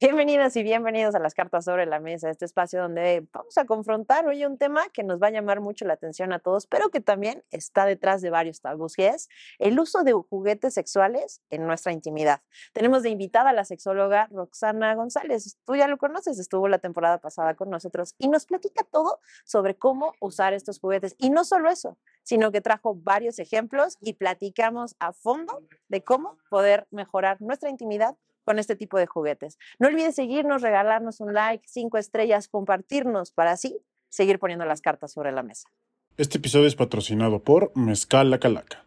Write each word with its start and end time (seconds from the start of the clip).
Bienvenidas 0.00 0.54
y 0.54 0.62
bienvenidos 0.62 1.16
a 1.16 1.18
las 1.18 1.34
cartas 1.34 1.64
sobre 1.64 1.84
la 1.84 1.98
mesa, 1.98 2.30
este 2.30 2.44
espacio 2.44 2.80
donde 2.80 3.26
vamos 3.32 3.58
a 3.58 3.64
confrontar 3.64 4.28
hoy 4.28 4.44
un 4.44 4.56
tema 4.56 4.88
que 4.90 5.02
nos 5.02 5.20
va 5.20 5.26
a 5.26 5.30
llamar 5.30 5.60
mucho 5.60 5.84
la 5.86 5.94
atención 5.94 6.32
a 6.32 6.38
todos, 6.38 6.68
pero 6.68 6.88
que 6.90 7.00
también 7.00 7.42
está 7.50 7.84
detrás 7.84 8.22
de 8.22 8.30
varios 8.30 8.60
tabús, 8.60 8.96
y 8.96 9.02
es 9.02 9.28
el 9.58 9.76
uso 9.80 10.04
de 10.04 10.12
juguetes 10.12 10.74
sexuales 10.74 11.42
en 11.50 11.66
nuestra 11.66 11.90
intimidad. 11.90 12.42
Tenemos 12.72 13.02
de 13.02 13.10
invitada 13.10 13.50
a 13.50 13.52
la 13.52 13.64
sexóloga 13.64 14.28
Roxana 14.30 14.94
González. 14.94 15.58
Tú 15.64 15.74
ya 15.74 15.88
lo 15.88 15.98
conoces, 15.98 16.38
estuvo 16.38 16.68
la 16.68 16.78
temporada 16.78 17.18
pasada 17.18 17.54
con 17.54 17.68
nosotros 17.68 18.14
y 18.18 18.28
nos 18.28 18.46
platica 18.46 18.84
todo 18.84 19.18
sobre 19.44 19.74
cómo 19.78 20.12
usar 20.20 20.52
estos 20.54 20.78
juguetes. 20.78 21.16
Y 21.18 21.30
no 21.30 21.44
solo 21.44 21.70
eso, 21.70 21.98
sino 22.22 22.52
que 22.52 22.60
trajo 22.60 22.94
varios 22.94 23.40
ejemplos 23.40 23.96
y 24.00 24.12
platicamos 24.12 24.94
a 25.00 25.12
fondo 25.12 25.60
de 25.88 26.04
cómo 26.04 26.38
poder 26.50 26.86
mejorar 26.92 27.42
nuestra 27.42 27.68
intimidad 27.68 28.16
con 28.48 28.58
este 28.58 28.76
tipo 28.76 28.96
de 28.98 29.04
juguetes. 29.04 29.58
No 29.78 29.88
olvides 29.88 30.14
seguirnos, 30.14 30.62
regalarnos 30.62 31.20
un 31.20 31.34
like, 31.34 31.68
cinco 31.68 31.98
estrellas, 31.98 32.48
compartirnos 32.48 33.30
para 33.30 33.52
así 33.52 33.78
seguir 34.08 34.38
poniendo 34.38 34.64
las 34.64 34.80
cartas 34.80 35.12
sobre 35.12 35.32
la 35.32 35.42
mesa. 35.42 35.68
Este 36.16 36.38
episodio 36.38 36.66
es 36.66 36.74
patrocinado 36.74 37.42
por 37.42 37.76
Mezcal 37.76 38.30
La 38.30 38.40
Calaca 38.40 38.86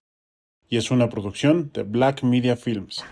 y 0.67 0.77
es 0.77 0.89
una 0.89 1.09
producción 1.09 1.69
de 1.73 1.83
Black 1.83 2.23
Media 2.23 2.57
Films. 2.57 3.05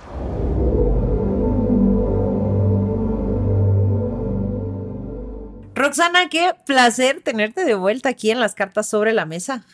Roxana, 5.76 6.30
qué 6.32 6.54
placer 6.66 7.22
tenerte 7.22 7.64
de 7.64 7.76
vuelta 7.76 8.10
aquí 8.10 8.32
en 8.32 8.40
las 8.40 8.56
cartas 8.56 8.90
sobre 8.90 9.14
la 9.14 9.28
mesa. 9.28 9.68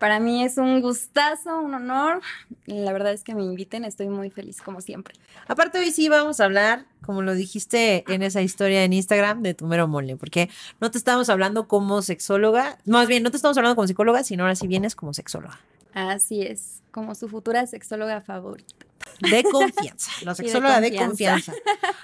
Para 0.00 0.18
mí 0.18 0.42
es 0.42 0.56
un 0.56 0.80
gustazo, 0.80 1.60
un 1.60 1.74
honor. 1.74 2.22
La 2.64 2.90
verdad 2.90 3.12
es 3.12 3.22
que 3.22 3.34
me 3.34 3.44
inviten, 3.44 3.84
estoy 3.84 4.08
muy 4.08 4.30
feliz 4.30 4.62
como 4.62 4.80
siempre. 4.80 5.14
Aparte 5.46 5.78
hoy 5.78 5.90
sí 5.90 6.08
vamos 6.08 6.40
a 6.40 6.46
hablar, 6.46 6.86
como 7.04 7.20
lo 7.20 7.34
dijiste 7.34 8.02
en 8.08 8.22
esa 8.22 8.40
historia 8.40 8.82
en 8.82 8.94
Instagram, 8.94 9.42
de 9.42 9.52
tu 9.52 9.66
mero 9.66 9.88
mole, 9.88 10.16
porque 10.16 10.48
no 10.80 10.90
te 10.90 10.96
estamos 10.96 11.28
hablando 11.28 11.68
como 11.68 12.00
sexóloga, 12.00 12.78
más 12.86 13.08
bien 13.08 13.22
no 13.22 13.30
te 13.30 13.36
estamos 13.36 13.58
hablando 13.58 13.76
como 13.76 13.86
psicóloga, 13.86 14.24
sino 14.24 14.44
ahora 14.44 14.54
sí 14.54 14.66
vienes 14.66 14.96
como 14.96 15.12
sexóloga. 15.12 15.60
Así 15.92 16.40
es, 16.40 16.80
como 16.92 17.14
su 17.14 17.28
futura 17.28 17.66
sexóloga 17.66 18.22
favorita. 18.22 18.86
De 19.20 19.42
confianza, 19.44 20.10
la 20.22 20.34
sexóloga 20.34 20.80
de 20.80 20.96
confianza. 20.96 21.52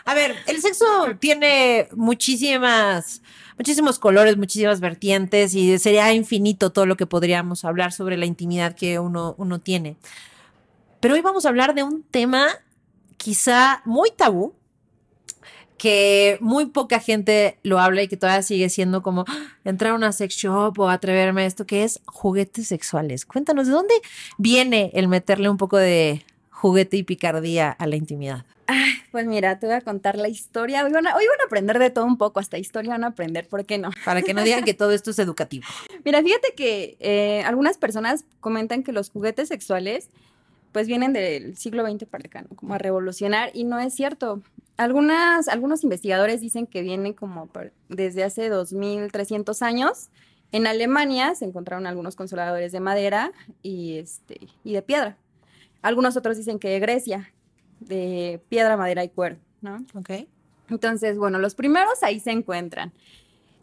A 0.04 0.14
ver, 0.14 0.36
el 0.46 0.60
sexo 0.60 0.84
tiene 1.18 1.88
muchísimas, 1.96 3.22
muchísimos 3.56 3.98
colores, 3.98 4.36
muchísimas 4.36 4.80
vertientes 4.80 5.54
y 5.54 5.78
sería 5.78 6.12
infinito 6.12 6.70
todo 6.70 6.86
lo 6.86 6.96
que 6.96 7.06
podríamos 7.06 7.64
hablar 7.64 7.92
sobre 7.92 8.16
la 8.16 8.26
intimidad 8.26 8.74
que 8.74 8.98
uno, 8.98 9.34
uno 9.38 9.60
tiene. 9.60 9.96
Pero 11.00 11.14
hoy 11.14 11.20
vamos 11.20 11.46
a 11.46 11.48
hablar 11.48 11.74
de 11.74 11.82
un 11.82 12.02
tema 12.02 12.48
quizá 13.16 13.82
muy 13.84 14.10
tabú, 14.10 14.54
que 15.78 16.38
muy 16.40 16.66
poca 16.66 17.00
gente 17.00 17.58
lo 17.62 17.78
habla 17.78 18.02
y 18.02 18.08
que 18.08 18.16
todavía 18.16 18.42
sigue 18.42 18.68
siendo 18.68 19.02
como 19.02 19.24
¡ah! 19.28 19.56
entrar 19.64 19.92
a 19.92 19.94
una 19.94 20.12
sex 20.12 20.34
shop 20.34 20.78
o 20.78 20.88
atreverme 20.88 21.42
a 21.42 21.46
esto, 21.46 21.66
que 21.66 21.84
es 21.84 22.00
juguetes 22.06 22.68
sexuales. 22.68 23.26
Cuéntanos, 23.26 23.66
¿de 23.66 23.72
dónde 23.72 23.94
viene 24.38 24.90
el 24.94 25.08
meterle 25.08 25.48
un 25.48 25.56
poco 25.56 25.76
de 25.76 26.24
juguete 26.66 26.96
y 26.96 27.02
picardía 27.04 27.70
a 27.70 27.86
la 27.86 27.96
intimidad? 27.96 28.44
Ay, 28.66 28.94
pues 29.12 29.26
mira, 29.26 29.60
te 29.60 29.66
voy 29.66 29.76
a 29.76 29.80
contar 29.80 30.16
la 30.16 30.28
historia. 30.28 30.84
Hoy 30.84 30.90
van, 30.90 31.06
a, 31.06 31.14
aprender 31.46 31.78
de 31.78 31.90
todo 31.90 32.04
un 32.04 32.18
poco, 32.18 32.40
hasta 32.40 32.58
historia 32.58 32.92
van 32.92 33.04
a 33.04 33.08
aprender, 33.08 33.46
¿por 33.46 33.64
qué 33.64 33.78
no? 33.78 33.90
Para 34.04 34.22
que 34.22 34.34
no 34.34 34.42
digan 34.42 34.64
que 34.64 34.74
todo 34.74 34.90
esto 34.90 35.10
es 35.10 35.18
educativo. 35.20 35.64
Mira, 36.04 36.20
fíjate 36.22 36.54
que 36.56 36.96
eh, 36.98 37.42
algunas 37.44 37.78
personas 37.78 38.24
comentan 38.40 38.82
que 38.82 38.92
los 38.92 39.10
juguetes 39.10 39.48
sexuales 39.48 40.08
pues 40.72 40.88
vienen 40.88 41.12
del 41.12 41.56
siglo 41.56 41.86
XX 41.86 42.04
para 42.04 42.26
acá, 42.26 42.44
como 42.56 42.74
a 42.74 42.78
revolucionar, 42.78 43.50
y 43.54 43.64
no 43.64 43.78
es 43.78 43.94
cierto. 43.94 44.42
Algunas, 44.76 45.48
algunos 45.48 45.84
investigadores 45.84 46.40
dicen 46.40 46.66
que 46.66 46.82
vienen 46.82 47.14
como 47.14 47.48
desde 47.88 48.24
hace 48.24 48.48
2300 48.48 49.62
años. 49.62 50.10
En 50.52 50.66
Alemania 50.66 51.34
se 51.34 51.46
encontraron 51.46 51.86
algunos 51.86 52.14
consoladores 52.14 52.72
de 52.72 52.80
madera 52.80 53.32
y, 53.62 53.96
este, 53.96 54.48
y 54.64 54.74
de 54.74 54.82
piedra. 54.82 55.16
Algunos 55.86 56.16
otros 56.16 56.36
dicen 56.36 56.58
que 56.58 56.68
de 56.68 56.80
Grecia, 56.80 57.32
de 57.78 58.42
piedra, 58.48 58.76
madera 58.76 59.04
y 59.04 59.08
cuero, 59.08 59.36
¿no? 59.60 59.86
Ok. 59.94 60.10
Entonces, 60.68 61.16
bueno, 61.16 61.38
los 61.38 61.54
primeros 61.54 62.02
ahí 62.02 62.18
se 62.18 62.32
encuentran. 62.32 62.92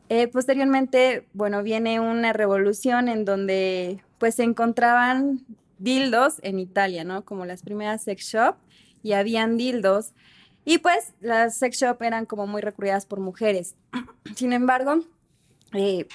Eh, 0.08 0.30
posteriormente, 0.30 1.28
bueno, 1.34 1.64
viene 1.64 2.00
una 2.00 2.32
revolución 2.32 3.10
en 3.10 3.26
donde 3.26 4.02
pues 4.20 4.36
se 4.36 4.44
encontraban 4.44 5.42
dildos 5.80 6.36
en 6.44 6.60
Italia, 6.60 7.04
¿no? 7.04 7.26
Como 7.26 7.46
las 7.46 7.62
primeras 7.62 8.06
sex 8.06 8.24
shop 8.24 8.56
y 9.04 9.12
habían 9.12 9.58
dildos. 9.58 10.14
Y 10.64 10.78
pues 10.78 11.12
las 11.20 11.58
sex 11.58 11.78
shop 11.78 12.02
eran 12.04 12.26
como 12.26 12.48
muy 12.48 12.62
recurridas 12.62 13.06
por 13.06 13.20
mujeres. 13.20 13.76
Sin 14.38 14.54
embargo, 14.54 15.04
eh, 15.74 16.08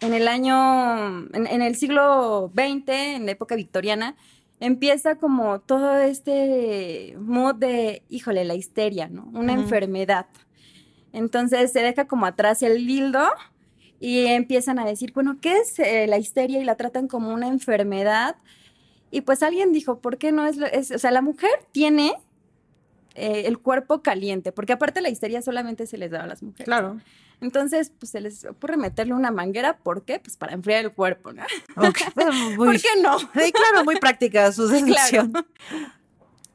en 0.00 0.12
el 0.12 0.28
año, 0.28 1.26
en, 1.32 1.62
el 1.62 1.74
siglo 1.74 2.52
XX, 2.54 2.88
en 2.88 3.24
la 3.24 3.32
época 3.32 3.56
victoriana, 3.56 4.14
empieza 4.60 5.16
como 5.16 5.60
todo 5.60 5.98
este 5.98 7.16
mood 7.18 7.56
de, 7.56 8.02
híjole, 8.08 8.44
la 8.44 8.54
histeria, 8.54 9.08
¿no? 9.08 9.30
Una 9.32 9.52
enfermedad. 9.52 10.26
Entonces 11.12 11.72
se 11.72 11.80
deja 11.80 12.06
como 12.06 12.26
atrás 12.26 12.62
el 12.62 12.86
dildo 12.86 13.24
y 14.00 14.26
empiezan 14.26 14.78
a 14.78 14.84
decir, 14.84 15.12
bueno, 15.12 15.38
¿qué 15.40 15.58
es 15.58 15.78
eh, 15.78 16.06
la 16.06 16.18
histeria? 16.18 16.60
Y 16.60 16.64
la 16.64 16.76
tratan 16.76 17.08
como 17.08 17.32
una 17.32 17.48
enfermedad. 17.48 18.36
Y 19.10 19.22
pues 19.22 19.42
alguien 19.42 19.72
dijo, 19.72 20.00
¿por 20.00 20.18
qué 20.18 20.32
no 20.32 20.46
es, 20.46 20.58
es 20.72 20.90
o 20.90 20.98
sea, 20.98 21.10
la 21.10 21.22
mujer 21.22 21.50
tiene 21.72 22.14
eh, 23.18 23.48
el 23.48 23.58
cuerpo 23.58 24.00
caliente, 24.00 24.52
porque 24.52 24.72
aparte 24.72 25.00
la 25.00 25.08
histeria 25.08 25.42
solamente 25.42 25.86
se 25.86 25.98
les 25.98 26.12
da 26.12 26.22
a 26.22 26.26
las 26.28 26.40
mujeres. 26.40 26.66
Claro. 26.66 27.00
Entonces, 27.40 27.92
pues 27.96 28.10
se 28.10 28.20
les 28.20 28.44
ocurre 28.44 28.76
meterle 28.76 29.14
una 29.14 29.30
manguera, 29.30 29.78
¿por 29.78 30.04
qué? 30.04 30.18
Pues 30.18 30.36
para 30.36 30.54
enfriar 30.54 30.84
el 30.84 30.92
cuerpo, 30.92 31.32
¿no? 31.32 31.44
¿Por 31.74 31.92
qué 31.92 32.88
no? 33.00 33.18
Sí, 33.18 33.52
claro, 33.52 33.84
muy 33.84 33.96
práctica 33.96 34.50
su 34.52 34.66
decisión. 34.68 35.32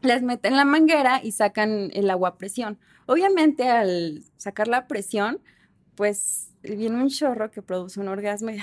Les 0.01 0.21
meten 0.21 0.57
la 0.57 0.65
manguera 0.65 1.21
y 1.23 1.31
sacan 1.31 1.89
el 1.93 2.09
agua 2.09 2.29
a 2.29 2.37
presión. 2.37 2.77
Obviamente, 3.05 3.69
al 3.69 4.23
sacar 4.37 4.67
la 4.67 4.87
presión, 4.87 5.39
pues 5.95 6.49
viene 6.61 7.01
un 7.01 7.09
chorro 7.09 7.51
que 7.51 7.61
produce 7.61 7.99
un 7.99 8.09
orgasmo 8.09 8.49
y 8.49 8.59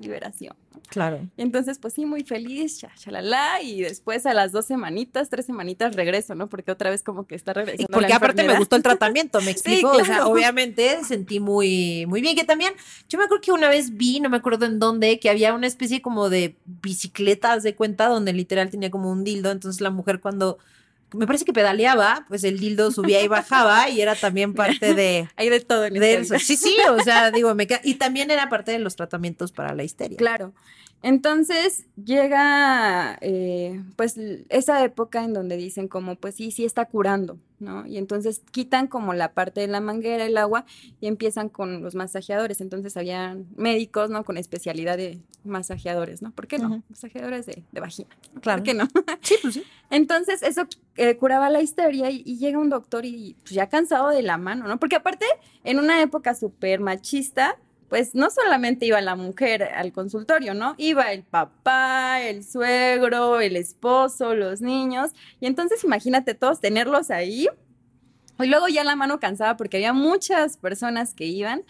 liberación. 0.00 0.54
Claro. 0.88 1.20
Y 1.36 1.42
entonces, 1.42 1.78
pues 1.78 1.94
sí, 1.94 2.06
muy 2.06 2.22
feliz, 2.22 2.84
chalala, 2.96 3.60
y 3.62 3.80
después 3.80 4.24
a 4.26 4.34
las 4.34 4.52
dos 4.52 4.66
semanitas, 4.66 5.28
tres 5.28 5.46
semanitas 5.46 5.96
regreso, 5.96 6.34
¿no? 6.34 6.48
Porque 6.48 6.70
otra 6.70 6.90
vez 6.90 7.02
como 7.02 7.26
que 7.26 7.34
está 7.34 7.52
regresando. 7.52 7.88
porque 7.92 8.12
aparte 8.12 8.44
me 8.44 8.56
gustó 8.56 8.76
el 8.76 8.82
tratamiento, 8.84 9.40
me 9.40 9.50
explico. 9.50 9.90
O 9.90 10.04
sea, 10.04 10.26
obviamente 10.26 11.02
sentí 11.04 11.40
muy, 11.40 12.06
muy 12.06 12.20
bien. 12.20 12.36
Que 12.36 12.44
también, 12.44 12.72
yo 13.08 13.18
me 13.18 13.24
acuerdo 13.24 13.42
que 13.42 13.52
una 13.52 13.68
vez 13.68 13.96
vi, 13.96 14.20
no 14.20 14.28
me 14.28 14.36
acuerdo 14.36 14.66
en 14.66 14.78
dónde, 14.78 15.18
que 15.18 15.30
había 15.30 15.54
una 15.54 15.66
especie 15.66 16.02
como 16.02 16.30
de 16.30 16.56
bicicletas 16.64 17.62
de 17.62 17.74
cuenta 17.74 18.08
donde 18.08 18.32
literal 18.32 18.70
tenía 18.70 18.90
como 18.90 19.10
un 19.10 19.24
dildo. 19.24 19.50
Entonces 19.50 19.80
la 19.80 19.90
mujer 19.90 20.20
cuando 20.20 20.58
me 21.12 21.26
parece 21.26 21.44
que 21.44 21.52
pedaleaba, 21.52 22.24
pues 22.28 22.44
el 22.44 22.58
dildo 22.58 22.90
subía 22.90 23.22
y 23.22 23.28
bajaba 23.28 23.88
y 23.88 24.00
era 24.00 24.14
también 24.14 24.54
parte 24.54 24.94
de... 24.94 25.28
Hay 25.36 25.48
de 25.48 25.60
todo 25.60 25.84
en 25.84 25.94
de 25.94 26.14
eso. 26.14 26.38
Sí, 26.38 26.56
sí, 26.56 26.76
o 26.90 27.02
sea, 27.02 27.30
digo, 27.30 27.54
me 27.54 27.66
y 27.84 27.94
también 27.94 28.30
era 28.30 28.48
parte 28.48 28.72
de 28.72 28.78
los 28.78 28.96
tratamientos 28.96 29.52
para 29.52 29.74
la 29.74 29.84
histeria. 29.84 30.16
Claro. 30.16 30.52
Entonces 31.02 31.86
llega 32.02 33.18
eh, 33.20 33.82
pues 33.96 34.18
esa 34.48 34.82
época 34.84 35.22
en 35.24 35.34
donde 35.34 35.56
dicen 35.56 35.88
como 35.88 36.16
pues 36.16 36.34
sí, 36.34 36.50
sí 36.50 36.64
está 36.64 36.86
curando, 36.86 37.38
¿no? 37.60 37.86
Y 37.86 37.98
entonces 37.98 38.42
quitan 38.50 38.88
como 38.88 39.14
la 39.14 39.32
parte 39.32 39.60
de 39.60 39.68
la 39.68 39.80
manguera, 39.80 40.24
el 40.24 40.36
agua 40.36 40.64
y 41.00 41.06
empiezan 41.06 41.48
con 41.48 41.82
los 41.82 41.94
masajeadores. 41.94 42.60
Entonces 42.60 42.96
habían 42.96 43.46
médicos, 43.56 44.10
¿no? 44.10 44.24
Con 44.24 44.36
especialidad 44.36 44.96
de 44.96 45.20
masajeadores, 45.44 46.22
¿no? 46.22 46.32
¿Por 46.32 46.46
qué 46.46 46.58
no? 46.58 46.82
Masajeadores 46.88 47.46
de, 47.46 47.62
vagina. 47.72 48.08
Claro. 48.40 48.58
¿Por 48.60 48.66
qué 48.66 48.74
no? 48.74 48.88
Sí, 49.20 49.36
pues 49.40 49.54
sí. 49.54 49.64
Entonces 49.90 50.42
eso 50.42 50.66
eh, 50.96 51.16
curaba 51.16 51.50
la 51.50 51.60
histeria 51.60 52.10
y, 52.10 52.22
y, 52.24 52.38
llega 52.38 52.58
un 52.58 52.70
doctor 52.70 53.04
y 53.04 53.36
pues 53.42 53.52
ya 53.52 53.68
cansado 53.68 54.08
de 54.08 54.22
la 54.22 54.38
mano, 54.38 54.66
¿no? 54.66 54.78
Porque 54.78 54.96
aparte, 54.96 55.26
en 55.62 55.78
una 55.78 56.02
época 56.02 56.34
súper 56.34 56.80
machista, 56.80 57.56
pues 57.88 58.14
no 58.14 58.30
solamente 58.30 58.86
iba 58.86 59.00
la 59.00 59.14
mujer 59.14 59.62
al 59.62 59.92
consultorio, 59.92 60.54
¿no? 60.54 60.74
Iba 60.76 61.12
el 61.12 61.22
papá, 61.22 62.20
el 62.22 62.44
suegro, 62.44 63.40
el 63.40 63.56
esposo, 63.56 64.34
los 64.34 64.60
niños. 64.60 65.12
Y 65.40 65.46
entonces 65.46 65.84
imagínate 65.84 66.34
todos 66.34 66.60
tenerlos 66.60 67.10
ahí. 67.10 67.48
Y 68.38 68.46
luego 68.46 68.68
ya 68.68 68.84
la 68.84 68.96
mano 68.96 69.20
cansaba 69.20 69.56
porque 69.56 69.78
había 69.78 69.92
muchas 69.92 70.56
personas 70.56 71.14
que 71.14 71.26
iban. 71.26 71.64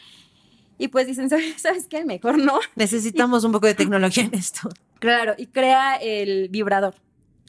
Y 0.79 0.89
pues 0.89 1.07
dicen, 1.07 1.31
¿sabes 1.31 1.87
qué? 1.89 2.05
Mejor 2.05 2.39
no. 2.39 2.59
Necesitamos 2.77 3.45
un 3.45 3.53
poco 3.53 3.67
de 3.67 3.75
tecnología 3.75 4.25
en 4.25 4.35
esto. 4.35 4.69
Claro, 4.99 5.35
y 5.37 5.49
crea 5.49 5.97
el 5.97 6.49
vibrador. 6.49 6.95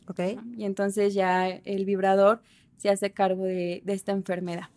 Ok. 0.09 0.19
Y 0.57 0.65
entonces 0.65 1.13
ya 1.13 1.47
el 1.47 1.85
vibrador 1.85 2.41
se 2.75 2.89
hace 2.89 3.11
cargo 3.11 3.45
de 3.45 3.81
esta 3.87 4.11
enfermedad. 4.11 4.67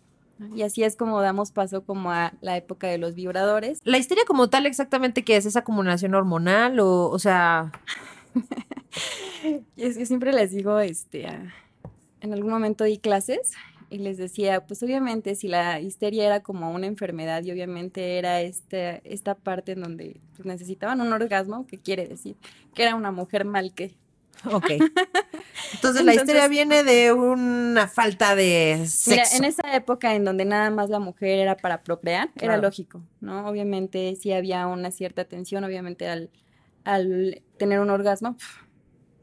Y 0.55 0.63
así 0.63 0.83
es 0.83 0.97
como 0.97 1.21
damos 1.21 1.53
paso 1.53 1.85
como 1.85 2.11
a 2.11 2.33
la 2.41 2.57
época 2.57 2.87
de 2.87 2.99
los 2.99 3.15
vibradores. 3.15 3.79
La 3.85 3.99
histeria 3.99 4.25
como 4.27 4.49
tal 4.49 4.67
exactamente 4.67 5.25
qué 5.25 5.37
es 5.37 5.47
esa 5.47 5.61
acumulación 5.61 6.15
hormonal 6.15 6.81
o, 6.81 7.09
o 7.09 7.19
sea... 7.19 7.73
yo, 9.77 9.93
siempre 10.05 10.33
les 10.33 10.53
digo, 10.53 10.79
este, 10.79 11.27
en 12.21 12.33
algún 12.33 12.51
momento 12.51 12.85
di 12.85 12.99
clases 12.99 13.53
y 13.91 13.99
les 13.99 14.17
decía, 14.19 14.67
pues 14.67 14.83
obviamente 14.83 15.35
si 15.35 15.49
la 15.49 15.81
histeria 15.81 16.25
era 16.25 16.43
como 16.43 16.71
una 16.71 16.87
enfermedad 16.87 17.43
y 17.43 17.51
obviamente 17.51 18.19
era 18.19 18.41
este, 18.41 19.01
esta 19.05 19.35
parte 19.35 19.73
en 19.73 19.81
donde 19.81 20.21
pues, 20.37 20.47
necesitaban 20.47 21.01
un 21.01 21.13
orgasmo, 21.13 21.67
¿qué 21.67 21.79
quiere 21.79 22.07
decir? 22.07 22.37
Que 22.75 22.85
era 22.85 22.95
una 22.95 23.11
mujer 23.11 23.45
mal 23.45 23.75
que. 23.75 23.95
Ok. 24.45 24.71
Entonces, 25.75 26.05
la 26.05 26.15
histeria 26.15 26.49
viene 26.49 26.83
de 26.85 27.13
una 27.13 27.87
falta 27.89 28.35
de 28.35 28.85
sexo. 28.87 29.11
Mira, 29.11 29.25
en 29.37 29.45
esa 29.45 29.75
época 29.75 30.15
en 30.15 30.25
donde 30.25 30.45
nada 30.45 30.71
más 30.71 30.91
la 30.91 30.99
mujer 30.99 31.39
era 31.39 31.57
para 31.57 31.83
procrear, 31.83 32.31
era 32.37 32.57
lógico, 32.57 33.03
¿no? 33.21 33.47
Obviamente 33.49 34.17
sí 34.21 34.33
había 34.33 34.67
una 34.67 34.91
cierta 34.91 35.25
tensión, 35.25 35.65
obviamente 35.65 36.09
al, 36.09 36.31
al 36.85 37.43
tener 37.59 37.81
un 37.81 37.91
orgasmo, 37.91 38.37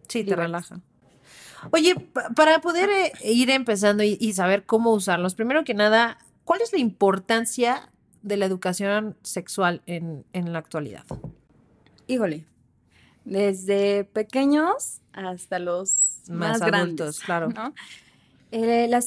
Sí, 0.08 0.24
te 0.24 0.36
relaja. 0.36 0.80
Oye, 1.72 1.96
pa- 1.96 2.30
para 2.30 2.62
poder 2.62 2.90
eh, 2.90 3.12
ir 3.24 3.50
empezando 3.50 4.04
y, 4.04 4.18
y 4.22 4.34
saber 4.34 4.66
cómo 4.66 4.94
usarlos, 4.94 5.36
primero 5.36 5.64
que 5.64 5.74
nada, 5.74 6.18
¿cuál 6.46 6.62
es 6.62 6.72
la 6.72 6.80
importancia 6.80 7.92
de 8.22 8.38
la 8.38 8.46
educación 8.46 9.18
sexual 9.24 9.82
en, 9.86 10.26
en 10.34 10.54
la 10.54 10.60
actualidad? 10.60 11.04
híjole, 12.08 12.46
desde 13.26 14.06
pequeños 14.06 15.02
hasta 15.26 15.60
los 15.60 16.22
más, 16.30 16.60
Más 16.60 16.60
grandes, 16.60 16.82
adultos, 16.82 17.20
claro. 17.20 17.50
¿no? 17.50 17.74
Eh, 18.52 18.88
la, 18.88 19.02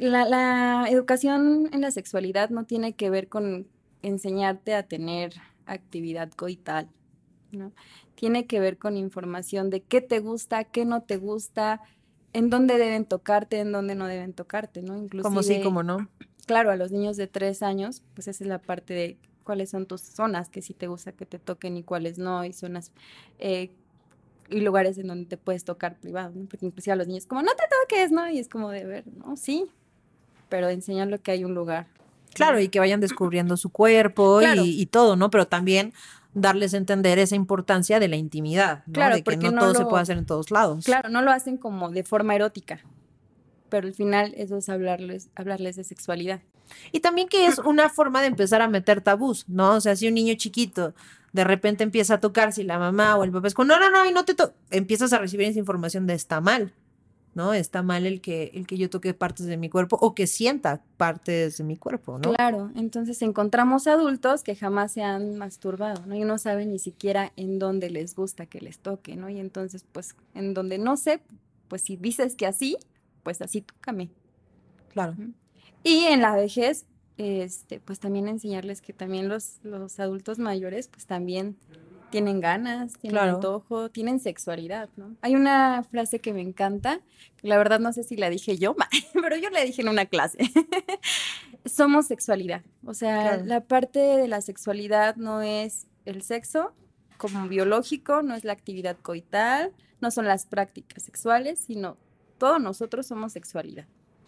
la, 0.00 0.24
la 0.24 0.86
educación 0.88 1.68
en 1.72 1.80
la 1.82 1.90
sexualidad 1.90 2.50
no 2.50 2.64
tiene 2.64 2.94
que 2.94 3.10
ver 3.10 3.28
con 3.28 3.66
enseñarte 4.02 4.74
a 4.74 4.84
tener 4.84 5.34
actividad 5.66 6.30
coital, 6.30 6.88
¿no? 7.52 7.72
Tiene 8.14 8.46
que 8.46 8.60
ver 8.60 8.78
con 8.78 8.96
información 8.96 9.68
de 9.68 9.82
qué 9.82 10.00
te 10.00 10.20
gusta, 10.20 10.64
qué 10.64 10.84
no 10.86 11.02
te 11.02 11.18
gusta, 11.18 11.82
en 12.32 12.48
dónde 12.48 12.78
deben 12.78 13.04
tocarte, 13.04 13.60
en 13.60 13.72
dónde 13.72 13.94
no 13.94 14.06
deben 14.06 14.32
tocarte, 14.32 14.82
¿no? 14.82 14.96
Inclusive, 14.96 15.22
Como 15.22 15.42
sí, 15.42 15.60
como 15.62 15.82
no. 15.82 16.08
claro, 16.46 16.70
a 16.70 16.76
los 16.76 16.92
niños 16.92 17.16
de 17.16 17.26
tres 17.26 17.62
años, 17.62 18.02
pues 18.14 18.28
esa 18.28 18.44
es 18.44 18.48
la 18.48 18.58
parte 18.58 18.94
de 18.94 19.18
cuáles 19.44 19.70
son 19.70 19.86
tus 19.86 20.00
zonas 20.00 20.48
que 20.48 20.62
sí 20.62 20.74
te 20.74 20.86
gusta 20.86 21.12
que 21.12 21.26
te 21.26 21.38
toquen 21.38 21.76
y 21.76 21.82
cuáles 21.82 22.18
no, 22.18 22.44
y 22.44 22.52
zonas 22.52 22.92
eh, 23.38 23.72
y 24.48 24.60
lugares 24.60 24.98
en 24.98 25.06
donde 25.08 25.26
te 25.26 25.36
puedes 25.36 25.64
tocar 25.64 25.96
privado, 25.98 26.32
¿no? 26.34 26.46
Porque 26.46 26.66
inclusive 26.66 26.92
a 26.92 26.96
los 26.96 27.06
niños 27.08 27.26
como, 27.26 27.42
no 27.42 27.52
te 27.52 27.64
toques, 27.82 28.12
¿no? 28.12 28.28
Y 28.30 28.38
es 28.38 28.48
como 28.48 28.70
de 28.70 28.84
ver, 28.84 29.04
¿no? 29.18 29.36
Sí, 29.36 29.66
pero 30.48 30.68
enseñarlo 30.68 31.20
que 31.20 31.32
hay 31.32 31.44
un 31.44 31.54
lugar. 31.54 31.86
Claro, 32.34 32.60
y 32.60 32.68
que 32.68 32.78
vayan 32.78 33.00
descubriendo 33.00 33.56
su 33.56 33.70
cuerpo 33.70 34.38
Claro. 34.40 34.62
y, 34.64 34.80
y 34.80 34.86
todo, 34.86 35.16
¿no? 35.16 35.30
Pero 35.30 35.46
también 35.48 35.92
darles 36.34 36.74
a 36.74 36.76
entender 36.76 37.18
esa 37.18 37.34
importancia 37.34 37.98
de 37.98 38.08
la 38.08 38.16
intimidad, 38.16 38.82
¿no? 38.86 38.92
Claro, 38.92 39.16
de 39.16 39.22
que 39.24 39.36
no, 39.38 39.50
no 39.52 39.60
todo 39.62 39.74
se 39.74 39.82
lo- 39.84 39.88
puede 39.88 40.02
hacer 40.02 40.18
en 40.18 40.26
todos 40.26 40.50
lados. 40.50 40.84
Claro, 40.84 41.08
no 41.08 41.22
lo 41.22 41.30
hacen 41.32 41.56
como 41.56 41.90
de 41.90 42.04
forma 42.04 42.34
erótica, 42.34 42.80
pero 43.70 43.88
al 43.88 43.94
final 43.94 44.34
eso 44.36 44.58
es 44.58 44.68
hablarles, 44.68 45.30
hablarles 45.34 45.76
de 45.76 45.84
sexualidad. 45.84 46.40
Y 46.92 47.00
también 47.00 47.28
que 47.28 47.46
es 47.46 47.58
una 47.60 47.88
forma 47.88 48.20
de 48.20 48.26
empezar 48.26 48.60
a 48.60 48.68
meter 48.68 49.00
tabús, 49.00 49.44
¿no? 49.48 49.76
O 49.76 49.80
sea, 49.80 49.96
si 49.96 50.08
un 50.08 50.14
niño 50.14 50.34
chiquito 50.34 50.94
de 51.36 51.44
repente 51.44 51.84
empieza 51.84 52.14
a 52.14 52.20
tocar, 52.20 52.52
si 52.52 52.64
la 52.64 52.78
mamá 52.78 53.16
o 53.16 53.22
el 53.22 53.30
papá 53.30 53.46
es 53.46 53.54
como, 53.54 53.68
no, 53.68 53.78
no, 53.78 53.90
no, 53.90 54.06
y 54.06 54.12
no 54.12 54.24
te 54.24 54.34
to 54.34 54.54
empiezas 54.70 55.12
a 55.12 55.18
recibir 55.18 55.46
esa 55.46 55.58
información 55.58 56.06
de 56.06 56.14
está 56.14 56.40
mal, 56.40 56.72
¿no? 57.34 57.52
Está 57.52 57.82
mal 57.82 58.06
el 58.06 58.22
que, 58.22 58.50
el 58.54 58.66
que 58.66 58.78
yo 58.78 58.88
toque 58.88 59.12
partes 59.12 59.44
de 59.44 59.58
mi 59.58 59.68
cuerpo 59.68 59.98
o 60.00 60.14
que 60.14 60.26
sienta 60.26 60.82
partes 60.96 61.58
de 61.58 61.64
mi 61.64 61.76
cuerpo, 61.76 62.18
¿no? 62.18 62.32
Claro, 62.32 62.72
entonces 62.74 63.20
encontramos 63.20 63.86
adultos 63.86 64.42
que 64.42 64.56
jamás 64.56 64.92
se 64.92 65.02
han 65.02 65.36
masturbado, 65.36 66.06
¿no? 66.06 66.14
Y 66.14 66.24
no 66.24 66.38
saben 66.38 66.72
ni 66.72 66.78
siquiera 66.78 67.32
en 67.36 67.58
dónde 67.58 67.90
les 67.90 68.16
gusta 68.16 68.46
que 68.46 68.60
les 68.60 68.78
toque, 68.78 69.14
¿no? 69.14 69.28
Y 69.28 69.38
entonces, 69.38 69.84
pues, 69.92 70.16
en 70.34 70.54
donde 70.54 70.78
no 70.78 70.96
sé, 70.96 71.20
pues 71.68 71.82
si 71.82 71.96
dices 71.96 72.34
que 72.34 72.46
así, 72.46 72.78
pues 73.22 73.42
así 73.42 73.60
tócame. 73.60 74.08
Claro. 74.88 75.14
Y 75.84 76.04
en 76.04 76.22
la 76.22 76.34
vejez, 76.34 76.86
este, 77.18 77.80
pues 77.80 77.98
también 78.00 78.28
enseñarles 78.28 78.80
que 78.82 78.92
también 78.92 79.28
los, 79.28 79.58
los 79.62 79.98
adultos 80.00 80.38
mayores, 80.38 80.88
pues 80.88 81.06
también 81.06 81.56
tienen 82.10 82.40
ganas, 82.40 82.92
tienen 82.94 83.18
Claro. 83.18 83.34
antojo, 83.36 83.90
tienen 83.90 84.20
sexualidad, 84.20 84.88
¿no? 84.96 85.16
Hay 85.22 85.34
una 85.34 85.82
frase 85.90 86.20
que 86.20 86.32
me 86.32 86.40
encanta, 86.40 87.00
que 87.36 87.48
la 87.48 87.58
verdad 87.58 87.80
no 87.80 87.92
sé 87.92 88.04
si 88.04 88.16
la 88.16 88.30
dije 88.30 88.58
yo, 88.58 88.76
pero 89.14 89.36
yo 89.36 89.50
la 89.50 89.62
dije 89.62 89.82
en 89.82 89.88
una 89.88 90.06
clase. 90.06 90.38
Somos 91.64 92.06
sexualidad. 92.06 92.62
O 92.84 92.94
sea, 92.94 93.22
Claro. 93.22 93.44
la 93.46 93.60
parte 93.60 93.98
de 93.98 94.28
la 94.28 94.40
sexualidad 94.40 95.16
no 95.16 95.42
es 95.42 95.86
el 96.04 96.22
sexo 96.22 96.72
como 97.16 97.48
biológico, 97.48 98.22
no 98.22 98.34
es 98.34 98.44
la 98.44 98.52
actividad 98.52 98.96
coital, 99.02 99.72
no 100.00 100.10
son 100.10 100.26
las 100.26 100.46
prácticas 100.46 101.02
sexuales, 101.02 101.58
sino 101.58 101.96
todos 102.38 102.60
nosotros 102.60 103.06
somos 103.06 103.32
sexualidad. 103.32 103.86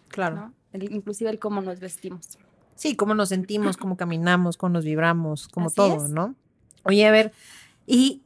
Claro. 0.09 0.35
¿no? 0.35 0.53
El- 0.73 0.91
inclusive 0.91 1.29
el 1.29 1.39
cómo 1.39 1.61
nos 1.61 1.79
vestimos. 1.79 2.39
Sí, 2.79 2.95
cómo 2.95 3.13
nos 3.13 3.27
sentimos, 3.27 3.75
cómo 3.75 3.97
caminamos, 3.97 4.55
cómo 4.55 4.71
nos 4.71 4.85
vibramos, 4.85 5.49
como 5.49 5.67
Así 5.67 5.75
todo, 5.75 6.05
es. 6.05 6.11
¿no? 6.11 6.33
Oye, 6.83 7.05
a 7.05 7.11
ver, 7.11 7.33
y 7.85 8.21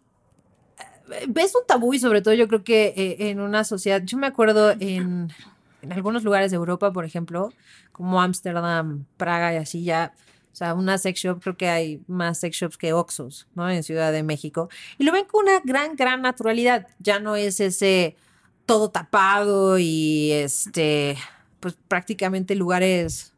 eh, 1.10 1.26
ves 1.28 1.56
un 1.56 1.66
tabú 1.66 1.96
y 1.96 2.00
sobre 2.00 2.22
todo 2.22 2.36
yo 2.36 2.48
creo 2.48 2.64
que 2.64 2.94
eh, 2.96 3.32
en 3.32 3.40
una 3.40 3.64
sociedad, 3.64 4.04
yo 4.04 4.16
me 4.20 4.28
acuerdo 4.28 4.70
en, 4.80 5.34
en 5.82 5.92
algunos 5.92 6.24
lugares 6.24 6.52
de 6.52 6.58
Europa, 6.58 6.94
por 6.94 7.04
ejemplo, 7.04 7.52
como 7.92 8.22
Ámsterdam, 8.22 9.06
Praga 9.18 9.56
y 9.56 9.58
así 9.58 9.84
ya, 9.84 10.14
o 10.52 10.56
sea, 10.56 10.76
una 10.76 11.00
sex 11.00 11.20
shop, 11.20 11.42
creo 11.42 11.58
que 11.58 11.70
hay 11.70 12.04
más 12.06 12.38
sex 12.38 12.56
shops 12.56 12.78
que 12.78 12.94
Oxos, 12.94 13.48
¿no? 13.56 13.68
En 13.72 13.82
Ciudad 13.82 14.12
de 14.12 14.22
México. 14.22 14.70
Y 15.00 15.04
lo 15.04 15.12
ven 15.12 15.26
con 15.26 15.46
una 15.46 15.62
gran, 15.64 15.96
gran 15.96 16.22
naturalidad. 16.22 16.86
Ya 17.00 17.20
no 17.20 17.36
es 17.36 17.60
ese 17.60 18.16
todo 18.68 18.92
tapado 18.92 19.80
y 19.80 20.32
este, 20.32 21.18
pues 21.60 21.76
prácticamente 21.88 22.54
lugares 22.54 23.33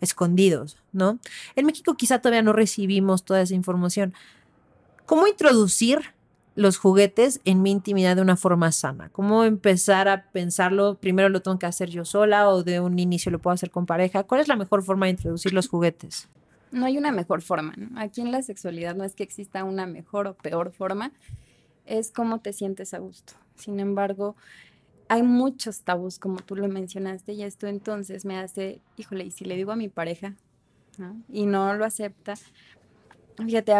escondidos, 0.00 0.76
¿no? 0.92 1.18
En 1.56 1.66
México 1.66 1.94
quizá 1.94 2.20
todavía 2.20 2.42
no 2.42 2.52
recibimos 2.52 3.24
toda 3.24 3.42
esa 3.42 3.54
información. 3.54 4.14
¿Cómo 5.06 5.26
introducir 5.26 6.14
los 6.54 6.76
juguetes 6.76 7.40
en 7.44 7.62
mi 7.62 7.70
intimidad 7.70 8.16
de 8.16 8.22
una 8.22 8.36
forma 8.36 8.72
sana? 8.72 9.08
¿Cómo 9.10 9.44
empezar 9.44 10.08
a 10.08 10.30
pensarlo? 10.30 10.96
Primero 10.96 11.28
lo 11.28 11.42
tengo 11.42 11.58
que 11.58 11.66
hacer 11.66 11.90
yo 11.90 12.04
sola 12.04 12.48
o 12.48 12.62
de 12.62 12.80
un 12.80 12.98
inicio 12.98 13.32
lo 13.32 13.38
puedo 13.38 13.54
hacer 13.54 13.70
con 13.70 13.86
pareja. 13.86 14.24
¿Cuál 14.24 14.40
es 14.40 14.48
la 14.48 14.56
mejor 14.56 14.82
forma 14.82 15.06
de 15.06 15.12
introducir 15.12 15.52
los 15.52 15.68
juguetes? 15.68 16.28
No 16.72 16.86
hay 16.86 16.98
una 16.98 17.10
mejor 17.10 17.42
forma. 17.42 17.74
Aquí 17.96 18.20
en 18.20 18.30
la 18.30 18.42
sexualidad 18.42 18.94
no 18.94 19.04
es 19.04 19.14
que 19.14 19.22
exista 19.22 19.64
una 19.64 19.86
mejor 19.86 20.26
o 20.28 20.34
peor 20.34 20.70
forma, 20.70 21.12
es 21.86 22.12
cómo 22.12 22.38
te 22.38 22.52
sientes 22.52 22.94
a 22.94 22.98
gusto. 22.98 23.32
Sin 23.56 23.80
embargo, 23.80 24.36
hay 25.10 25.24
muchos 25.24 25.80
tabús, 25.80 26.20
como 26.20 26.36
tú 26.36 26.54
lo 26.54 26.68
mencionaste, 26.68 27.32
y 27.32 27.42
esto 27.42 27.66
entonces 27.66 28.24
me 28.24 28.38
hace, 28.38 28.80
híjole, 28.96 29.24
y 29.24 29.32
si 29.32 29.44
le 29.44 29.56
digo 29.56 29.72
a 29.72 29.76
mi 29.76 29.88
pareja. 29.88 30.36
Y 31.28 31.46
no 31.46 31.74
lo 31.74 31.84
acepta, 31.84 32.34
fíjate, 33.36 33.72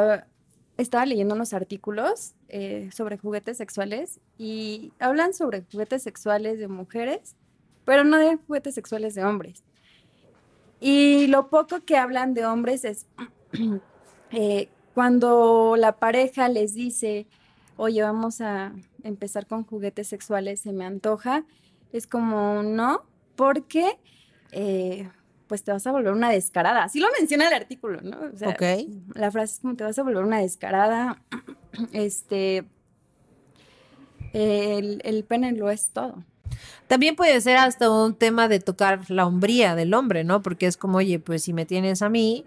estaba 0.77 1.07
leyendo 1.07 1.37
unos 1.37 1.53
artículos 1.53 2.35
eh, 2.49 2.89
sobre 2.93 3.17
juguetes 3.17 3.59
sexuales 3.59 4.19
y 4.39 4.93
hablan 4.99 5.33
sobre 5.33 5.63
juguetes 5.71 6.03
sexuales 6.03 6.59
de 6.59 6.67
mujeres, 6.67 7.37
pero 7.85 8.03
no 8.03 8.17
de 8.19 8.37
juguetes 8.49 8.75
sexuales 8.75 9.15
de 9.15 9.25
hombres. 9.25 9.63
Y 10.81 11.29
lo 11.29 11.49
poco 11.49 11.85
que 11.85 11.97
hablan 11.97 12.35
de 12.35 12.45
hombres 12.45 12.85
es 12.85 13.07
eh, 14.33 14.69
cuando 14.95 15.77
la 15.77 15.97
pareja 16.01 16.49
les 16.49 16.75
dice, 16.75 17.29
oye, 17.81 18.03
vamos 18.03 18.43
a 18.43 18.75
empezar 19.05 19.47
con 19.47 19.65
juguetes 19.65 20.07
sexuales, 20.07 20.61
se 20.61 20.73
me 20.73 20.85
antoja, 20.85 21.45
es 21.93 22.07
como, 22.07 22.63
no, 22.63 23.07
porque 23.37 23.99
eh, 24.53 25.09
pues 25.47 25.65
te 25.65 25.73
vas 25.73 25.87
a 25.87 25.93
volver 25.93 26.13
una 26.13 26.29
descarada. 26.29 26.85
Así 26.85 27.01
lo 27.01 27.09
menciona 27.19 27.49
el 27.49 27.55
artículo, 27.55 28.03
¿no? 28.03 28.19
O 28.35 28.37
sea, 28.37 28.55
la 29.15 29.31
frase 29.31 29.55
es 29.55 29.61
como 29.61 29.77
te 29.77 29.85
vas 29.85 29.99
a 29.99 30.03
volver 30.03 30.23
una 30.23 30.41
descarada, 30.41 31.23
este, 31.93 32.65
el, 34.35 35.01
el 35.03 35.25
pene 35.25 35.53
lo 35.53 35.71
es 35.71 35.89
todo. 35.89 36.23
También 36.87 37.17
puede 37.17 37.41
ser 37.41 37.57
hasta 37.57 37.91
un 37.91 38.15
tema 38.15 38.49
de 38.49 38.61
tocar 38.61 39.11
la 39.11 39.27
hombría 39.27 39.75
del 39.75 39.95
hombre, 39.95 40.23
¿no? 40.23 40.43
Porque 40.43 40.67
es 40.67 40.77
como, 40.77 40.99
oye, 40.99 41.19
pues 41.19 41.45
si 41.45 41.55
me 41.55 41.65
tienes 41.65 42.03
a 42.03 42.11
mí, 42.11 42.45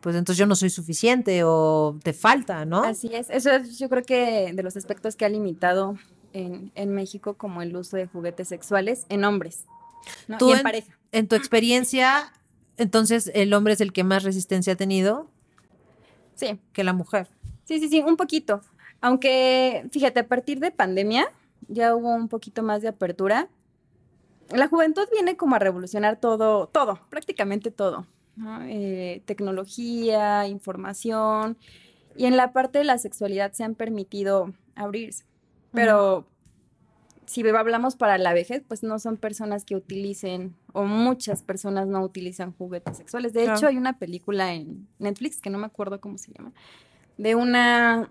pues 0.00 0.16
entonces 0.16 0.38
yo 0.38 0.46
no 0.46 0.56
soy 0.56 0.70
suficiente 0.70 1.42
o 1.44 1.98
te 2.02 2.12
falta, 2.12 2.64
¿no? 2.64 2.84
Así 2.84 3.10
es, 3.14 3.28
eso 3.30 3.50
es 3.50 3.78
yo 3.78 3.88
creo 3.88 4.02
que 4.02 4.52
de 4.54 4.62
los 4.62 4.76
aspectos 4.76 5.16
que 5.16 5.24
ha 5.24 5.28
limitado 5.28 5.96
en, 6.32 6.72
en 6.74 6.94
México 6.94 7.34
como 7.34 7.60
el 7.62 7.76
uso 7.76 7.96
de 7.96 8.06
juguetes 8.06 8.48
sexuales 8.48 9.04
en 9.08 9.24
hombres, 9.24 9.64
¿no? 10.28 10.38
Tú 10.38 10.48
y 10.48 10.52
en, 10.52 10.58
en- 10.58 10.62
pareja. 10.62 10.98
En 11.12 11.26
tu 11.28 11.34
experiencia, 11.36 12.32
entonces 12.76 13.30
el 13.34 13.52
hombre 13.52 13.72
es 13.74 13.80
el 13.80 13.92
que 13.92 14.04
más 14.04 14.22
resistencia 14.22 14.72
ha 14.74 14.76
tenido 14.76 15.28
Sí, 16.34 16.58
que 16.72 16.84
la 16.84 16.92
mujer. 16.92 17.28
sí, 17.64 17.78
sí, 17.80 17.88
sí, 17.88 18.00
un 18.00 18.16
poquito. 18.16 18.62
Aunque, 19.02 19.86
fíjate, 19.92 20.20
a 20.20 20.26
partir 20.28 20.60
de 20.60 20.70
pandemia 20.70 21.30
ya 21.68 21.94
hubo 21.94 22.14
un 22.14 22.28
poquito 22.28 22.62
más 22.62 22.80
de 22.82 22.88
apertura. 22.88 23.48
La 24.50 24.66
juventud 24.68 25.06
viene 25.12 25.36
como 25.36 25.56
a 25.56 25.58
revolucionar 25.58 26.18
todo, 26.18 26.66
todo, 26.68 27.00
prácticamente 27.10 27.70
todo. 27.70 28.06
¿No? 28.40 28.62
Eh, 28.64 29.22
tecnología, 29.26 30.48
información. 30.48 31.56
Y 32.16 32.26
en 32.26 32.36
la 32.36 32.52
parte 32.52 32.78
de 32.78 32.84
la 32.84 32.98
sexualidad 32.98 33.52
se 33.52 33.64
han 33.64 33.74
permitido 33.74 34.52
abrirse. 34.74 35.24
Pero 35.72 36.26
si 37.26 37.46
hablamos 37.48 37.94
para 37.94 38.18
la 38.18 38.34
vejez, 38.34 38.64
pues 38.66 38.82
no 38.82 38.98
son 38.98 39.16
personas 39.16 39.64
que 39.64 39.76
utilicen, 39.76 40.56
o 40.72 40.84
muchas 40.84 41.42
personas 41.44 41.86
no 41.86 42.02
utilizan 42.02 42.52
juguetes 42.52 42.96
sexuales. 42.96 43.32
De 43.32 43.44
hecho, 43.44 43.68
hay 43.68 43.76
una 43.76 43.98
película 43.98 44.52
en 44.52 44.88
Netflix, 44.98 45.40
que 45.40 45.48
no 45.48 45.58
me 45.58 45.66
acuerdo 45.66 46.00
cómo 46.00 46.18
se 46.18 46.32
llama, 46.32 46.52
de 47.18 47.36
una 47.36 48.08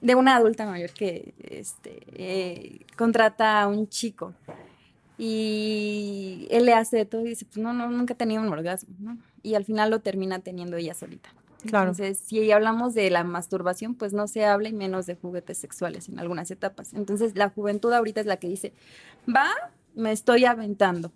de 0.00 0.16
una 0.16 0.34
adulta 0.34 0.66
mayor 0.66 0.90
que 0.90 1.34
este, 1.38 2.02
eh, 2.14 2.80
contrata 2.96 3.62
a 3.62 3.68
un 3.68 3.88
chico 3.88 4.34
y 5.24 6.48
él 6.50 6.66
le 6.66 6.74
hace 6.74 7.04
todo 7.04 7.20
y 7.24 7.30
dice, 7.30 7.44
pues 7.44 7.58
no, 7.58 7.72
no, 7.72 7.88
nunca 7.90 8.14
he 8.14 8.16
tenido 8.16 8.42
un 8.42 8.48
orgasmo, 8.48 8.94
¿no? 8.98 9.18
Y 9.42 9.54
al 9.54 9.64
final 9.64 9.90
lo 9.90 10.00
termina 10.00 10.40
teniendo 10.40 10.76
ella 10.76 10.94
solita. 10.94 11.28
Claro. 11.64 11.90
Entonces, 11.90 12.18
si 12.18 12.50
hablamos 12.50 12.92
de 12.94 13.08
la 13.08 13.22
masturbación, 13.22 13.94
pues 13.94 14.12
no 14.12 14.26
se 14.26 14.44
habla 14.44 14.68
y 14.68 14.72
menos 14.72 15.06
de 15.06 15.14
juguetes 15.14 15.58
sexuales 15.58 16.08
en 16.08 16.18
algunas 16.18 16.50
etapas. 16.50 16.92
Entonces, 16.92 17.36
la 17.36 17.50
juventud 17.50 17.92
ahorita 17.92 18.20
es 18.20 18.26
la 18.26 18.36
que 18.36 18.48
dice, 18.48 18.72
va, 19.32 19.46
me 19.94 20.10
estoy 20.10 20.44
aventando. 20.44 21.12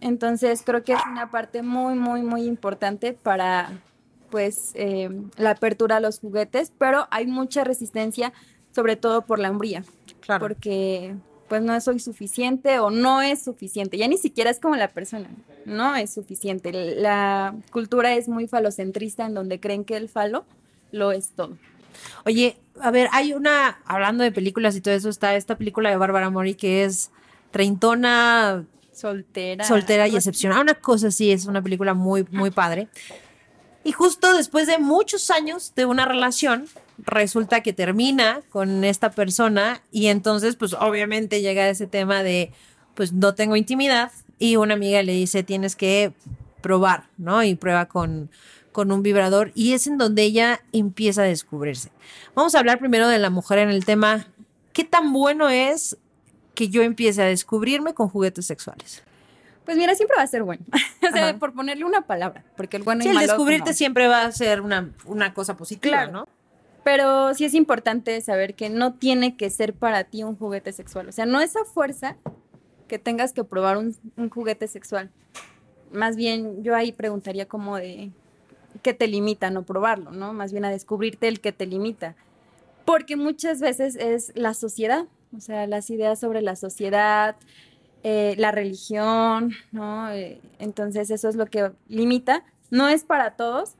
Entonces, 0.00 0.62
creo 0.64 0.82
que 0.82 0.92
es 0.92 1.00
una 1.10 1.30
parte 1.30 1.62
muy, 1.62 1.94
muy, 1.94 2.22
muy 2.22 2.42
importante 2.44 3.12
para, 3.14 3.70
pues, 4.30 4.72
eh, 4.74 5.08
la 5.36 5.50
apertura 5.50 5.96
a 5.96 6.00
los 6.00 6.20
juguetes, 6.20 6.72
pero 6.76 7.06
hay 7.10 7.26
mucha 7.26 7.64
resistencia, 7.64 8.32
sobre 8.74 8.96
todo 8.96 9.22
por 9.26 9.38
la 9.38 9.50
hombría, 9.50 9.84
Claro. 10.20 10.40
porque 10.46 11.14
pues 11.48 11.62
no 11.62 11.78
soy 11.80 11.98
suficiente 11.98 12.78
o 12.78 12.90
no 12.90 13.22
es 13.22 13.42
suficiente. 13.42 13.98
Ya 13.98 14.08
ni 14.08 14.18
siquiera 14.18 14.50
es 14.50 14.58
como 14.58 14.76
la 14.76 14.88
persona, 14.88 15.28
no 15.64 15.94
es 15.96 16.12
suficiente. 16.12 16.72
La 16.72 17.54
cultura 17.70 18.14
es 18.14 18.28
muy 18.28 18.48
falocentrista 18.48 19.26
en 19.26 19.34
donde 19.34 19.60
creen 19.60 19.84
que 19.84 19.96
el 19.96 20.08
falo 20.08 20.44
lo 20.92 21.12
es 21.12 21.30
todo. 21.30 21.56
Oye, 22.24 22.56
a 22.80 22.90
ver, 22.90 23.08
hay 23.12 23.34
una, 23.34 23.78
hablando 23.84 24.24
de 24.24 24.32
películas 24.32 24.76
y 24.76 24.80
todo 24.80 24.94
eso, 24.94 25.08
está 25.08 25.36
esta 25.36 25.56
película 25.56 25.90
de 25.90 25.96
Bárbara 25.96 26.30
Mori 26.30 26.54
que 26.54 26.84
es 26.84 27.10
treintona, 27.50 28.64
Soltera. 28.92 29.64
soltera 29.64 30.08
y 30.08 30.16
excepcional. 30.16 30.60
Una 30.60 30.74
cosa 30.74 31.08
así, 31.08 31.32
es 31.32 31.46
una 31.46 31.62
película 31.62 31.94
muy, 31.94 32.26
muy 32.30 32.50
padre. 32.50 32.88
Y 33.84 33.92
justo 33.92 34.34
después 34.36 34.66
de 34.66 34.78
muchos 34.78 35.30
años 35.30 35.72
de 35.74 35.86
una 35.86 36.04
relación, 36.04 36.66
resulta 37.02 37.60
que 37.62 37.72
termina 37.72 38.40
con 38.50 38.84
esta 38.84 39.10
persona 39.10 39.82
y 39.90 40.06
entonces, 40.06 40.56
pues 40.56 40.74
obviamente 40.74 41.40
llega 41.42 41.68
ese 41.68 41.86
tema 41.86 42.22
de, 42.22 42.52
pues 42.94 43.12
no 43.12 43.34
tengo 43.34 43.56
intimidad 43.56 44.12
y 44.38 44.56
una 44.56 44.74
amiga 44.74 45.02
le 45.02 45.12
dice, 45.12 45.42
tienes 45.42 45.76
que 45.76 46.12
probar, 46.60 47.04
¿no? 47.16 47.42
Y 47.42 47.54
prueba 47.54 47.86
con, 47.86 48.30
con 48.70 48.92
un 48.92 49.02
vibrador 49.02 49.50
y 49.54 49.72
es 49.72 49.86
en 49.86 49.98
donde 49.98 50.22
ella 50.22 50.60
empieza 50.72 51.22
a 51.22 51.26
descubrirse. 51.26 51.90
Vamos 52.34 52.54
a 52.54 52.58
hablar 52.60 52.78
primero 52.78 53.08
de 53.08 53.18
la 53.18 53.30
mujer 53.30 53.58
en 53.58 53.70
el 53.70 53.84
tema, 53.84 54.26
¿qué 54.72 54.84
tan 54.84 55.12
bueno 55.12 55.48
es 55.48 55.96
que 56.54 56.68
yo 56.68 56.82
empiece 56.82 57.20
a 57.22 57.26
descubrirme 57.26 57.94
con 57.94 58.08
juguetes 58.08 58.46
sexuales? 58.46 59.02
Pues 59.64 59.76
mira, 59.76 59.94
siempre 59.94 60.16
va 60.16 60.22
a 60.22 60.26
ser 60.26 60.42
bueno. 60.42 60.64
o 61.08 61.12
sea, 61.12 61.36
por 61.38 61.52
ponerle 61.52 61.84
una 61.84 62.02
palabra, 62.02 62.44
porque 62.56 62.76
el 62.76 62.82
bueno 62.82 63.02
Sí, 63.02 63.08
y 63.08 63.10
el 63.10 63.14
malo. 63.16 63.26
descubrirte 63.28 63.74
siempre 63.74 64.08
va 64.08 64.24
a 64.24 64.32
ser 64.32 64.60
una, 64.60 64.90
una 65.04 65.34
cosa 65.34 65.56
positiva, 65.56 65.98
Claro. 66.04 66.12
¿no? 66.12 66.28
Pero 66.84 67.32
sí 67.34 67.44
es 67.44 67.54
importante 67.54 68.20
saber 68.20 68.54
que 68.54 68.68
no 68.68 68.94
tiene 68.94 69.36
que 69.36 69.50
ser 69.50 69.72
para 69.74 70.04
ti 70.04 70.24
un 70.24 70.36
juguete 70.36 70.72
sexual. 70.72 71.08
O 71.08 71.12
sea, 71.12 71.26
no 71.26 71.40
es 71.40 71.56
a 71.56 71.64
fuerza 71.64 72.16
que 72.88 72.98
tengas 72.98 73.32
que 73.32 73.44
probar 73.44 73.76
un, 73.78 73.96
un 74.16 74.30
juguete 74.30 74.66
sexual. 74.66 75.10
Más 75.92 76.16
bien, 76.16 76.64
yo 76.64 76.74
ahí 76.74 76.92
preguntaría 76.92 77.46
como 77.46 77.76
de 77.76 78.10
qué 78.82 78.94
te 78.94 79.06
limita 79.06 79.48
a 79.48 79.50
no 79.50 79.64
probarlo, 79.64 80.10
¿no? 80.10 80.32
Más 80.32 80.52
bien 80.52 80.64
a 80.64 80.70
descubrirte 80.70 81.28
el 81.28 81.40
que 81.40 81.52
te 81.52 81.66
limita. 81.66 82.16
Porque 82.84 83.16
muchas 83.16 83.60
veces 83.60 83.94
es 83.96 84.32
la 84.34 84.54
sociedad, 84.54 85.06
o 85.36 85.40
sea, 85.40 85.66
las 85.66 85.88
ideas 85.90 86.18
sobre 86.18 86.42
la 86.42 86.56
sociedad, 86.56 87.36
eh, 88.02 88.34
la 88.38 88.50
religión, 88.50 89.52
¿no? 89.70 90.10
Eh, 90.10 90.40
entonces 90.58 91.10
eso 91.10 91.28
es 91.28 91.36
lo 91.36 91.46
que 91.46 91.70
limita. 91.88 92.44
No 92.70 92.88
es 92.88 93.04
para 93.04 93.36
todos, 93.36 93.74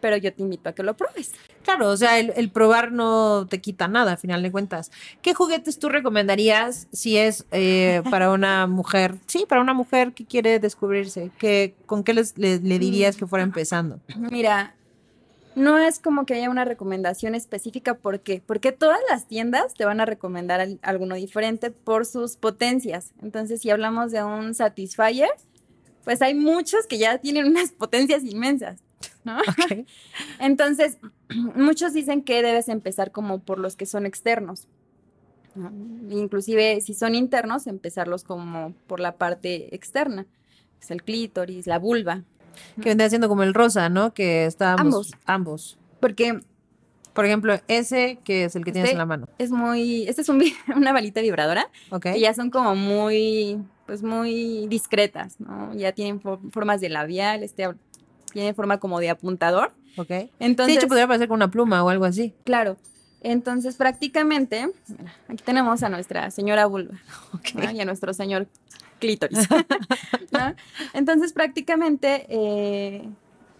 pero 0.00 0.16
yo 0.16 0.32
te 0.32 0.42
invito 0.42 0.68
a 0.68 0.72
que 0.74 0.82
lo 0.82 0.96
pruebes. 0.96 1.32
Claro, 1.68 1.90
o 1.90 1.96
sea, 1.98 2.18
el, 2.18 2.32
el 2.34 2.50
probar 2.50 2.92
no 2.92 3.46
te 3.46 3.60
quita 3.60 3.88
nada, 3.88 4.12
a 4.12 4.16
final 4.16 4.42
de 4.42 4.50
cuentas. 4.50 4.90
¿Qué 5.20 5.34
juguetes 5.34 5.78
tú 5.78 5.90
recomendarías 5.90 6.88
si 6.92 7.18
es 7.18 7.44
eh, 7.50 8.00
para 8.10 8.30
una 8.32 8.66
mujer? 8.66 9.16
Sí, 9.26 9.44
para 9.46 9.60
una 9.60 9.74
mujer 9.74 10.14
que 10.14 10.24
quiere 10.24 10.60
descubrirse. 10.60 11.30
¿Qué, 11.38 11.74
¿Con 11.84 12.04
qué 12.04 12.14
les- 12.14 12.38
le, 12.38 12.58
le 12.58 12.78
dirías 12.78 13.18
que 13.18 13.26
fuera 13.26 13.42
empezando? 13.42 14.00
Mira, 14.16 14.76
no 15.56 15.76
es 15.76 15.98
como 15.98 16.24
que 16.24 16.32
haya 16.34 16.48
una 16.48 16.64
recomendación 16.64 17.34
específica. 17.34 17.92
¿Por 17.98 18.20
qué? 18.20 18.40
Porque 18.46 18.72
todas 18.72 19.00
las 19.10 19.26
tiendas 19.26 19.74
te 19.74 19.84
van 19.84 20.00
a 20.00 20.06
recomendar 20.06 20.60
al- 20.62 20.78
alguno 20.80 21.16
diferente 21.16 21.70
por 21.70 22.06
sus 22.06 22.36
potencias. 22.38 23.12
Entonces, 23.20 23.60
si 23.60 23.68
hablamos 23.68 24.10
de 24.10 24.24
un 24.24 24.54
Satisfyer, 24.54 25.28
pues 26.04 26.22
hay 26.22 26.34
muchos 26.34 26.86
que 26.86 26.96
ya 26.96 27.18
tienen 27.18 27.46
unas 27.46 27.72
potencias 27.72 28.24
inmensas, 28.24 28.80
¿no? 29.24 29.38
Entonces, 30.40 30.98
muchos 31.54 31.92
dicen 31.92 32.22
que 32.22 32.42
debes 32.42 32.68
empezar 32.68 33.10
como 33.12 33.40
por 33.40 33.58
los 33.58 33.76
que 33.76 33.86
son 33.86 34.06
externos. 34.06 34.66
¿no? 35.54 35.70
Inclusive 36.10 36.80
si 36.80 36.94
son 36.94 37.14
internos, 37.14 37.66
empezarlos 37.66 38.24
como 38.24 38.72
por 38.86 39.00
la 39.00 39.16
parte 39.16 39.74
externa. 39.74 40.26
Es 40.80 40.90
el 40.90 41.02
clítoris, 41.02 41.66
la 41.66 41.78
vulva. 41.78 42.22
Que 42.80 42.90
vendría 42.90 43.08
siendo 43.08 43.28
como 43.28 43.42
el 43.42 43.54
rosa, 43.54 43.88
¿no? 43.88 44.14
Que 44.14 44.44
estábamos 44.46 44.80
Ambos. 44.80 45.10
ambos. 45.26 45.78
Porque 46.00 46.40
Por 47.12 47.24
ejemplo, 47.26 47.58
ese 47.66 48.18
que 48.24 48.44
es 48.44 48.54
el 48.54 48.64
que 48.64 48.70
tienes 48.70 48.90
Este- 48.90 48.94
en 48.94 48.98
la 48.98 49.06
mano. 49.06 49.28
es 49.38 49.50
muy, 49.50 50.06
esta 50.06 50.22
es 50.22 50.28
un 50.28 50.40
una 50.76 50.92
balita 50.92 51.20
vibradora 51.20 51.68
¿Ok? 51.90 52.02
que 52.12 52.20
ya 52.20 52.32
son 52.34 52.50
como 52.50 52.76
muy, 52.76 53.58
pues 53.86 54.02
muy 54.04 54.66
discretas, 54.68 55.40
¿no? 55.40 55.74
Ya 55.74 55.90
tienen 55.92 56.20
fo- 56.20 56.38
formas 56.52 56.80
de 56.80 56.88
labial, 56.90 57.42
este 57.42 57.68
tiene 58.30 58.54
forma 58.54 58.78
como 58.78 59.00
de 59.00 59.10
apuntador. 59.10 59.72
¿Ok? 59.96 60.08
Sí, 60.08 60.30
Entonces, 60.38 60.74
de 60.76 60.80
hecho, 60.80 60.88
podría 60.88 61.06
parecer 61.06 61.28
con 61.28 61.36
una 61.36 61.50
pluma 61.50 61.82
o 61.82 61.88
algo 61.88 62.04
así. 62.04 62.34
claro. 62.44 62.76
Entonces, 63.20 63.74
prácticamente, 63.74 64.68
mira, 64.96 65.12
aquí 65.26 65.42
tenemos 65.42 65.82
a 65.82 65.88
nuestra 65.88 66.30
señora 66.30 66.66
vulva 66.66 66.94
¿no? 67.54 67.70
y 67.72 67.80
a 67.80 67.84
nuestro 67.84 68.14
señor 68.14 68.46
clítoris. 69.00 69.48
¿no? 70.30 70.54
Entonces, 70.94 71.32
prácticamente, 71.32 72.26
eh, 72.28 73.08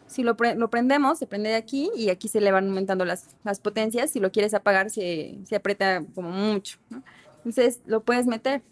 si 0.07 0.23
lo, 0.23 0.37
pre- 0.37 0.55
lo 0.55 0.71
prendemos, 0.71 1.19
se 1.19 1.27
prende 1.27 1.49
de 1.51 1.57
aquí 1.57 1.91
y 1.97 2.09
aquí 2.11 2.29
se 2.29 2.41
le 2.41 2.53
van 2.53 2.69
aumentando 2.69 3.05
las, 3.05 3.35
las 3.43 3.59
potencias. 3.59 4.13
Si 4.13 4.21
lo 4.21 4.31
quieres 4.31 4.55
apagar, 4.55 4.91
se, 4.91 5.37
se 5.45 5.57
aprieta 5.57 6.05
como 6.15 6.31
mucho. 6.31 6.79
¿no? 6.91 7.03
Entonces, 7.39 7.81
lo 7.85 8.03
puedes 8.05 8.27
meter 8.27 8.63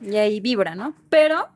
y 0.00 0.16
ahí 0.16 0.40
vibra, 0.40 0.74
¿no? 0.74 0.94
Pero 1.10 1.46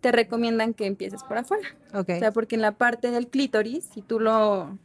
te 0.00 0.12
recomiendan 0.12 0.74
que 0.74 0.86
empieces 0.86 1.22
por 1.24 1.38
afuera. 1.38 1.68
Ok. 1.94 2.10
O 2.16 2.18
sea, 2.18 2.32
porque 2.32 2.54
en 2.56 2.62
la 2.62 2.72
parte 2.72 3.10
del 3.10 3.28
clítoris, 3.28 3.84
si 3.92 4.02
tú 4.02 4.18
lo, 4.20 4.78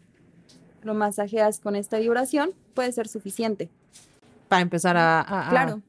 lo 0.84 0.94
masajeas 0.94 1.60
con 1.60 1.76
esta 1.76 1.98
vibración, 2.00 2.52
puede 2.74 2.92
ser 2.92 3.08
suficiente. 3.08 3.70
Para 4.48 4.62
empezar 4.62 4.98
a. 4.98 5.22
a- 5.22 5.48
a- 5.48 5.50
Claro. 5.50 5.82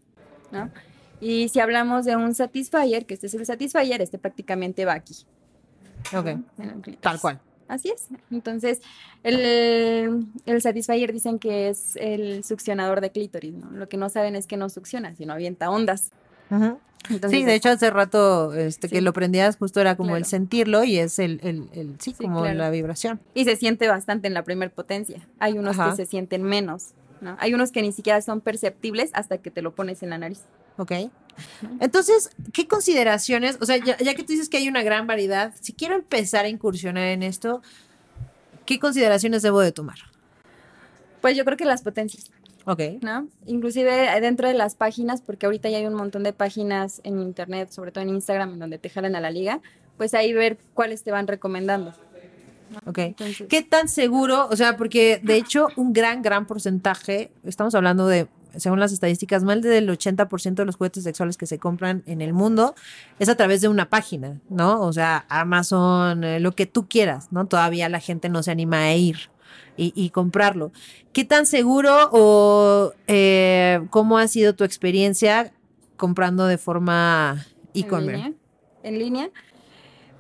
¿no? 0.53 0.71
Y 1.21 1.49
si 1.49 1.61
hablamos 1.61 2.05
de 2.05 2.15
un 2.17 2.35
satisfier, 2.35 3.07
que 3.07 3.15
este 3.15 3.27
es 3.27 3.35
el 3.35 3.45
satisfier, 3.47 4.01
este 4.03 4.19
prácticamente 4.19 4.85
va 4.85 4.93
aquí. 4.95 5.15
Ok. 6.15 6.29
Tal 7.01 7.21
cual. 7.21 7.41
Así 7.69 7.89
es. 7.91 8.07
Entonces, 8.31 8.81
el, 9.25 10.27
el 10.47 10.63
satisfier 10.63 11.13
dicen 11.13 11.39
que 11.41 11.69
es 11.69 11.97
el 11.97 12.45
succionador 12.45 13.01
de 13.01 13.11
clítoris, 13.11 13.55
¿no? 13.55 13.71
Lo 13.73 13.89
que 13.89 13.97
no 13.97 14.09
saben 14.09 14.37
es 14.37 14.47
que 14.47 14.57
no 14.57 14.69
succiona, 14.69 15.15
sino 15.17 15.33
avienta 15.33 15.69
ondas. 15.71 16.13
Entonces, 16.51 17.31
Sí, 17.31 17.45
de 17.45 17.55
hecho 17.55 17.69
hace 17.71 17.89
rato 17.91 18.53
este, 18.55 18.89
que 18.89 18.97
Sí. 18.97 19.01
lo 19.01 19.13
prendías 19.13 19.57
justo 19.57 19.81
era 19.81 19.97
como 19.97 20.17
el 20.17 20.23
Claro. 20.23 20.31
sentirlo 20.31 20.83
y 20.85 20.99
es 20.99 21.19
el, 21.21 21.39
el, 21.45 21.69
el- 21.73 21.95
sí, 22.01 22.15
Sí, 22.19 22.25
como 22.25 22.41
claro. 22.43 22.59
la 22.59 22.71
vibración. 22.71 23.21
Y 23.35 23.45
se 23.45 23.55
siente 23.57 23.87
bastante 23.87 24.27
en 24.27 24.35
la 24.35 24.43
primer 24.43 24.73
potencia. 24.73 25.21
Hay 25.39 25.57
unos 25.59 25.79
Ajá. 25.79 25.91
que 25.91 25.97
se 25.97 26.07
sienten 26.07 26.43
menos, 26.43 26.95
¿no? 27.21 27.37
Hay 27.39 27.55
unos 27.55 27.71
que 27.71 27.81
ni 27.83 27.93
siquiera 27.93 28.21
son 28.23 28.41
perceptibles 28.41 29.11
hasta 29.13 29.39
que 29.39 29.51
te 29.53 29.63
lo 29.63 29.73
pones 29.75 30.03
en 30.03 30.11
la 30.11 30.19
nariz. 30.19 30.41
¿Ok? 30.79 30.93
Entonces, 31.81 32.31
¿qué 32.53 32.67
consideraciones? 32.67 33.57
O 33.61 33.67
sea, 33.67 33.77
ya, 33.77 33.97
ya 33.99 34.15
que 34.15 34.23
tú 34.25 34.33
dices 34.33 34.49
que 34.49 34.57
hay 34.57 34.69
una 34.69 34.83
gran 34.83 35.07
variedad, 35.07 35.53
si 35.61 35.73
quiero 35.73 35.95
empezar 35.95 36.45
a 36.45 36.49
incursionar 36.49 37.05
en 37.09 37.23
esto, 37.23 37.63
¿qué 38.67 38.79
consideraciones 38.81 39.43
debo 39.43 39.61
de 39.61 39.71
tomar? 39.73 39.97
Pues 41.21 41.37
yo 41.37 41.45
creo 41.45 41.57
que 41.57 41.65
las 41.65 41.83
potencias, 41.83 42.31
Ok. 42.67 42.81
¿no? 43.01 43.29
Inclusive 43.47 44.17
eh, 44.17 44.21
dentro 44.21 44.49
de 44.49 44.55
las 44.55 44.75
páginas, 44.75 45.23
porque 45.23 45.47
ahorita 45.47 45.71
ya 45.71 45.79
hay 45.79 45.87
un 45.87 45.95
montón 45.95 46.25
de 46.25 46.33
páginas 46.33 47.01
en 47.05 47.21
internet, 47.21 47.71
sobre 47.71 47.93
todo 47.93 48.03
en 48.03 48.11
Instagram, 48.11 48.55
en 48.55 48.59
donde 48.59 48.79
te 48.79 48.91
jalan 48.91 49.15
a 49.15 49.21
la 49.21 49.31
liga, 49.31 49.61
pues 49.97 50.15
ahí 50.15 50.33
ver 50.33 50.59
cuáles 50.75 51.05
te 51.05 51.13
van 51.13 51.29
recomendando. 51.29 51.95
Ok. 52.85 52.99
Entonces, 52.99 53.47
¿Qué 53.49 53.63
tan 53.63 53.89
seguro? 53.89 54.49
O 54.51 54.57
sea, 54.57 54.77
porque 54.77 55.21
de 55.23 55.37
hecho 55.37 55.69
un 55.77 55.93
gran, 55.93 56.23
gran 56.23 56.47
porcentaje, 56.47 57.31
estamos 57.45 57.77
hablando 57.77 58.09
de, 58.09 58.27
según 58.57 58.81
las 58.81 58.93
estadísticas, 58.93 59.45
más 59.45 59.63
del 59.63 59.89
80% 59.89 60.55
de 60.55 60.65
los 60.65 60.75
juguetes 60.75 61.05
sexuales 61.05 61.37
que 61.37 61.47
se 61.47 61.61
compran 61.61 62.03
en 62.07 62.21
el 62.21 62.33
mundo 62.33 62.75
es 63.21 63.29
a 63.29 63.37
través 63.37 63.61
de 63.61 63.69
una 63.69 63.89
página, 63.89 64.41
¿no? 64.49 64.81
O 64.81 64.93
sea, 64.93 65.25
Amazon, 65.29 66.25
eh, 66.25 66.41
lo 66.41 66.53
que 66.57 66.67
tú 66.67 66.89
quieras, 66.89 67.29
¿no? 67.31 67.47
Todavía 67.47 67.89
la 67.89 68.01
gente 68.01 68.29
no 68.29 68.43
se 68.43 68.51
anima 68.51 68.79
a 68.79 68.95
ir 68.97 69.31
y, 69.77 69.93
y 69.95 70.11
comprarlo. 70.11 70.73
¿Qué 71.13 71.25
tan 71.25 71.47
seguro 71.47 72.09
o 72.13 72.93
eh, 73.07 73.81
cómo 73.91 74.19
ha 74.19 74.29
sido 74.29 74.55
tu 74.55 74.65
experiencia 74.65 75.53
comprando 75.97 76.47
de 76.47 76.59
forma 76.59 77.47
¿En 77.75 77.85
e-commerce? 77.85 78.35
¿En 78.83 78.99
línea? 78.99 79.31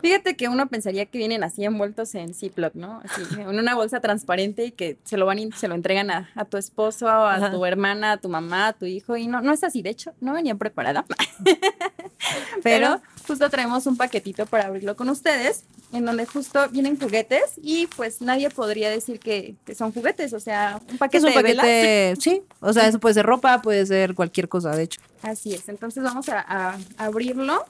Fíjate 0.02 0.36
que 0.36 0.48
uno 0.48 0.68
pensaría 0.68 1.06
que 1.06 1.18
vienen 1.18 1.42
así 1.42 1.64
envueltos 1.64 2.14
en 2.14 2.34
Ziploc, 2.34 2.74
¿no? 2.74 3.00
Así, 3.04 3.22
en 3.40 3.48
una 3.48 3.74
bolsa 3.74 4.00
transparente 4.00 4.66
y 4.66 4.70
que 4.70 4.98
se 5.04 5.16
lo 5.16 5.26
van 5.26 5.38
y 5.38 5.50
se 5.52 5.68
lo 5.68 5.74
entregan 5.74 6.10
a, 6.10 6.30
a 6.34 6.44
tu 6.44 6.58
esposo, 6.58 7.08
a 7.08 7.34
Ajá. 7.34 7.50
tu 7.50 7.64
hermana, 7.64 8.12
a 8.12 8.16
tu 8.18 8.28
mamá, 8.28 8.68
a 8.68 8.72
tu 8.72 8.84
hijo. 8.84 9.16
Y 9.16 9.26
no, 9.26 9.40
no 9.40 9.52
es 9.52 9.64
así, 9.64 9.82
de 9.82 9.90
hecho, 9.90 10.12
no 10.20 10.34
venía 10.34 10.54
preparada. 10.54 11.06
Pero, 12.62 12.62
Pero 12.62 13.02
justo 13.26 13.50
traemos 13.50 13.86
un 13.86 13.96
paquetito 13.96 14.46
para 14.46 14.66
abrirlo 14.66 14.96
con 14.96 15.08
ustedes, 15.08 15.64
en 15.92 16.04
donde 16.04 16.26
justo 16.26 16.68
vienen 16.70 16.98
juguetes 16.98 17.52
y 17.56 17.86
pues 17.88 18.20
nadie 18.20 18.50
podría 18.50 18.90
decir 18.90 19.18
que, 19.18 19.54
que 19.64 19.74
son 19.74 19.92
juguetes, 19.92 20.32
o 20.32 20.40
sea, 20.40 20.78
un 20.80 20.86
¿qué 20.86 20.98
paquete 20.98 21.18
es 21.18 21.24
un 21.24 21.34
de 21.34 21.42
velas. 21.42 21.64
paquete? 21.64 22.14
Sí, 22.20 22.42
o 22.60 22.72
sea, 22.72 22.88
eso 22.88 22.98
puede 23.00 23.14
ser 23.14 23.26
ropa, 23.26 23.62
puede 23.62 23.84
ser 23.86 24.14
cualquier 24.14 24.48
cosa, 24.48 24.74
de 24.76 24.84
hecho. 24.84 25.00
Así 25.22 25.54
es, 25.54 25.68
entonces 25.68 26.02
vamos 26.02 26.28
a, 26.28 26.40
a 26.46 26.78
abrirlo 26.98 27.64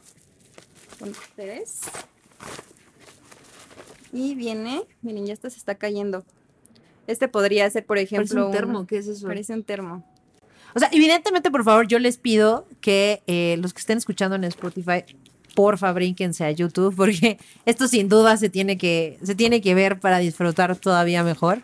con 0.98 1.10
ustedes. 1.10 1.80
Y 4.12 4.34
viene, 4.34 4.82
miren, 5.02 5.26
ya 5.26 5.32
esto 5.34 5.50
se 5.50 5.58
está 5.58 5.74
cayendo. 5.74 6.24
Este 7.06 7.28
podría 7.28 7.68
ser, 7.70 7.84
por 7.84 7.98
ejemplo, 7.98 8.50
¿qué 8.88 8.98
es 8.98 9.06
eso? 9.06 9.26
Parece 9.26 9.52
un 9.52 9.62
termo. 9.62 10.04
O 10.74 10.78
sea, 10.78 10.88
evidentemente, 10.92 11.50
por 11.50 11.64
favor, 11.64 11.86
yo 11.86 11.98
les 11.98 12.18
pido 12.18 12.66
que 12.80 13.22
eh, 13.26 13.56
los 13.60 13.72
que 13.72 13.80
estén 13.80 13.98
escuchando 13.98 14.36
en 14.36 14.44
Spotify, 14.44 15.04
porfa, 15.56 15.92
brínquense 15.92 16.44
a 16.44 16.52
YouTube, 16.52 16.94
porque 16.94 17.38
esto 17.66 17.88
sin 17.88 18.08
duda 18.08 18.36
se 18.36 18.48
tiene 18.48 18.78
que, 18.78 19.18
se 19.24 19.34
tiene 19.34 19.60
que 19.60 19.74
ver 19.74 19.98
para 19.98 20.18
disfrutar 20.18 20.76
todavía 20.76 21.24
mejor. 21.24 21.62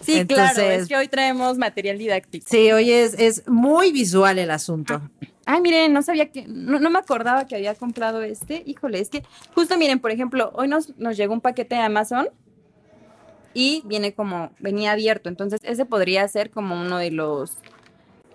Sí, 0.00 0.26
claro, 0.26 0.62
es 0.62 0.88
que 0.88 0.96
hoy 0.96 1.06
traemos 1.06 1.58
material 1.58 1.96
didáctico. 1.96 2.44
Sí, 2.48 2.72
hoy 2.72 2.90
es, 2.90 3.14
es 3.14 3.46
muy 3.46 3.92
visual 3.92 4.40
el 4.40 4.50
asunto. 4.50 5.00
Ay, 5.46 5.60
miren, 5.60 5.92
no 5.92 6.02
sabía 6.02 6.30
que, 6.30 6.44
no, 6.48 6.80
no 6.80 6.90
me 6.90 6.98
acordaba 6.98 7.46
que 7.46 7.54
había 7.54 7.76
comprado 7.76 8.22
este. 8.22 8.64
Híjole, 8.66 8.98
es 8.98 9.08
que 9.10 9.22
justo 9.54 9.78
miren, 9.78 10.00
por 10.00 10.10
ejemplo, 10.10 10.50
hoy 10.54 10.66
nos, 10.66 10.96
nos 10.98 11.16
llegó 11.16 11.34
un 11.34 11.40
paquete 11.40 11.76
de 11.76 11.82
Amazon 11.82 12.28
y 13.54 13.82
viene 13.84 14.12
como, 14.12 14.50
venía 14.58 14.92
abierto. 14.92 15.28
Entonces, 15.28 15.60
ese 15.62 15.84
podría 15.84 16.26
ser 16.26 16.50
como 16.50 16.80
uno 16.80 16.98
de 16.98 17.10
los 17.10 17.58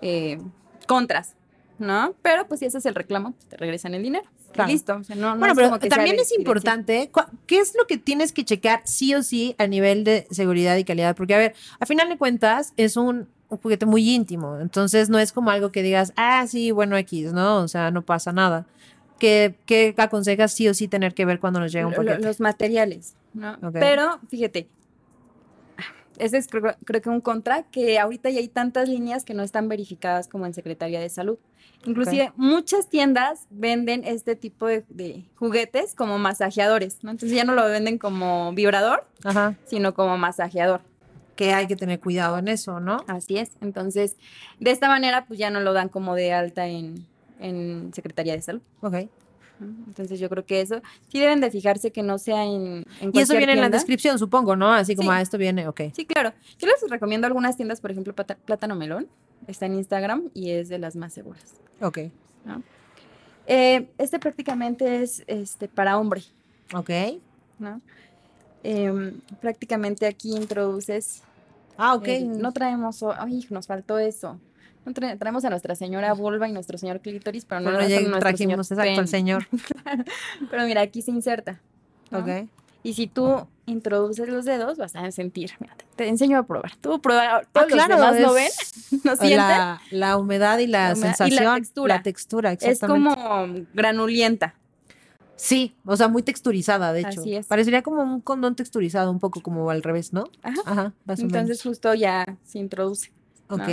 eh, 0.00 0.38
contras, 0.86 1.34
¿no? 1.78 2.14
Pero 2.22 2.46
pues 2.48 2.60
si 2.60 2.66
ese 2.66 2.78
es 2.78 2.86
el 2.86 2.94
reclamo, 2.94 3.32
pues, 3.32 3.46
te 3.46 3.56
regresan 3.56 3.94
el 3.94 4.02
dinero. 4.02 4.28
Y 4.66 4.72
listo. 4.72 4.96
o 4.96 5.04
sea, 5.04 5.14
no- 5.14 5.34
no 5.34 5.38
Bueno, 5.38 5.54
pero 5.54 5.68
como 5.68 5.78
que 5.78 5.88
sea 5.88 5.96
también 5.96 6.16
es 6.18 6.36
importante, 6.36 7.10
cua- 7.12 7.28
¿qué 7.46 7.58
es 7.60 7.74
lo 7.76 7.86
que 7.86 7.98
tienes 7.98 8.32
que 8.32 8.44
checar 8.44 8.80
sí 8.84 9.14
o 9.14 9.22
sí 9.22 9.54
a 9.58 9.66
nivel 9.66 10.04
de 10.04 10.26
seguridad 10.30 10.76
y 10.76 10.84
calidad? 10.84 11.14
Porque, 11.14 11.34
a 11.34 11.38
ver, 11.38 11.54
a 11.78 11.86
final 11.86 12.08
de 12.08 12.16
cuentas 12.18 12.72
es 12.76 12.96
un, 12.96 13.28
un 13.50 13.58
juguete 13.58 13.86
muy 13.86 14.08
íntimo, 14.10 14.58
entonces 14.58 15.10
no 15.10 15.18
es 15.18 15.32
como 15.32 15.50
algo 15.50 15.70
que 15.70 15.82
digas, 15.82 16.12
ah, 16.16 16.46
sí, 16.48 16.70
bueno, 16.70 16.96
X, 16.96 17.32
¿no? 17.32 17.58
O 17.58 17.68
sea, 17.68 17.90
no 17.90 18.02
pasa 18.02 18.32
nada. 18.32 18.66
¿Qué, 19.18 19.54
qué 19.66 19.94
aconsejas 19.96 20.52
sí 20.54 20.68
o 20.68 20.74
sí 20.74 20.86
tener 20.88 21.12
que 21.14 21.24
ver 21.24 21.40
cuando 21.40 21.58
nos 21.60 21.72
llega 21.72 21.86
un 21.86 21.92
paquete? 21.94 22.20
los 22.22 22.40
materiales, 22.40 23.14
¿no? 23.34 23.56
Pero 23.72 24.18
fíjate, 24.28 24.68
ese 26.18 26.36
es 26.38 26.46
creo, 26.48 26.74
creo 26.84 27.00
que 27.02 27.08
un 27.08 27.20
contra, 27.20 27.62
que 27.64 27.98
ahorita 27.98 28.30
ya 28.30 28.40
hay 28.40 28.48
tantas 28.48 28.88
líneas 28.88 29.24
que 29.24 29.34
no 29.34 29.42
están 29.42 29.68
verificadas 29.68 30.28
como 30.28 30.46
en 30.46 30.54
Secretaría 30.54 31.00
de 31.00 31.08
Salud. 31.08 31.38
Inclusive 31.84 32.32
muchas 32.36 32.88
tiendas 32.88 33.46
venden 33.50 34.02
este 34.04 34.34
tipo 34.36 34.66
de, 34.66 34.84
de 34.88 35.24
juguetes 35.36 35.94
como 35.94 36.18
masajeadores, 36.18 37.02
¿no? 37.04 37.10
Entonces 37.12 37.36
ya 37.36 37.44
no 37.44 37.54
lo 37.54 37.64
venden 37.66 37.98
como 37.98 38.52
vibrador, 38.52 39.06
Ajá, 39.24 39.54
sino 39.66 39.94
como 39.94 40.18
masajeador. 40.18 40.80
que 41.36 41.52
hay 41.54 41.68
que 41.68 41.76
tener 41.76 42.00
cuidado 42.00 42.36
en 42.38 42.48
eso, 42.48 42.80
¿no? 42.80 43.04
Así 43.06 43.38
es. 43.38 43.52
Entonces, 43.60 44.16
de 44.58 44.72
esta 44.72 44.88
manera, 44.88 45.24
pues 45.26 45.38
ya 45.38 45.50
no 45.50 45.60
lo 45.60 45.72
dan 45.72 45.88
como 45.88 46.16
de 46.16 46.32
alta 46.32 46.66
en, 46.66 47.06
en 47.38 47.92
Secretaría 47.94 48.32
de 48.32 48.42
Salud. 48.42 48.62
Ok. 48.80 48.96
Entonces 49.60 50.20
yo 50.20 50.28
creo 50.28 50.44
que 50.46 50.60
eso 50.60 50.80
sí 51.08 51.18
deben 51.18 51.40
de 51.40 51.50
fijarse 51.50 51.90
que 51.90 52.02
no 52.02 52.18
sea 52.18 52.44
en, 52.44 52.84
en 53.00 53.10
Y 53.12 53.20
eso 53.20 53.36
viene 53.36 53.52
en 53.54 53.60
la 53.60 53.68
descripción, 53.68 54.18
supongo, 54.18 54.54
¿no? 54.56 54.72
Así 54.72 54.94
como, 54.96 55.10
Sí. 55.10 55.16
ah, 55.16 55.20
esto 55.20 55.38
viene, 55.38 55.66
ok. 55.68 55.80
Sí, 55.94 56.06
claro. 56.06 56.32
Yo 56.58 56.66
les 56.68 56.88
recomiendo 56.90 57.26
algunas 57.26 57.56
tiendas, 57.56 57.80
por 57.80 57.90
ejemplo, 57.90 58.14
Plata- 58.14 58.36
Plátano 58.44 58.74
Melón. 58.76 59.08
Está 59.46 59.66
en 59.66 59.74
Instagram 59.74 60.30
y 60.34 60.50
es 60.50 60.68
de 60.68 60.78
las 60.78 60.94
más 60.96 61.12
seguras. 61.12 61.54
Ok. 61.80 61.98
Eh, 63.46 63.88
este 63.98 64.18
prácticamente 64.18 65.02
es 65.02 65.24
este, 65.26 65.68
para 65.68 65.98
hombre, 65.98 66.22
Ok. 66.74 66.90
¿no? 67.58 67.80
Em, 68.62 69.20
prácticamente 69.40 70.06
aquí 70.06 70.36
introduces. 70.36 71.22
Ah, 71.78 71.94
ok. 71.94 72.08
el- 72.08 72.38
no 72.42 72.52
traemos. 72.52 73.02
Ay, 73.18 73.46
nos 73.50 73.66
faltó 73.66 73.98
eso. 73.98 74.38
Traemos 74.94 75.44
a 75.44 75.50
Nuestra 75.50 75.74
Señora 75.74 76.12
Vulva 76.14 76.48
y 76.48 76.52
nuestro 76.52 76.78
señor 76.78 77.00
Clítoris, 77.00 77.44
pero 77.44 77.60
no 77.60 77.70
Bueno, 77.72 77.88
ya 77.88 77.96
trajimos 78.18 78.66
señor 78.68 78.80
exacto 78.80 79.00
al 79.00 79.08
señor. 79.08 79.46
Pero 80.50 80.64
mira, 80.64 80.80
aquí 80.82 81.02
se 81.02 81.10
inserta. 81.10 81.60
¿no? 82.10 82.18
Ok. 82.20 82.28
Y 82.82 82.94
si 82.94 83.06
tú 83.06 83.46
introduces 83.66 84.28
los 84.28 84.44
dedos, 84.44 84.78
vas 84.78 84.94
a 84.96 85.10
sentir. 85.10 85.50
Mira, 85.58 85.74
te, 85.76 85.84
te 85.96 86.08
enseño 86.08 86.38
a 86.38 86.42
probar. 86.44 86.76
Tú 86.76 87.00
prueba. 87.00 87.42
Todos 87.52 87.66
Ah, 87.66 87.70
claro, 87.70 87.98
los 87.98 88.14
demás 88.14 88.34
ven, 88.34 88.46
es 88.46 89.04
no 89.04 89.16
sienten. 89.16 89.36
la, 89.38 89.80
la 89.90 90.16
humedad 90.16 90.58
y 90.58 90.66
la, 90.66 90.88
La 90.88 90.94
humedad 90.94 90.96
y 90.96 91.00
la 91.00 91.16
sensación. 91.16 91.54
textura. 91.56 91.96
La 91.96 92.02
textura, 92.02 92.52
es 92.52 92.62
exactamente. 92.62 93.14
como 93.20 93.46
granulenta. 93.74 94.54
Sí, 95.36 95.74
o 95.84 95.96
sea, 95.96 96.08
muy 96.08 96.22
texturizada, 96.22 96.92
de 96.92 97.00
hecho. 97.00 97.20
Así 97.20 97.36
es. 97.36 97.46
Parecería 97.46 97.82
como 97.82 98.02
un 98.02 98.20
condón 98.20 98.56
texturizado, 98.56 99.10
un 99.10 99.20
poco 99.20 99.40
como 99.40 99.70
al 99.70 99.82
revés, 99.82 100.12
¿no? 100.12 100.24
Ajá. 100.42 100.60
Ajá, 100.64 100.92
Entonces 101.06 101.62
justo 101.62 101.94
ya 101.94 102.24
se 102.44 102.58
introduce. 102.58 103.12
Ok. 103.48 103.68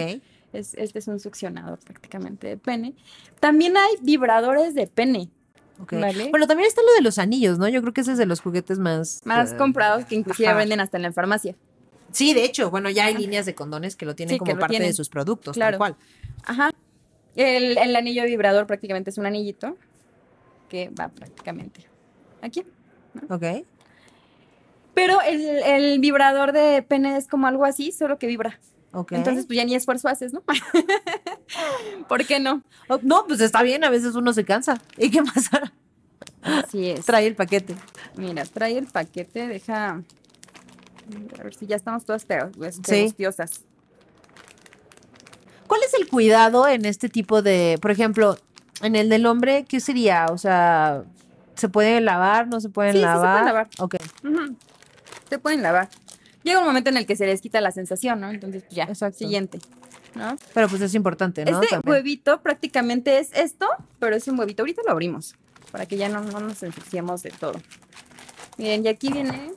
Es, 0.57 0.73
este 0.75 0.99
es 0.99 1.07
un 1.07 1.19
succionador 1.19 1.79
prácticamente 1.79 2.47
de 2.47 2.57
pene. 2.57 2.93
También 3.39 3.77
hay 3.77 3.95
vibradores 4.01 4.73
de 4.73 4.87
pene, 4.87 5.29
ok. 5.81 5.93
¿vale? 5.93 6.29
Bueno, 6.29 6.47
también 6.47 6.67
está 6.67 6.81
lo 6.81 6.93
de 6.93 7.01
los 7.01 7.17
anillos, 7.17 7.57
¿no? 7.59 7.67
Yo 7.67 7.81
creo 7.81 7.93
que 7.93 8.01
ese 8.01 8.13
es 8.13 8.17
de 8.17 8.25
los 8.25 8.41
juguetes 8.41 8.79
más... 8.79 9.21
más 9.25 9.53
eh, 9.53 9.57
comprados 9.57 10.05
que 10.05 10.15
inclusive 10.15 10.49
ajá. 10.49 10.57
venden 10.57 10.79
hasta 10.79 10.97
en 10.97 11.03
la 11.03 11.11
farmacia. 11.11 11.55
Sí, 12.11 12.33
de 12.33 12.45
hecho, 12.45 12.71
bueno, 12.71 12.89
ya 12.89 13.05
hay 13.05 13.15
líneas 13.17 13.45
de 13.45 13.55
condones 13.55 13.95
que 13.95 14.05
lo 14.05 14.15
tienen 14.15 14.35
Sí, 14.35 14.39
como 14.39 14.53
lo 14.53 14.59
parte 14.59 14.79
de 14.79 14.93
sus 14.93 15.09
productos, 15.09 15.55
Claro. 15.55 15.77
tal 15.77 15.77
cual. 15.77 15.95
Ajá. 16.45 16.71
El, 17.35 17.77
el 17.77 17.95
anillo 17.95 18.23
vibrador 18.23 18.65
prácticamente 18.67 19.09
es 19.09 19.17
un 19.17 19.25
anillito 19.25 19.75
que 20.69 20.89
va 20.89 21.09
prácticamente 21.09 21.85
aquí. 22.41 22.63
Ok. 23.29 23.43
Pero 24.93 25.21
el, 25.21 25.41
el 25.41 25.99
vibrador 25.99 26.53
de 26.53 26.81
pene 26.81 27.17
es 27.17 27.27
como 27.27 27.47
algo 27.47 27.65
así, 27.65 27.91
solo 27.91 28.17
que 28.17 28.27
vibra. 28.27 28.59
Entonces, 29.11 29.45
pues 29.45 29.57
ya 29.57 29.65
ni 29.65 29.75
esfuerzo 29.75 30.07
haces, 30.07 30.31
¿no? 30.33 30.41
¿Por 32.07 32.25
qué 32.25 32.39
no? 32.39 32.61
Oh, 32.87 32.99
no, 33.01 33.25
pues 33.27 33.41
está 33.41 33.61
bien, 33.63 33.83
a 33.83 33.89
veces 33.89 34.15
uno 34.15 34.31
se 34.33 34.45
cansa. 34.45 34.79
¿Y 34.97 35.09
qué 35.11 35.21
pasa? 35.33 35.73
Así 36.41 36.89
es. 36.91 37.05
Trae 37.05 37.27
el 37.27 37.35
paquete. 37.35 37.75
Mira, 38.15 38.45
trae 38.45 38.77
el 38.77 38.85
paquete, 38.87 39.47
deja. 39.47 40.01
A 41.39 41.43
ver 41.43 41.53
si 41.53 41.65
ya 41.67 41.75
estamos 41.75 42.05
todas 42.05 42.27
pego- 42.27 42.51
este, 42.65 42.95
Sí. 42.95 43.03
gustiosas. 43.03 43.61
¿Cuál 45.67 45.81
es 45.83 45.93
el 45.99 46.07
cuidado 46.07 46.67
en 46.67 46.85
este 46.85 47.09
tipo 47.09 47.41
de, 47.41 47.77
por 47.81 47.91
ejemplo, 47.91 48.37
en 48.81 48.95
el 48.95 49.09
del 49.09 49.25
hombre, 49.25 49.65
qué 49.67 49.79
sería? 49.79 50.27
O 50.31 50.37
sea, 50.37 51.03
¿se 51.55 51.69
pueden 51.69 52.05
lavar? 52.05 52.47
¿No 52.47 52.59
se 52.59 52.69
pueden 52.69 52.93
Sí, 52.93 52.99
sí 52.99 53.01
se 53.03 53.07
lavar? 53.07 53.31
pueden 53.31 53.45
lavar. 53.45 53.69
Ok. 53.79 53.95
Se 55.29 55.39
pueden 55.39 55.63
lavar. 55.63 55.89
Llega 56.45 56.59
un 56.59 56.65
momento 56.65 56.91
en 56.91 56.97
el 56.97 57.05
que 57.05 57.15
se 57.15 57.25
les 57.25 57.41
quita 57.41 57.59
la 57.59 57.71
sensación, 57.71 58.21
¿no? 58.21 58.29
Entonces, 58.29 58.63
pues 58.63 58.75
ya, 58.75 58.83
Exacto. 58.85 59.17
siguiente. 59.17 59.59
¿no? 60.13 60.37
pero 60.53 60.69
pues 60.69 60.81
es 60.81 60.95
importante, 60.95 61.43
¿no? 61.43 61.59
este 61.61 61.75
También. 61.75 61.91
huevito 61.91 62.41
prácticamente 62.41 63.19
es 63.19 63.33
esto, 63.33 63.67
pero 63.99 64.15
es 64.15 64.25
un 64.29 64.39
huevito. 64.39 64.61
Ahorita 64.63 64.81
lo 64.85 64.91
abrimos 64.93 65.35
para 65.73 65.85
que 65.87 65.97
ya 65.97 66.07
no, 66.07 66.21
no 66.21 66.39
nos 66.39 66.63
ensuciemos 66.63 67.21
de 67.21 67.31
todo. 67.31 67.59
Miren, 68.57 68.85
y 68.85 68.87
aquí 68.87 69.11
viene 69.11 69.51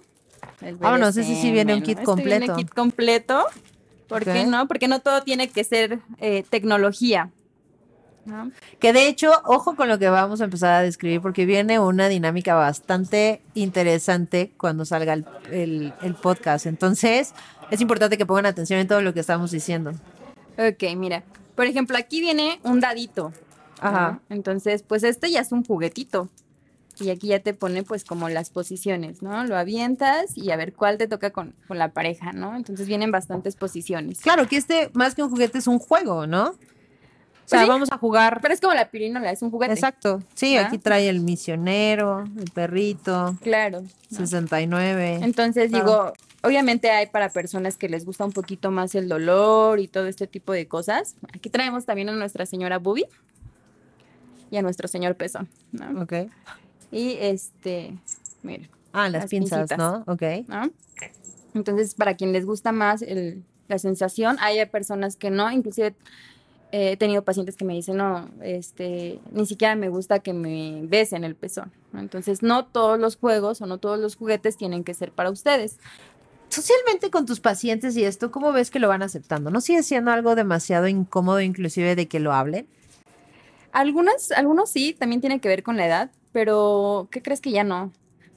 el 0.60 0.76
Vámonos, 0.76 1.16
ese 1.16 1.36
sí 1.36 1.52
viene 1.52 1.74
un 1.74 1.82
kit 1.82 1.98
¿no? 2.00 2.14
Este 2.14 2.24
viene 2.24 2.46
completo. 2.46 2.56
kit 2.56 2.74
completo. 2.74 3.46
¿Por 4.08 4.24
qué 4.24 4.46
no? 4.46 4.66
Porque 4.66 4.88
no 4.88 5.00
todo 5.00 5.22
tiene 5.22 5.48
que 5.48 5.62
ser 5.62 6.00
eh, 6.18 6.42
tecnología. 6.50 7.30
¿No? 8.24 8.50
Que 8.78 8.92
de 8.92 9.06
hecho, 9.08 9.30
ojo 9.44 9.74
con 9.76 9.88
lo 9.88 9.98
que 9.98 10.08
vamos 10.08 10.40
a 10.40 10.44
empezar 10.44 10.74
a 10.74 10.82
describir, 10.82 11.20
porque 11.20 11.46
viene 11.46 11.78
una 11.78 12.08
dinámica 12.08 12.54
bastante 12.54 13.40
interesante 13.54 14.52
cuando 14.56 14.84
salga 14.84 15.12
el, 15.14 15.24
el- 15.50 15.92
el 16.02 16.14
podcast. 16.14 16.66
Entonces, 16.66 17.34
es 17.70 17.80
importante 17.80 18.18
que 18.18 18.26
pongan 18.26 18.46
atención 18.46 18.80
en 18.80 18.88
todo 18.88 19.00
lo 19.00 19.14
que 19.14 19.20
estamos 19.20 19.50
diciendo. 19.50 19.92
Ok, 20.58 20.82
mira. 20.96 21.22
Por 21.54 21.66
ejemplo, 21.66 21.96
aquí 21.96 22.20
viene 22.20 22.60
un 22.62 22.80
dadito. 22.80 23.32
¿no? 23.82 23.88
Ajá. 23.88 24.20
Entonces, 24.28 24.82
pues 24.82 25.02
este 25.04 25.30
ya 25.30 25.40
es 25.40 25.52
un 25.52 25.64
juguetito. 25.64 26.28
Y 27.00 27.10
aquí 27.10 27.28
ya 27.28 27.38
te 27.38 27.54
pone 27.54 27.84
pues 27.84 28.02
como 28.02 28.28
las 28.28 28.50
posiciones, 28.50 29.22
¿no? 29.22 29.44
Lo 29.44 29.56
avientas 29.56 30.36
y 30.36 30.50
a 30.50 30.56
ver 30.56 30.72
cuál 30.72 30.98
te 30.98 31.06
toca 31.06 31.30
con, 31.30 31.54
con 31.68 31.78
la 31.78 31.92
pareja, 31.92 32.32
¿no? 32.32 32.56
Entonces 32.56 32.88
vienen 32.88 33.12
bastantes 33.12 33.54
posiciones. 33.54 34.18
Claro 34.20 34.48
que 34.48 34.56
este, 34.56 34.90
más 34.94 35.14
que 35.14 35.22
un 35.22 35.30
juguete, 35.30 35.58
es 35.58 35.68
un 35.68 35.78
juego, 35.78 36.26
¿no? 36.26 36.54
O 37.48 37.50
sea, 37.50 37.62
sí. 37.62 37.68
vamos 37.68 37.88
a 37.90 37.96
jugar. 37.96 38.40
Pero 38.42 38.52
es 38.52 38.60
como 38.60 38.74
la 38.74 38.90
pirinola, 38.90 39.30
es 39.30 39.40
un 39.40 39.50
juguete. 39.50 39.72
Exacto. 39.72 40.22
Sí, 40.34 40.58
aquí 40.58 40.76
trae 40.76 41.08
el 41.08 41.20
misionero, 41.20 42.24
el 42.38 42.50
perrito, 42.52 43.38
Claro. 43.42 43.80
¿no? 43.80 43.88
69. 44.18 45.20
Entonces 45.22 45.72
digo, 45.72 46.12
obviamente 46.42 46.90
hay 46.90 47.06
para 47.06 47.30
personas 47.30 47.78
que 47.78 47.88
les 47.88 48.04
gusta 48.04 48.26
un 48.26 48.32
poquito 48.32 48.70
más 48.70 48.94
el 48.94 49.08
dolor 49.08 49.80
y 49.80 49.88
todo 49.88 50.06
este 50.08 50.26
tipo 50.26 50.52
de 50.52 50.68
cosas. 50.68 51.16
Aquí 51.34 51.48
traemos 51.48 51.86
también 51.86 52.10
a 52.10 52.12
nuestra 52.12 52.44
señora 52.44 52.78
Bubi 52.78 53.06
y 54.50 54.56
a 54.58 54.62
nuestro 54.62 54.86
señor 54.86 55.14
Pezón. 55.16 55.48
¿no? 55.72 56.02
Ok. 56.02 56.12
Y 56.92 57.16
este, 57.20 57.96
miren, 58.42 58.68
Ah, 58.92 59.08
las, 59.10 59.22
Las 59.22 59.30
pinzas, 59.30 59.58
pincitas. 59.68 59.78
¿no? 59.78 60.04
Ok. 60.12 60.22
¿no? 60.48 60.70
Entonces, 61.54 61.94
para 61.94 62.14
quien 62.16 62.32
les 62.32 62.44
gusta 62.46 62.72
más 62.72 63.00
el- 63.02 63.42
la 63.68 63.78
sensación, 63.78 64.36
hay 64.40 64.64
personas 64.66 65.16
que 65.16 65.30
no, 65.30 65.50
inclusive 65.50 65.94
he 66.72 66.96
tenido 66.96 67.22
pacientes 67.22 67.56
que 67.56 67.64
me 67.64 67.74
dicen, 67.74 67.96
no, 67.96 68.28
este, 68.42 69.20
ni 69.32 69.46
siquiera 69.46 69.74
me 69.74 69.88
gusta 69.88 70.18
que 70.20 70.32
me 70.32 70.82
besen 70.84 71.24
el 71.24 71.34
pezón. 71.34 71.72
Entonces, 71.94 72.42
no 72.42 72.66
todos 72.66 72.98
los 72.98 73.16
juegos 73.16 73.60
o 73.60 73.66
no 73.66 73.78
todos 73.78 73.98
los 73.98 74.16
juguetes 74.16 74.56
tienen 74.56 74.84
que 74.84 74.94
ser 74.94 75.12
para 75.12 75.30
ustedes. 75.30 75.78
Socialmente 76.50 77.10
con 77.10 77.26
tus 77.26 77.40
pacientes 77.40 77.96
y 77.96 78.04
esto, 78.04 78.30
¿cómo 78.30 78.52
ves 78.52 78.70
que 78.70 78.78
lo 78.78 78.88
van 78.88 79.02
aceptando? 79.02 79.50
¿No 79.50 79.60
sigue 79.60 79.82
siendo 79.82 80.10
algo 80.10 80.34
demasiado 80.34 80.88
incómodo 80.88 81.40
inclusive 81.40 81.94
de 81.94 82.08
que 82.08 82.20
lo 82.20 82.32
hablen? 82.32 82.66
Algunas, 83.72 84.32
algunos 84.32 84.70
sí, 84.70 84.94
también 84.98 85.20
tiene 85.20 85.40
que 85.40 85.48
ver 85.48 85.62
con 85.62 85.76
la 85.76 85.86
edad, 85.86 86.10
pero 86.32 87.08
¿qué 87.10 87.22
crees 87.22 87.40
que 87.40 87.50
ya 87.50 87.64
no? 87.64 87.92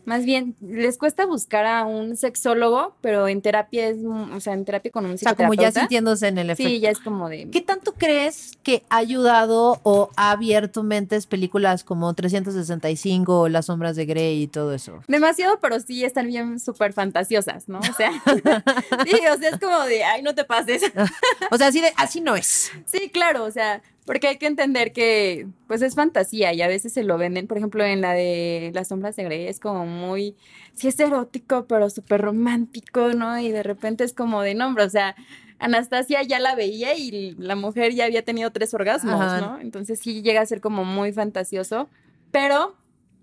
Más 0.06 0.26
bien, 0.26 0.56
les 0.62 0.98
cuesta 0.98 1.26
buscar 1.26 1.66
a 1.66 1.86
un 1.86 2.16
sexólogo, 2.16 2.96
pero 3.02 3.28
en 3.28 3.42
terapia 3.42 3.88
es, 3.88 3.98
o 4.06 4.40
sea, 4.40 4.54
en 4.54 4.66
terapia 4.66 4.92
con 4.92 5.06
un 5.06 5.14
O 5.14 5.18
sea, 5.18 5.36
como 5.36 5.54
ya 5.54 5.68
psicoterapeuta, 5.70 5.80
sintiéndose 5.82 6.28
en 6.28 6.38
el 6.38 6.50
efecto. 6.50 6.70
Sí, 6.70 6.80
ya 6.80 6.90
es 6.90 7.00
como 7.00 7.30
de... 7.30 7.50
¿Qué 7.50 7.62
tanto 7.62 7.94
crees 7.94 8.54
que 8.64 8.84
ha 8.90 8.98
ayudado 8.98 9.80
o 9.84 10.10
ha 10.16 10.32
abierto 10.32 10.84
mentes 10.84 11.28
películas 11.28 11.84
como 11.84 12.14
365 12.14 13.42
o 13.42 13.50
Las 13.50 13.68
sombras 13.68 13.96
de 13.96 14.06
Grey 14.06 14.44
y 14.44 14.48
todo 14.48 14.74
eso? 14.74 15.02
Demasiado, 15.08 15.60
pero 15.62 15.80
sí 15.80 16.04
están 16.04 16.28
bien 16.28 16.60
súper 16.60 16.94
fantasiosas, 16.94 17.68
¿no? 17.68 17.80
O 17.80 17.94
sea, 17.94 18.12
sí, 19.06 19.16
o 19.32 19.38
sea, 19.38 19.50
es 19.50 19.60
como 19.60 19.82
de, 19.86 20.04
ay, 20.04 20.22
no 20.22 20.36
te 20.36 20.44
pases. 20.44 20.84
O 21.50 21.58
sea, 21.58 21.68
así 21.68 21.82
de 21.82 21.92
así 21.98 22.22
no 22.22 22.36
es. 22.36 22.72
Sí, 22.86 23.10
claro, 23.10 23.44
o 23.44 23.52
sea, 23.52 23.82
porque 24.06 24.28
hay 24.28 24.38
que 24.38 24.48
entender 24.48 24.94
que, 24.94 25.48
pues, 25.68 25.82
es 25.82 25.96
fantasía 25.96 26.54
y 26.54 26.62
a 26.62 26.68
veces 26.68 26.94
se 26.94 27.04
lo 27.04 27.18
venden, 27.18 27.48
por 27.48 27.58
ejemplo, 27.58 27.84
en 27.84 28.02
la 28.02 28.14
de 28.14 28.72
Las 28.74 28.88
sombras 28.88 29.16
de 29.16 29.24
Grey 29.24 29.48
es 29.48 29.60
como 29.60 29.86
muy, 29.86 30.36
sí 30.74 30.88
es 30.88 31.00
erótico, 31.00 31.66
pero 31.68 31.90
súper 31.90 32.22
romántico, 32.22 33.10
¿no? 33.14 33.40
Y 33.40 33.52
de 33.52 33.64
repente 33.64 34.04
es 34.04 34.14
como 34.14 34.42
de 34.42 34.56
nombre, 34.56 34.84
o 34.84 34.90
sea, 34.90 35.16
Anastasia 35.60 36.24
ya 36.24 36.40
la 36.40 36.56
veía 36.56 36.96
y 36.96 37.36
la 37.38 37.56
mujer 37.56 37.94
ya 37.94 38.06
había 38.06 38.24
tenido 38.24 38.52
tres 38.52 38.74
orgasmos, 38.74 39.22
Ajá. 39.22 39.42
¿no? 39.42 39.60
Entonces 39.60 40.00
sí 40.00 40.24
llega 40.24 40.42
a 40.42 40.46
ser 40.46 40.60
como 40.60 40.84
muy 40.84 41.14
fantasioso, 41.14 41.88
pero 42.32 42.76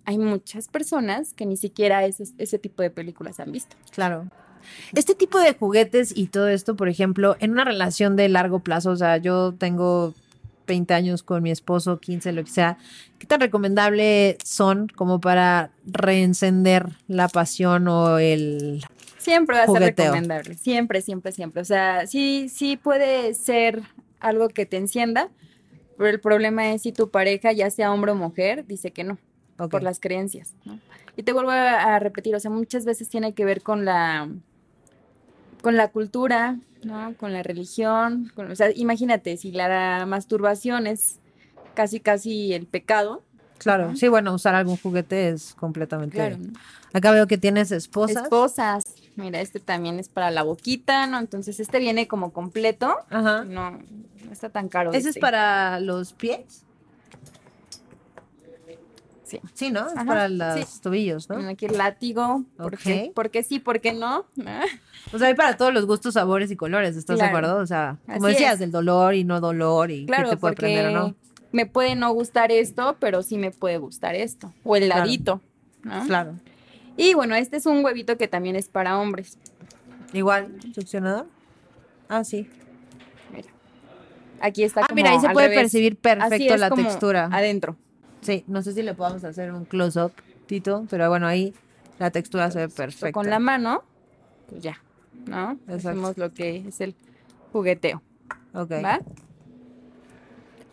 hay 0.05 0.19
muchas 0.19 0.69
personas 0.69 1.35
que 1.35 1.45
ni 1.45 1.57
siquiera 1.57 2.05
ese, 2.05 2.25
ese 2.39 2.59
tipo 2.59 2.83
de 2.83 2.91
películas 2.91 3.41
han 3.41 3.51
visto. 3.51 3.77
Claro. 3.91 4.29
Este 4.95 5.15
tipo 5.15 5.39
de 5.39 5.55
juguetes 5.55 6.17
y 6.17 6.29
todo 6.29 6.49
esto, 6.49 6.77
por 6.77 6.89
ejemplo, 6.89 7.37
en 7.41 7.51
una 7.51 7.65
relación 7.65 8.15
de 8.17 8.29
largo 8.29 8.61
plazo, 8.61 8.91
o 8.91 8.97
sea, 8.97 9.17
yo 9.17 9.55
tengo 9.55 10.15
20 10.69 10.95
años 10.95 11.25
con 11.25 11.43
mi 11.43 11.51
esposo, 11.51 11.99
15, 11.99 12.31
lo 12.33 12.45
que 12.45 12.51
sea, 12.51 12.79
¿qué 13.19 13.27
tan 13.27 13.41
recomendable 13.41 14.39
son 14.45 14.87
como 14.95 15.21
para 15.21 15.73
reencender 15.85 16.91
la 17.09 17.27
pasión 17.29 17.89
o 17.89 18.19
el... 18.19 18.85
Siempre 19.17 19.57
va 19.57 19.65
a 19.65 19.67
ser 19.67 19.83
recomendable, 19.83 20.55
siempre, 20.55 21.01
siempre, 21.03 21.33
siempre. 21.33 21.63
O 21.63 21.65
sea, 21.65 22.07
sí, 22.07 22.49
sí 22.49 22.77
puede 22.77 23.35
ser 23.35 23.83
algo 24.21 24.49
que 24.49 24.65
te 24.65 24.77
encienda, 24.77 25.29
pero 25.97 26.11
el 26.11 26.21
problema 26.21 26.73
es 26.73 26.83
si 26.83 26.93
tu 26.93 27.11
pareja, 27.11 27.51
ya 27.53 27.69
sea 27.71 27.93
hombre 27.93 28.13
o 28.13 28.15
mujer, 28.15 28.65
dice 28.67 28.93
que 28.93 29.03
no, 29.03 29.19
por 29.57 29.83
las 29.83 29.99
creencias. 29.99 30.55
¿no? 30.65 30.79
Y 31.17 31.25
te 31.25 31.33
vuelvo 31.33 31.51
a, 31.51 31.97
a 31.97 31.99
repetir, 31.99 32.37
o 32.37 32.41
sea, 32.41 32.51
muchas 32.51 32.85
veces 32.85 33.09
tiene 33.09 33.35
que 33.35 33.45
ver 33.45 33.63
con 33.63 33.85
la, 33.85 34.29
con 35.63 35.77
la 35.77 35.89
cultura, 35.89 36.59
¿no? 36.83 37.15
Con 37.17 37.33
la 37.33 37.43
religión. 37.43 38.31
con- 38.35 38.51
o 38.51 38.57
sea, 38.57 38.71
imagínate, 38.75 39.37
si 39.37 39.53
la 39.53 40.05
masturbación 40.07 40.87
es 40.87 41.19
casi, 41.75 42.01
casi 42.01 42.53
el 42.53 42.67
pecado, 42.67 43.23
Claro, 43.59 43.97
sí, 43.97 44.07
bueno, 44.07 44.33
usar 44.35 44.55
algún 44.55 44.77
juguete 44.77 45.31
es 45.31 45.53
completamente... 45.55 46.15
claro. 46.17 46.37
Acá 46.93 47.11
veo 47.11 47.27
que 47.27 47.39
tienes 47.39 47.73
esposas. 47.73 48.23
Esposas. 48.23 48.85
Mira, 49.17 49.41
este 49.41 49.59
también 49.59 49.99
es 49.99 50.09
para 50.09 50.31
la 50.31 50.45
boquita, 50.45 51.07
¿no? 51.09 51.19
Entonces 51.19 51.59
este 51.61 51.81
viene 51.81 52.07
como 52.07 52.33
completo. 52.33 52.97
Ajá. 53.11 53.45
No, 53.45 53.73
no 53.73 54.33
está 54.33 54.49
tan 54.49 54.69
caro. 54.69 54.91
¿Ese 54.91 54.99
es 55.01 55.07
este. 55.07 55.21
para 55.21 55.81
los 55.81 56.13
pies? 56.13 56.65
Sí. 59.29 59.41
Sí, 59.53 59.71
¿no? 59.71 59.87
Es 59.87 59.93
Ajá, 59.95 60.05
para 60.07 60.29
los 60.29 60.65
sí. 60.69 60.81
tobillos, 60.81 61.29
¿no? 61.29 61.37
Aquí 61.49 61.67
el 61.67 61.77
látigo. 61.77 62.45
Porque, 62.57 63.07
Ok. 63.09 63.15
porque 63.15 63.43
sí, 63.43 63.59
porque 63.59 63.93
no. 63.93 64.25
O 65.13 65.19
sea, 65.19 65.29
hay 65.29 65.35
para 65.35 65.57
todos 65.57 65.73
los 65.75 65.85
gustos, 65.87 66.15
sabores 66.15 66.51
y 66.51 66.57
colores, 66.57 66.97
¿estás 66.97 67.17
Claro. 67.17 67.33
de 67.33 67.39
acuerdo? 67.39 67.63
O 67.63 67.67
sea, 67.67 67.99
como 68.07 68.27
Así 68.27 68.35
decías, 68.35 68.55
es. 68.55 68.61
del 68.61 68.71
dolor 68.73 69.15
y 69.15 69.25
no 69.25 69.41
dolor 69.41 69.91
y 69.91 70.07
Claro, 70.07 70.25
qué 70.25 70.31
te 70.31 70.37
puede 70.39 70.55
prender 70.57 70.87
o 70.89 70.91
no. 70.93 71.15
me 71.53 71.67
puede 71.67 71.95
no 71.95 72.11
gustar 72.13 72.51
esto, 72.53 72.97
pero 72.99 73.23
sí 73.23 73.37
me 73.39 73.51
puede 73.51 73.77
gustar 73.79 74.15
esto. 74.15 74.53
O 74.65 74.77
el 74.77 74.87
Claro. 74.87 75.01
ladito. 75.05 75.41
¿no? 75.83 76.05
Claro. 76.07 76.35
Y 76.97 77.15
bueno, 77.15 77.35
este 77.35 77.59
es 77.59 77.67
un 77.67 77.85
huevito 77.85 78.17
que 78.17 78.29
también 78.29 78.57
es 78.57 78.69
para 78.69 78.99
hombres. 78.99 79.39
Igual, 80.13 80.59
succionador. 80.75 81.27
Ah, 82.09 82.25
sí. 82.25 82.49
Aquí 84.41 84.63
está 84.63 84.83
Ah, 84.83 84.87
como 84.89 84.95
mira, 84.97 85.11
ahí 85.11 85.21
se 85.21 85.29
puede 85.31 85.49
percibir 85.51 85.97
perfecto 85.97 86.57
la 86.57 86.71
textura. 86.71 87.29
Adentro. 87.33 87.77
Sí, 88.21 88.45
no 88.47 88.63
sé 88.63 88.73
si 88.73 88.83
le 88.83 88.95
podamos 88.95 89.25
hacer 89.25 89.53
un 89.53 89.65
close-up, 89.65 90.13
Tito, 90.47 90.87
pero 90.91 91.09
bueno, 91.09 91.27
ahí 91.27 91.55
la 91.99 92.11
textura 92.11 92.51
se 92.51 92.59
ve 92.61 92.69
perfecta. 92.69 93.13
Con 93.13 93.31
la 93.31 93.39
mano, 93.39 93.83
pues 94.49 94.63
ya, 94.63 94.79
¿no? 95.27 95.53
Exacto. 95.69 95.89
Hacemos 95.89 96.19
lo 96.19 96.33
que 96.33 96.65
es 96.69 96.81
el 96.81 96.95
jugueteo. 97.53 98.03
Ok. 98.55 98.71
¿Va? 98.85 99.01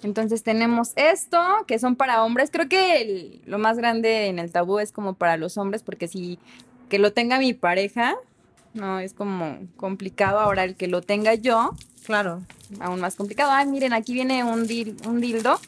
Entonces 0.03 0.43
tenemos 0.43 0.91
esto, 0.97 1.39
que 1.67 1.79
son 1.79 1.95
para 1.95 2.23
hombres. 2.23 2.51
Creo 2.51 2.69
que 2.69 3.01
el- 3.01 3.41
lo 3.45 3.57
más 3.57 3.77
grande 3.77 4.27
en 4.27 4.37
el 4.39 4.51
tabú 4.51 4.79
es 4.79 4.91
como 4.91 5.13
para 5.15 5.37
los 5.37 5.57
hombres, 5.57 5.81
porque 5.83 6.07
si 6.07 6.37
que 6.89 6.99
lo 6.99 7.11
tenga 7.11 7.39
mi 7.39 7.53
pareja, 7.53 8.15
no, 8.73 8.99
es 8.99 9.13
como 9.13 9.57
complicado. 9.77 10.39
Ahora 10.39 10.63
el 10.63 10.75
que 10.75 10.87
lo 10.87 11.01
tenga 11.01 11.33
yo, 11.33 11.71
Claro. 12.05 12.41
aún 12.79 12.99
más 12.99 13.15
complicado. 13.15 13.51
Ay, 13.51 13.65
miren, 13.67 13.93
aquí 13.93 14.13
viene 14.13 14.43
un, 14.43 14.67
dil- 14.67 14.95
un 15.07 15.19
dildo 15.21 15.59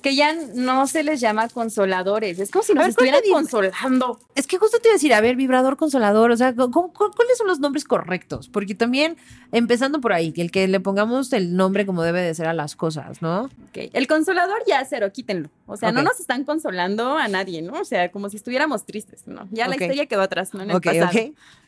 que 0.00 0.14
ya 0.14 0.34
no 0.54 0.86
se 0.86 1.02
les 1.02 1.20
llama 1.20 1.48
consoladores. 1.48 2.38
Es 2.38 2.50
como 2.50 2.62
si 2.62 2.74
nos 2.74 2.86
ver, 2.86 2.94
¿cuál 2.94 3.06
es 3.08 3.12
la 3.12 3.18
estuvieran 3.18 3.42
consolando. 3.44 4.20
Es 4.34 4.46
que 4.46 4.58
justo 4.58 4.78
te 4.78 4.88
iba 4.88 4.92
a 4.92 4.96
decir, 4.96 5.14
a 5.14 5.20
ver, 5.20 5.36
vibrador 5.36 5.76
consolador, 5.76 6.30
o 6.30 6.36
sea, 6.36 6.54
¿cu- 6.54 6.70
cu- 6.70 6.92
cu- 6.92 7.10
¿cuáles 7.14 7.36
son 7.38 7.46
los 7.46 7.58
nombres 7.60 7.84
correctos? 7.84 8.48
Porque 8.48 8.74
también, 8.74 9.16
empezando 9.52 10.00
por 10.00 10.12
ahí, 10.12 10.32
que 10.32 10.42
el 10.42 10.50
que 10.50 10.66
le 10.68 10.80
pongamos 10.80 11.32
el 11.32 11.56
nombre 11.56 11.86
como 11.86 12.02
debe 12.02 12.20
de 12.22 12.34
ser 12.34 12.46
a 12.46 12.52
las 12.52 12.76
cosas, 12.76 13.22
¿no? 13.22 13.42
Ok, 13.68 13.90
El 13.92 14.06
consolador 14.06 14.58
ya 14.66 14.84
cero, 14.88 15.10
quítenlo. 15.12 15.50
O 15.66 15.76
sea, 15.76 15.92
no 15.92 16.02
nos 16.02 16.20
están 16.20 16.44
consolando 16.44 17.16
a 17.16 17.28
nadie, 17.28 17.62
¿no? 17.62 17.74
O 17.80 17.84
sea, 17.84 18.10
como 18.10 18.28
si 18.30 18.36
estuviéramos 18.36 18.84
tristes, 18.86 19.26
¿no? 19.26 19.48
Ya 19.50 19.66
la 19.68 19.76
historia 19.86 20.06
quedó 20.06 20.22
atrás, 20.22 20.54
¿no? 20.54 20.62
En 20.62 20.70
el 20.70 20.76
pasado. 20.80 21.12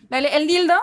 Vale, 0.09 0.37
el 0.37 0.47
dildo 0.47 0.75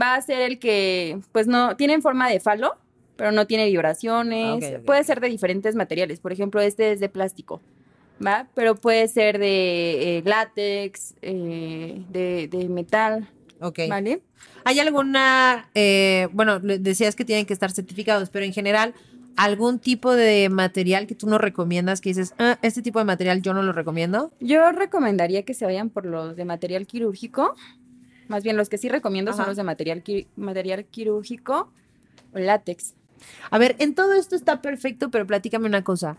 va 0.00 0.14
a 0.14 0.22
ser 0.22 0.40
el 0.40 0.58
que, 0.58 1.18
pues 1.32 1.46
no, 1.46 1.76
tiene 1.76 1.92
en 1.94 2.02
forma 2.02 2.28
de 2.28 2.40
falo, 2.40 2.76
pero 3.22 3.30
no 3.30 3.46
tiene 3.46 3.66
vibraciones. 3.66 4.64
Ah, 4.64 4.78
ok. 4.78 4.84
Puede 4.84 5.04
ser 5.04 5.20
de 5.20 5.28
diferentes 5.28 5.76
materiales. 5.76 6.18
Por 6.18 6.32
ejemplo, 6.32 6.60
este 6.60 6.90
es 6.90 6.98
de 6.98 7.08
plástico, 7.08 7.60
¿va? 8.20 8.48
Pero 8.56 8.74
puede 8.74 9.06
ser 9.06 9.38
de 9.38 10.18
eh, 10.18 10.22
látex, 10.24 11.14
eh, 11.22 12.02
de, 12.10 12.48
de 12.48 12.68
metal, 12.68 13.28
Ok. 13.60 13.78
¿vale? 13.88 14.22
¿Hay 14.64 14.80
alguna, 14.80 15.70
eh, 15.76 16.26
bueno, 16.32 16.58
decías 16.58 17.14
que 17.14 17.24
tienen 17.24 17.46
que 17.46 17.52
estar 17.52 17.70
certificados, 17.70 18.28
pero 18.28 18.44
en 18.44 18.52
general, 18.52 18.92
algún 19.36 19.78
tipo 19.78 20.12
de 20.16 20.48
material 20.48 21.06
que 21.06 21.14
tú 21.14 21.28
no 21.28 21.38
recomiendas, 21.38 22.00
que 22.00 22.08
dices, 22.08 22.34
"Ah, 22.40 22.58
este 22.60 22.82
tipo 22.82 22.98
de 22.98 23.04
material 23.04 23.40
yo 23.40 23.54
no 23.54 23.62
lo 23.62 23.72
recomiendo? 23.72 24.32
Yo 24.40 24.72
recomendaría 24.72 25.44
que 25.44 25.54
se 25.54 25.64
vayan 25.64 25.90
por 25.90 26.06
los 26.06 26.34
de 26.34 26.44
material 26.44 26.88
quirúrgico. 26.88 27.54
Más 28.26 28.42
bien, 28.42 28.56
los 28.56 28.68
que 28.68 28.78
sí 28.78 28.88
recomiendo 28.88 29.30
Ajá. 29.30 29.42
son 29.42 29.46
los 29.46 29.56
de 29.56 29.62
material, 29.62 30.02
material 30.34 30.86
quirúrgico 30.86 31.70
o 32.34 32.38
látex. 32.40 32.96
A 33.50 33.58
ver, 33.58 33.76
en 33.78 33.94
todo 33.94 34.12
esto 34.14 34.34
está 34.36 34.62
perfecto, 34.62 35.10
pero 35.10 35.26
platícame 35.26 35.66
una 35.66 35.82
cosa. 35.84 36.16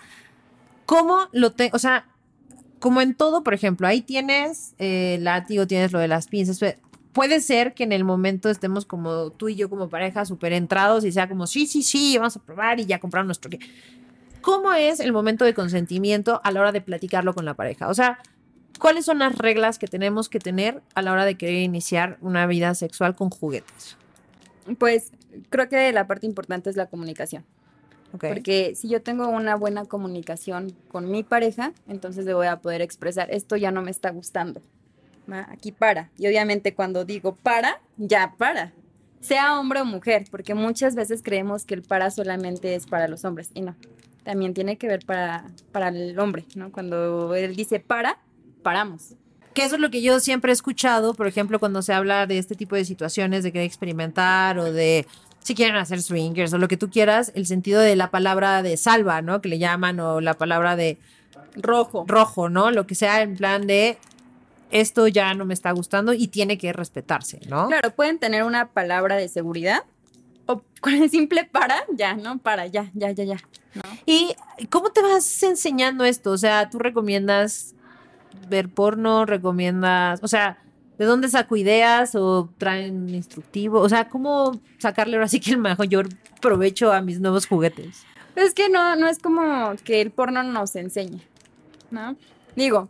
¿Cómo 0.85 1.27
lo 1.31 1.51
tengo? 1.53 1.75
O 1.75 1.79
sea, 1.79 2.05
como 2.79 3.01
en 3.01 3.13
todo, 3.15 3.43
por 3.43 3.53
ejemplo, 3.53 3.87
ahí 3.87 4.01
tienes 4.01 4.73
eh, 4.79 5.15
el 5.15 5.23
látigo, 5.23 5.65
tienes 5.67 5.91
lo 5.91 5.99
de 5.99 6.07
las 6.07 6.27
pinzas. 6.27 6.59
pe- 6.59 6.77
Puede 7.13 7.41
ser 7.41 7.73
que 7.75 7.83
en 7.83 7.91
el 7.91 8.03
momento 8.03 8.49
estemos 8.49 8.85
como 8.85 9.29
tú 9.29 9.47
y 9.47 9.55
yo 9.55 9.69
como 9.69 9.87
pareja 9.87 10.25
súper 10.25 10.51
entrados 10.51 11.05
y 11.05 11.11
sea 11.11 11.29
como, 11.29 11.45
sí, 11.47 11.67
sí, 11.67 11.83
sí, 11.83 12.17
vamos 12.17 12.35
a 12.35 12.39
probar 12.39 12.79
y 12.79 12.85
ya 12.85 12.99
comprar 12.99 13.23
nuestro... 13.25 13.49
qué". 13.51 13.59
¿Cómo 14.41 14.73
es 14.73 14.99
el 14.99 15.13
momento 15.13 15.45
de 15.45 15.53
consentimiento 15.53 16.41
a 16.43 16.51
la 16.51 16.59
hora 16.59 16.71
de 16.73 16.81
platicarlo 16.81 17.33
con 17.33 17.45
la 17.45 17.53
pareja? 17.53 17.87
O 17.87 17.93
sea, 17.93 18.19
¿cuáles 18.79 19.05
son 19.05 19.19
las 19.19 19.37
reglas 19.37 19.79
que 19.79 19.87
tenemos 19.87 20.27
que 20.27 20.39
tener 20.39 20.81
a 20.95 21.01
la 21.01 21.13
hora 21.13 21.23
de 21.23 21.35
querer 21.37 21.61
iniciar 21.61 22.17
una 22.19 22.45
vida 22.47 22.75
sexual 22.75 23.15
con 23.15 23.29
juguetes? 23.29 23.95
Pues 24.77 25.11
creo 25.49 25.69
que 25.69 25.91
la 25.91 26.07
parte 26.07 26.25
importante 26.25 26.69
es 26.69 26.75
la 26.75 26.87
comunicación. 26.87 27.43
Ok. 28.13 28.25
Porque 28.27 28.73
si 28.75 28.89
yo 28.89 29.01
tengo 29.01 29.27
una 29.27 29.55
buena 29.55 29.85
comunicación 29.85 30.73
con 30.89 31.09
mi 31.09 31.23
pareja, 31.23 31.73
entonces 31.87 32.25
le 32.25 32.33
voy 32.33 32.47
a 32.47 32.61
poder 32.61 32.81
expresar, 32.81 33.31
esto 33.31 33.55
ya 33.55 33.71
no 33.71 33.81
me 33.81 33.91
está 33.91 34.11
gustando. 34.11 34.61
¿va? 35.31 35.47
Aquí 35.51 35.71
para. 35.71 36.09
Y 36.17 36.27
obviamente 36.27 36.73
cuando 36.73 37.05
digo 37.05 37.35
para, 37.35 37.81
ya 37.97 38.33
para. 38.37 38.73
Sea 39.21 39.59
hombre 39.59 39.81
o 39.81 39.85
mujer, 39.85 40.25
porque 40.29 40.53
muchas 40.53 40.95
veces 40.95 41.21
creemos 41.23 41.63
que 41.65 41.75
el 41.75 41.81
para 41.81 42.11
solamente 42.11 42.75
es 42.75 42.85
para 42.85 43.07
los 43.07 43.23
hombres 43.23 43.49
y 43.53 43.61
no. 43.61 43.75
También 44.23 44.53
tiene 44.53 44.77
que 44.77 44.87
ver 44.87 45.05
para, 45.05 45.45
para 45.71 45.89
el 45.89 46.17
hombre, 46.19 46.45
¿no? 46.55 46.71
Cuando 46.71 47.33
él 47.35 47.55
dice 47.55 47.79
para, 47.79 48.19
paramos. 48.63 49.15
Que 49.53 49.63
eso 49.63 49.75
es 49.75 49.81
lo 49.81 49.91
que 49.91 50.01
yo 50.01 50.19
siempre 50.19 50.51
he 50.51 50.53
escuchado, 50.53 51.13
por 51.13 51.27
ejemplo, 51.27 51.59
cuando 51.59 51.81
se 51.81 51.93
habla 51.93 52.25
de 52.25 52.39
este 52.39 52.55
tipo 52.55 52.75
de 52.75 52.85
situaciones, 52.85 53.43
de 53.43 53.51
querer 53.51 53.67
experimentar 53.67 54.57
o 54.57 54.73
de 54.73 55.05
si 55.43 55.55
quieren 55.55 55.75
hacer 55.75 56.01
swingers 56.01 56.53
o 56.53 56.57
lo 56.57 56.67
que 56.67 56.77
tú 56.77 56.89
quieras, 56.89 57.31
el 57.35 57.45
sentido 57.45 57.81
de 57.81 57.95
la 57.95 58.11
palabra 58.11 58.63
de 58.63 58.77
salva, 58.77 59.21
¿no? 59.21 59.41
Que 59.41 59.49
le 59.49 59.59
llaman, 59.59 59.99
o 59.99 60.21
la 60.21 60.33
palabra 60.35 60.75
de 60.75 60.97
Rojo. 61.55 62.05
rojo, 62.07 62.49
¿no? 62.49 62.71
Lo 62.71 62.87
que 62.87 62.95
sea 62.95 63.21
en 63.21 63.35
plan 63.35 63.67
de 63.67 63.97
esto 64.71 65.07
ya 65.07 65.33
no 65.33 65.45
me 65.45 65.53
está 65.53 65.71
gustando 65.71 66.13
y 66.13 66.27
tiene 66.27 66.57
que 66.57 66.73
respetarse, 66.73 67.39
¿no? 67.47 67.67
Claro, 67.67 67.91
pueden 67.91 68.17
tener 68.17 68.43
una 68.43 68.69
palabra 68.69 69.17
de 69.17 69.27
seguridad 69.27 69.83
o 70.47 70.63
con 70.81 70.93
el 70.93 71.09
simple 71.09 71.45
para, 71.45 71.83
ya, 71.95 72.15
¿no? 72.15 72.39
Para, 72.39 72.65
ya, 72.67 72.89
ya, 72.93 73.11
ya, 73.11 73.23
ya. 73.23 73.37
¿no? 73.75 73.81
¿Y 74.05 74.35
cómo 74.69 74.89
te 74.89 75.01
vas 75.01 75.43
enseñando 75.43 76.05
esto? 76.05 76.31
O 76.31 76.37
sea, 76.37 76.69
¿tú 76.69 76.79
recomiendas 76.79 77.75
ver 78.49 78.69
porno? 78.69 79.25
¿Recomiendas, 79.25 80.19
o 80.23 80.27
sea, 80.27 80.57
de 80.97 81.05
dónde 81.05 81.29
saco 81.29 81.55
ideas 81.55 82.15
o 82.15 82.49
traen 82.57 83.09
instructivo? 83.09 83.79
O 83.79 83.89
sea, 83.89 84.09
¿cómo 84.09 84.59
sacarle 84.77 85.15
ahora 85.17 85.27
sí 85.27 85.39
que 85.39 85.51
el 85.51 85.57
mayor 85.57 86.09
provecho 86.41 86.91
a 86.93 87.01
mis 87.01 87.19
nuevos 87.19 87.45
juguetes? 87.47 88.03
Es 88.35 88.53
que 88.53 88.69
no, 88.69 88.95
no 88.95 89.07
es 89.07 89.19
como 89.19 89.75
que 89.83 90.01
el 90.01 90.11
porno 90.11 90.41
nos 90.43 90.75
enseñe, 90.75 91.21
¿no? 91.91 92.15
Digo, 92.55 92.89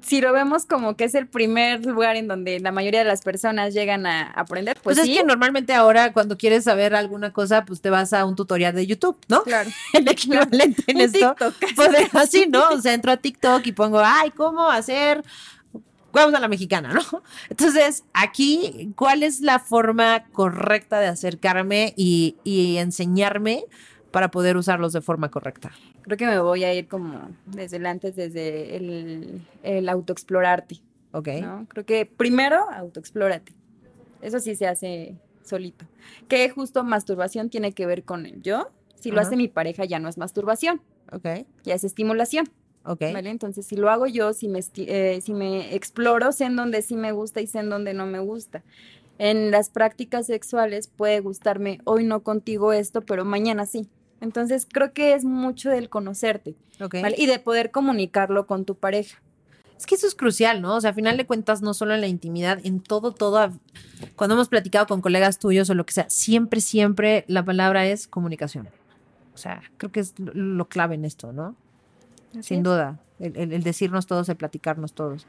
si 0.00 0.20
lo 0.20 0.32
vemos 0.32 0.64
como 0.64 0.96
que 0.96 1.04
es 1.04 1.14
el 1.14 1.26
primer 1.28 1.84
lugar 1.84 2.16
en 2.16 2.26
donde 2.26 2.58
la 2.58 2.72
mayoría 2.72 3.00
de 3.00 3.04
las 3.06 3.20
personas 3.22 3.74
llegan 3.74 4.06
a 4.06 4.22
aprender, 4.32 4.76
pues, 4.82 4.96
Pues, 4.96 5.06
sí. 5.06 5.12
es 5.12 5.18
que 5.20 5.24
normalmente 5.26 5.74
ahora 5.74 6.12
cuando 6.12 6.36
quieres 6.38 6.64
saber 6.64 6.94
alguna 6.94 7.32
cosa, 7.32 7.64
pues 7.64 7.80
te 7.80 7.90
vas 7.90 8.12
a 8.12 8.24
un 8.24 8.34
tutorial 8.34 8.74
de 8.74 8.86
YouTube, 8.86 9.16
¿no? 9.28 9.42
Claro. 9.44 9.70
El 9.92 10.08
equivalente 10.08 10.82
en 10.86 10.96
Un 10.96 11.02
esto. 11.02 11.34
TikTok, 11.36 11.54
Pues 11.76 11.90
así, 12.14 12.46
¿no? 12.48 12.70
O 12.70 12.80
sea, 12.80 12.94
entro 12.94 13.12
a 13.12 13.16
TikTok 13.18 13.64
y 13.66 13.72
pongo, 13.72 14.00
ay, 14.02 14.30
¿cómo 14.30 14.68
hacer 14.68 15.22
huevos 16.12 16.34
a 16.34 16.40
la 16.40 16.48
mexicana, 16.48 16.92
¿no? 16.92 17.22
Entonces, 17.50 18.04
aquí, 18.12 18.92
¿cuál 18.96 19.22
es 19.22 19.40
la 19.40 19.58
forma 19.58 20.24
correcta 20.32 21.00
de 21.00 21.06
acercarme 21.06 21.94
y, 21.96 22.36
y 22.44 22.76
enseñarme 22.78 23.64
para 24.10 24.30
poder 24.30 24.56
usarlos 24.56 24.92
de 24.92 25.00
forma 25.00 25.30
correcta? 25.30 25.72
Creo 26.02 26.16
que 26.18 26.26
me 26.26 26.38
voy 26.40 26.64
a 26.64 26.74
ir 26.74 26.88
como 26.88 27.30
desde 27.46 27.76
el 27.78 27.86
antes, 27.86 28.16
desde 28.16 28.76
el, 28.76 29.46
el 29.62 29.88
autoexplorarte, 29.88 30.80
¿Ok? 31.12 31.28
¿no? 31.40 31.66
Creo 31.68 31.86
que 31.86 32.06
primero 32.06 32.68
autoexplórate. 32.70 33.52
Eso 34.20 34.38
sí 34.40 34.54
se 34.54 34.66
hace 34.66 35.16
solito. 35.44 35.86
Que 36.28 36.48
justo 36.50 36.84
masturbación 36.84 37.50
tiene 37.50 37.72
que 37.72 37.86
ver 37.86 38.04
con 38.04 38.26
el 38.26 38.42
yo. 38.42 38.70
Si 39.00 39.10
lo 39.10 39.18
Ajá. 39.18 39.28
hace 39.28 39.36
mi 39.36 39.48
pareja 39.48 39.84
ya 39.84 39.98
no 39.98 40.08
es 40.08 40.16
masturbación, 40.18 40.80
¿Ok? 41.10 41.26
ya 41.64 41.74
es 41.74 41.82
estimulación. 41.84 42.48
¿Ok? 42.84 43.00
¿Vale? 43.12 43.30
Entonces, 43.30 43.66
si 43.66 43.76
lo 43.76 43.90
hago 43.90 44.06
yo, 44.06 44.32
si 44.32 44.48
me, 44.48 44.60
eh, 44.76 45.20
si 45.22 45.34
me 45.34 45.74
exploro, 45.74 46.32
sé 46.32 46.44
en 46.44 46.56
dónde 46.56 46.82
sí 46.82 46.96
me 46.96 47.12
gusta 47.12 47.40
y 47.40 47.46
sé 47.46 47.60
en 47.60 47.70
dónde 47.70 47.94
no 47.94 48.06
me 48.06 48.18
gusta. 48.18 48.62
En 49.18 49.50
las 49.50 49.70
prácticas 49.70 50.26
sexuales 50.26 50.88
puede 50.88 51.20
gustarme 51.20 51.80
hoy 51.84 52.04
no 52.04 52.22
contigo 52.22 52.72
esto, 52.72 53.02
pero 53.02 53.24
mañana 53.24 53.66
sí. 53.66 53.88
Entonces, 54.20 54.66
creo 54.70 54.92
que 54.92 55.14
es 55.14 55.24
mucho 55.24 55.70
del 55.70 55.88
conocerte 55.88 56.54
¿Ok? 56.80 56.96
¿vale? 57.02 57.16
y 57.18 57.26
de 57.26 57.38
poder 57.38 57.70
comunicarlo 57.70 58.46
con 58.46 58.64
tu 58.64 58.74
pareja. 58.74 59.20
Es 59.76 59.86
que 59.86 59.96
eso 59.96 60.06
es 60.06 60.14
crucial, 60.14 60.62
¿no? 60.62 60.76
O 60.76 60.80
sea, 60.80 60.90
a 60.90 60.94
final 60.94 61.16
de 61.16 61.26
cuentas, 61.26 61.60
no 61.60 61.74
solo 61.74 61.94
en 61.94 62.00
la 62.00 62.06
intimidad, 62.06 62.60
en 62.62 62.78
todo, 62.78 63.10
todo. 63.10 63.52
Cuando 64.14 64.34
hemos 64.34 64.48
platicado 64.48 64.86
con 64.86 65.00
colegas 65.00 65.40
tuyos 65.40 65.68
o 65.70 65.74
lo 65.74 65.84
que 65.84 65.92
sea, 65.92 66.08
siempre, 66.08 66.60
siempre 66.60 67.24
la 67.26 67.44
palabra 67.44 67.84
es 67.86 68.06
comunicación. 68.06 68.68
O 69.34 69.38
sea, 69.38 69.62
creo 69.78 69.90
que 69.90 69.98
es 69.98 70.16
lo, 70.20 70.32
lo 70.34 70.68
clave 70.68 70.94
en 70.94 71.04
esto, 71.04 71.32
¿no? 71.32 71.56
Sin 72.40 72.62
duda. 72.62 72.98
El, 73.18 73.36
el- 73.36 73.52
el 73.52 73.62
decirnos 73.62 74.06
todos, 74.06 74.28
el 74.28 74.36
platicarnos 74.36 74.92
todos. 74.94 75.26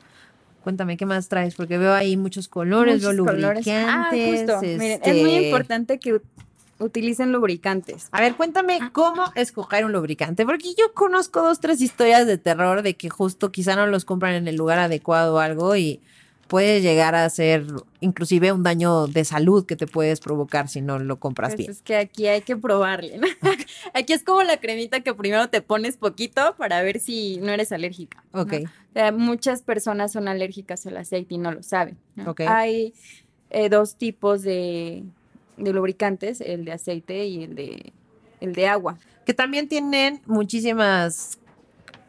Cuéntame, 0.64 0.96
¿qué 0.98 1.06
más 1.06 1.28
traes? 1.28 1.56
Porque 1.56 1.78
veo 1.78 1.94
ahí 1.94 2.16
muchos 2.16 2.48
colores, 2.48 3.02
veo 3.02 3.12
Muchos 3.12 3.26
colores. 3.36 3.68
Ah, 3.68 4.10
lubricantes. 4.12 4.80
Miren, 4.80 5.02
es 5.04 5.16
muy 5.22 5.36
este- 5.36 5.46
importante 5.48 6.00
que 6.00 6.16
ut- 6.16 6.22
utilicen 6.80 7.32
lubricantes. 7.34 8.08
A 8.12 8.22
ver, 8.22 8.36
cuéntame 8.36 8.80
cómo 8.94 9.26
escoger 9.36 9.84
un 9.86 9.92
lubricante, 9.92 10.46
porque 10.46 10.74
yo 10.78 10.94
conozco 10.94 11.42
dos, 11.42 11.60
tres 11.60 11.82
historias 11.82 12.26
de 12.28 12.38
terror 12.38 12.82
de 12.82 12.94
que 12.96 13.10
justo 13.10 13.52
quizá 13.52 13.76
no 13.76 13.88
los 13.88 14.06
compran 14.06 14.36
en 14.36 14.48
el 14.48 14.56
lugar 14.56 14.80
adecuado 14.80 15.36
o 15.36 15.40
algo 15.40 15.76
y 15.76 16.00
puede 16.48 16.82
llegar 16.82 17.16
a 17.16 17.30
ser 17.30 17.66
inclusive 18.00 18.52
un 18.52 18.64
daño 18.64 19.08
de 19.08 19.26
salud 19.26 19.66
que 19.66 19.76
te 19.76 19.88
puedes 19.88 20.20
provocar 20.20 20.68
si 20.70 20.82
no 20.82 21.00
lo 21.00 21.18
compras 21.20 21.50
Pues 21.56 21.58
bien. 21.58 21.72
es 21.72 21.82
que 21.82 21.96
aquí 21.96 22.28
hay 22.28 22.42
que 22.42 22.56
probarle. 22.58 23.18
¿no? 23.18 23.28
aquí 23.94 24.14
es 24.14 24.24
como 24.24 24.44
la 24.44 24.58
cremita 24.58 25.00
que 25.02 25.14
primero 25.14 25.50
te 25.50 25.62
pones 25.62 25.98
poquito 25.98 26.56
para 26.58 26.82
ver 26.84 27.00
si 27.00 27.38
no 27.38 27.52
eres 27.52 27.72
alérgica. 27.72 28.24
¿no? 28.34 28.42
Ok, 28.42 28.54
O 28.90 28.94
sea, 28.94 29.12
muchas 29.12 29.62
personas 29.62 30.12
son 30.12 30.28
alérgicas 30.28 30.86
al 30.86 30.98
aceite 30.98 31.36
y 31.36 31.38
no 31.38 31.52
lo 31.52 31.64
saben. 31.64 31.98
¿no? 32.16 32.32
Ok. 32.32 32.42
Hay 32.48 32.94
eh, 33.50 33.70
dos 33.70 33.96
tipos 33.96 34.42
de, 34.44 35.04
de 35.58 35.74
lubricantes, 35.74 36.42
el 36.42 36.66
de 36.66 36.74
aceite 36.74 37.26
y 37.26 37.44
el 37.44 37.56
de, 37.56 37.94
el 38.42 38.54
de 38.54 38.68
agua. 38.68 38.98
que 39.26 39.34
también 39.34 39.68
tienen 39.70 40.22
muchísimas 40.26 41.40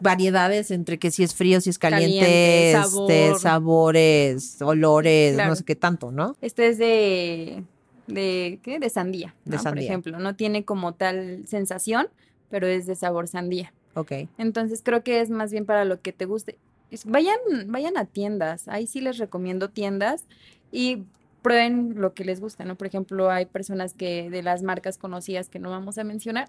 variedades 0.00 0.70
entre 0.70 0.98
que 0.98 1.10
si 1.10 1.22
es 1.22 1.34
frío, 1.34 1.60
si 1.60 1.70
es 1.70 1.78
caliente, 1.78 2.20
Caliente, 2.20 2.72
este, 2.72 3.28
sabor. 3.28 3.40
sabores, 3.40 4.62
olores, 4.62 5.34
Claro. 5.34 5.50
no 5.50 5.56
sé 5.56 5.64
qué 5.64 5.76
tanto, 5.76 6.10
¿no? 6.12 6.36
Este 6.40 6.68
es 6.68 6.78
de, 6.78 7.62
de, 8.06 8.58
¿qué? 8.62 8.78
de 8.78 8.90
sandía, 8.90 9.34
De 9.44 9.52
¿no? 9.52 9.56
por 9.56 9.62
sandía. 9.64 9.84
ejemplo. 9.84 10.18
No 10.18 10.36
tiene 10.36 10.64
como 10.64 10.94
tal 10.94 11.44
sensación, 11.46 12.08
pero 12.50 12.66
es 12.66 12.86
de 12.86 12.94
sabor 12.96 13.28
sandía. 13.28 13.72
Ok. 13.94 14.12
Entonces 14.38 14.80
creo 14.82 15.02
que 15.04 15.20
es 15.20 15.30
más 15.30 15.52
bien 15.52 15.64
para 15.66 15.84
lo 15.84 16.00
que 16.00 16.12
te 16.12 16.24
guste. 16.24 16.56
Vayan, 17.06 17.38
vayan 17.66 17.96
a 17.96 18.04
tiendas, 18.04 18.68
ahí 18.68 18.86
sí 18.86 19.00
les 19.00 19.18
recomiendo 19.18 19.68
tiendas 19.70 20.24
y 20.70 21.02
prueben 21.42 21.94
lo 21.96 22.14
que 22.14 22.24
les 22.24 22.40
gusta, 22.40 22.64
¿no? 22.64 22.76
Por 22.76 22.86
ejemplo, 22.86 23.30
hay 23.30 23.46
personas 23.46 23.94
que 23.94 24.30
de 24.30 24.42
las 24.42 24.62
marcas 24.62 24.96
conocidas 24.96 25.48
que 25.48 25.58
no 25.58 25.70
vamos 25.70 25.98
a 25.98 26.04
mencionar, 26.04 26.46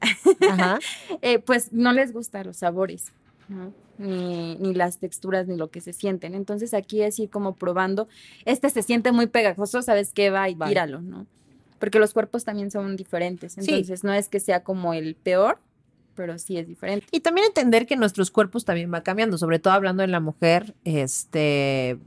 Ajá. 0.49 0.79
eh, 1.21 1.39
pues 1.39 1.73
no 1.73 1.91
les 1.93 2.13
gustan 2.13 2.45
los 2.47 2.57
sabores, 2.57 3.11
¿no? 3.47 3.73
Ni, 3.97 4.55
ni 4.55 4.73
las 4.73 4.97
texturas, 4.99 5.47
ni 5.47 5.55
lo 5.55 5.69
que 5.69 5.79
se 5.81 5.93
sienten. 5.93 6.35
Entonces 6.35 6.73
aquí 6.73 7.01
es 7.01 7.17
ir 7.19 7.29
como 7.29 7.55
probando, 7.55 8.07
este 8.43 8.69
se 8.69 8.81
siente 8.81 9.11
muy 9.11 9.27
pegajoso, 9.27 9.81
¿sabes 9.81 10.11
qué? 10.13 10.29
Va 10.29 10.49
y 10.49 10.55
Bye. 10.55 10.69
tíralo, 10.69 11.01
¿no? 11.01 11.25
Porque 11.79 11.99
los 11.99 12.13
cuerpos 12.13 12.43
también 12.43 12.71
son 12.71 12.95
diferentes, 12.95 13.53
Sí. 13.53 13.59
entonces 13.61 14.03
no 14.03 14.13
es 14.13 14.27
que 14.29 14.39
sea 14.39 14.63
como 14.63 14.93
el 14.93 15.15
peor, 15.15 15.59
pero 16.15 16.37
sí 16.39 16.57
es 16.57 16.67
diferente. 16.67 17.05
Y 17.11 17.19
también 17.19 17.47
entender 17.47 17.85
que 17.85 17.95
nuestros 17.97 18.31
cuerpos 18.31 18.63
también 18.65 18.89
van 18.89 19.01
cambiando, 19.01 19.37
sobre 19.37 19.59
todo 19.59 19.73
hablando 19.73 20.01
en 20.03 20.11
la 20.11 20.19
mujer, 20.21 20.73
este, 20.85 21.97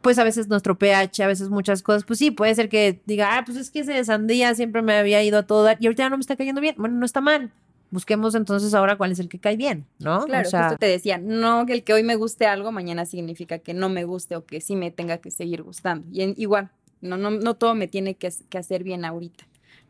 pues 0.00 0.18
a 0.18 0.24
veces 0.24 0.48
nuestro 0.48 0.78
pH, 0.78 1.22
a 1.22 1.26
veces 1.26 1.48
muchas 1.50 1.82
cosas, 1.82 2.04
pues 2.04 2.18
sí, 2.18 2.30
puede 2.30 2.54
ser 2.54 2.68
que 2.68 3.00
diga, 3.06 3.36
ah, 3.36 3.42
pues 3.44 3.58
es 3.58 3.70
que 3.70 3.80
ese 3.80 3.92
de 3.92 4.04
sandía 4.04 4.54
siempre 4.54 4.80
me 4.82 4.94
había 4.94 5.22
ido 5.22 5.38
a 5.38 5.46
todo 5.46 5.62
dar 5.64 5.76
y 5.80 5.86
ahorita 5.86 6.04
ya 6.04 6.10
no 6.10 6.16
me 6.16 6.20
está 6.22 6.36
cayendo 6.36 6.60
bien. 6.60 6.74
Bueno, 6.78 6.96
no 6.96 7.04
está 7.04 7.20
mal. 7.20 7.52
Busquemos 7.90 8.34
entonces 8.34 8.74
ahora 8.74 8.96
cuál 8.98 9.12
es 9.12 9.18
el 9.18 9.28
que 9.28 9.38
cae 9.38 9.56
bien, 9.56 9.86
¿no? 9.98 10.24
Claro, 10.26 10.46
o 10.46 10.50
sea, 10.50 10.64
justo 10.64 10.78
te 10.78 10.86
decía, 10.86 11.16
no 11.18 11.64
que 11.64 11.72
el 11.72 11.84
que 11.84 11.94
hoy 11.94 12.02
me 12.02 12.16
guste 12.16 12.46
algo, 12.46 12.70
mañana 12.70 13.06
significa 13.06 13.58
que 13.60 13.72
no 13.72 13.88
me 13.88 14.04
guste 14.04 14.36
o 14.36 14.44
que 14.44 14.60
sí 14.60 14.76
me 14.76 14.90
tenga 14.90 15.18
que 15.18 15.30
seguir 15.30 15.62
gustando. 15.62 16.06
Y 16.12 16.20
en- 16.22 16.34
igual, 16.36 16.70
no, 17.00 17.16
no, 17.16 17.30
no 17.30 17.54
todo 17.54 17.74
me 17.74 17.88
tiene 17.88 18.14
que, 18.16 18.26
hacer 18.58 18.84
bien 18.84 19.04
ahorita. 19.04 19.46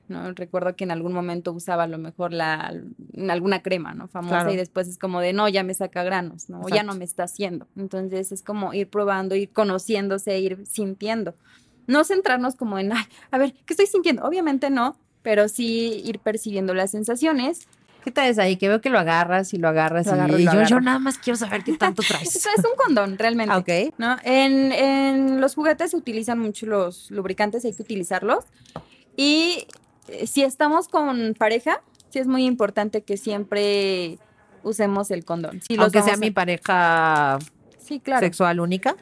¿no? 0.07 0.33
Recuerdo 0.33 0.75
que 0.75 0.85
en 0.85 0.91
algún 0.91 1.13
momento 1.13 1.53
usaba 1.53 1.83
a 1.83 1.87
lo 1.87 1.99
mejor 1.99 2.33
la, 2.33 2.73
alguna 3.29 3.63
crema, 3.63 3.93
¿no? 3.93 4.09
Famosa 4.09 4.37
Claro. 4.37 4.53
y 4.53 4.57
después 4.57 4.89
es 4.89 4.97
como 4.97 5.21
de, 5.21 5.35
no, 5.35 5.49
ya 5.51 5.65
me 5.65 5.75
saca 5.75 6.03
granos, 6.03 6.49
¿no? 6.49 6.63
O 6.63 6.69
ya 6.71 6.83
no 6.83 6.95
me 6.95 7.05
está 7.05 7.25
haciendo. 7.25 7.67
Entonces 7.77 8.33
es 8.33 8.43
como 8.43 8.73
ir 8.73 8.89
probando, 8.89 9.35
ir 9.35 9.51
conociéndose, 9.51 10.39
ir 10.39 10.65
sintiendo. 10.67 11.35
No 11.87 12.05
centrarnos 12.05 12.55
como 12.55 12.79
en, 12.79 12.93
ay, 12.93 13.05
a 13.31 13.37
ver, 13.39 13.53
¿qué 13.67 13.75
estoy 13.75 13.87
sintiendo? 13.87 14.23
Obviamente 14.25 14.71
no, 14.71 14.97
pero 15.21 15.47
sí 15.49 16.01
ir 16.05 16.21
percibiendo 16.21 16.73
las 16.73 16.91
sensaciones 16.93 17.69
¿qué 18.05 18.11
traes 18.11 18.39
ahí? 18.39 18.57
Que 18.57 18.69
veo 18.69 18.81
que 18.81 18.91
lo 18.91 18.99
agarras 18.99 19.53
y 19.55 19.59
lo 19.59 19.69
agarras 19.69 20.07
Lo 20.07 20.39
y, 20.39 20.43
y 20.43 20.45
lo 20.45 20.65
yo, 20.65 20.81
nada 20.81 20.99
más 20.99 21.19
quiero 21.19 21.37
saber 21.37 21.63
qué 21.65 21.77
tanto 21.77 22.03
traes. 22.09 22.35
Es 22.37 22.47
un 22.59 22.77
condón, 22.77 23.19
realmente. 23.19 23.53
Ah, 23.53 23.59
ok. 23.59 23.95
¿no? 23.99 24.17
En, 24.25 24.73
en 24.73 25.41
los 25.41 25.55
juguetes 25.55 25.91
se 25.91 25.97
utilizan 25.97 26.39
mucho 26.39 26.67
los 26.67 27.11
lubricantes, 27.11 27.65
hay 27.65 27.75
que 27.75 27.83
utilizarlos. 27.83 28.45
Y 29.17 29.67
eh, 30.09 30.27
si 30.27 30.43
estamos 30.43 30.89
con 30.89 31.35
pareja, 31.39 31.83
sí 32.11 32.19
es 32.19 32.27
muy 32.27 32.45
importante 32.47 33.03
que 33.03 33.17
siempre 33.17 34.19
usemos 34.63 35.11
el 35.11 35.25
condón. 35.25 35.61
Si 35.69 35.77
Aunque 35.77 36.03
sea 36.03 36.15
a- 36.15 36.19
mi 36.19 36.31
pareja 36.31 37.39
Sí, 37.79 38.01
claro. 38.01 38.21
sexual 38.27 38.61
única. 38.61 38.97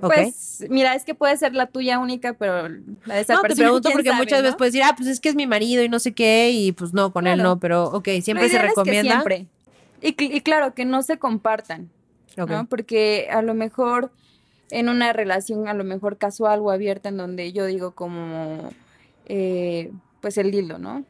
Pues, 0.00 0.64
mira, 0.70 0.94
es 0.94 1.04
que 1.04 1.14
puede 1.14 1.36
ser 1.36 1.54
la 1.54 1.66
tuya 1.66 1.98
única, 1.98 2.32
pero 2.34 2.68
la 3.04 3.14
de 3.16 3.20
esa 3.20 3.34
no, 3.34 3.40
te 3.42 3.48
persona, 3.48 3.66
pregunto 3.68 3.90
porque 3.92 4.08
sabe, 4.10 4.18
muchas 4.20 4.38
¿no? 4.38 4.42
veces 4.44 4.56
puedes 4.56 4.72
decir, 4.72 4.84
ah, 4.88 4.94
pues 4.96 5.08
es 5.08 5.20
que 5.20 5.28
es 5.28 5.34
mi 5.34 5.46
marido 5.46 5.82
y 5.82 5.88
no 5.88 5.98
sé 5.98 6.12
qué, 6.12 6.50
y 6.52 6.72
pues 6.72 6.92
no, 6.94 7.12
con 7.12 7.26
él 7.26 7.42
no, 7.42 7.58
pero 7.58 7.84
ok, 7.86 8.08
siempre 8.22 8.48
se 8.48 8.54
ideal 8.54 8.66
es 8.66 8.72
que 8.74 8.80
recomienda. 8.80 9.12
siempre. 9.12 9.46
Y, 10.02 10.12
cl- 10.14 10.34
y 10.34 10.40
claro, 10.40 10.74
que 10.74 10.84
no 10.84 11.02
se 11.02 11.18
compartan. 11.18 11.90
¿no? 12.36 12.66
Porque 12.66 13.28
a 13.30 13.42
lo 13.42 13.54
mejor 13.54 14.10
en 14.70 14.88
una 14.88 15.12
relación 15.12 15.68
a 15.68 15.74
lo 15.74 15.84
mejor 15.84 16.16
casual 16.16 16.60
o 16.60 16.70
abierta 16.70 17.08
en 17.10 17.16
donde 17.18 17.52
yo 17.52 17.66
digo 17.66 17.90
como, 17.90 18.70
eh, 19.26 19.90
pues 20.20 20.38
el 20.38 20.50
dildo, 20.50 20.78
¿no? 20.78 21.04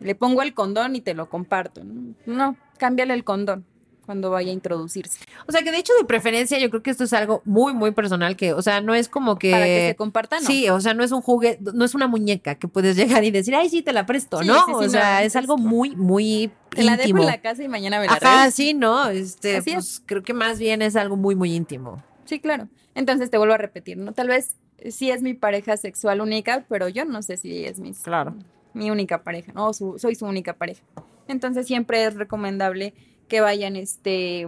Le 0.00 0.14
pongo 0.14 0.42
el 0.42 0.54
condón 0.54 0.96
y 0.96 1.00
te 1.00 1.14
lo 1.14 1.28
comparto. 1.28 1.82
No, 1.84 2.14
no 2.26 2.56
cámbiale 2.78 3.14
el 3.14 3.22
condón 3.22 3.64
cuando 4.04 4.30
vaya 4.30 4.50
a 4.50 4.52
introducirse. 4.54 5.20
O 5.46 5.52
sea, 5.52 5.62
que 5.62 5.70
de 5.70 5.78
hecho 5.78 5.92
de 5.98 6.04
preferencia 6.04 6.58
yo 6.58 6.70
creo 6.70 6.82
que 6.82 6.90
esto 6.90 7.04
es 7.04 7.12
algo 7.12 7.42
muy, 7.44 7.72
muy 7.72 7.92
personal 7.92 8.36
que, 8.36 8.52
o 8.52 8.62
sea, 8.62 8.80
no 8.80 8.94
es 8.94 9.08
como 9.08 9.38
que... 9.38 9.50
Para 9.52 9.64
que 9.64 9.88
se 9.90 9.96
compartan, 9.96 10.42
¿no? 10.42 10.46
Sí, 10.46 10.68
o 10.68 10.80
sea, 10.80 10.94
no 10.94 11.04
es 11.04 11.12
un 11.12 11.22
juguete, 11.22 11.60
no 11.72 11.84
es 11.84 11.94
una 11.94 12.06
muñeca 12.08 12.56
que 12.56 12.68
puedes 12.68 12.96
llegar 12.96 13.24
y 13.24 13.30
decir, 13.30 13.54
ay, 13.54 13.68
sí, 13.68 13.82
te 13.82 13.92
la 13.92 14.04
presto, 14.06 14.40
Sí, 14.40 14.46
¿no? 14.46 14.54
sí, 14.66 14.72
sí, 14.78 14.84
o 14.86 14.88
sea, 14.88 15.20
no, 15.20 15.26
es 15.26 15.36
algo 15.36 15.54
es- 15.56 15.60
muy, 15.62 15.96
muy 15.96 16.50
Te 16.70 16.82
la 16.84 16.96
dejo 16.96 17.18
en 17.18 17.26
la 17.26 17.40
casa 17.40 17.62
y 17.62 17.68
mañana 17.68 18.00
me 18.00 18.06
la 18.06 18.14
regresas. 18.14 18.54
sí, 18.54 18.74
¿no? 18.74 19.08
Este, 19.08 19.56
Así 19.56 19.70
es. 19.70 19.74
pues 19.76 20.02
creo 20.06 20.22
que 20.22 20.34
más 20.34 20.58
bien 20.58 20.82
es 20.82 20.96
algo 20.96 21.16
muy, 21.16 21.34
muy 21.34 21.54
íntimo. 21.54 22.02
Sí, 22.24 22.40
claro. 22.40 22.68
Entonces 22.94 23.30
te 23.30 23.38
vuelvo 23.38 23.54
a 23.54 23.58
repetir, 23.58 23.96
¿no? 23.98 24.12
Tal 24.12 24.28
vez 24.28 24.56
sí 24.90 25.10
es 25.10 25.22
mi 25.22 25.34
pareja 25.34 25.76
sexual 25.76 26.20
única, 26.20 26.64
pero 26.68 26.88
yo 26.88 27.04
no 27.04 27.22
sé 27.22 27.36
si 27.36 27.64
es 27.64 27.78
mi, 27.78 27.92
Claro. 27.94 28.34
mi 28.74 28.90
única 28.90 29.22
pareja, 29.22 29.52
¿no? 29.52 29.72
Su- 29.72 29.98
soy 29.98 30.14
su 30.16 30.26
única 30.26 30.54
pareja. 30.54 30.82
Entonces 31.28 31.66
siempre 31.66 32.04
es 32.04 32.14
recomendable 32.14 32.94
que 33.32 33.40
vayan, 33.40 33.76
este, 33.76 34.46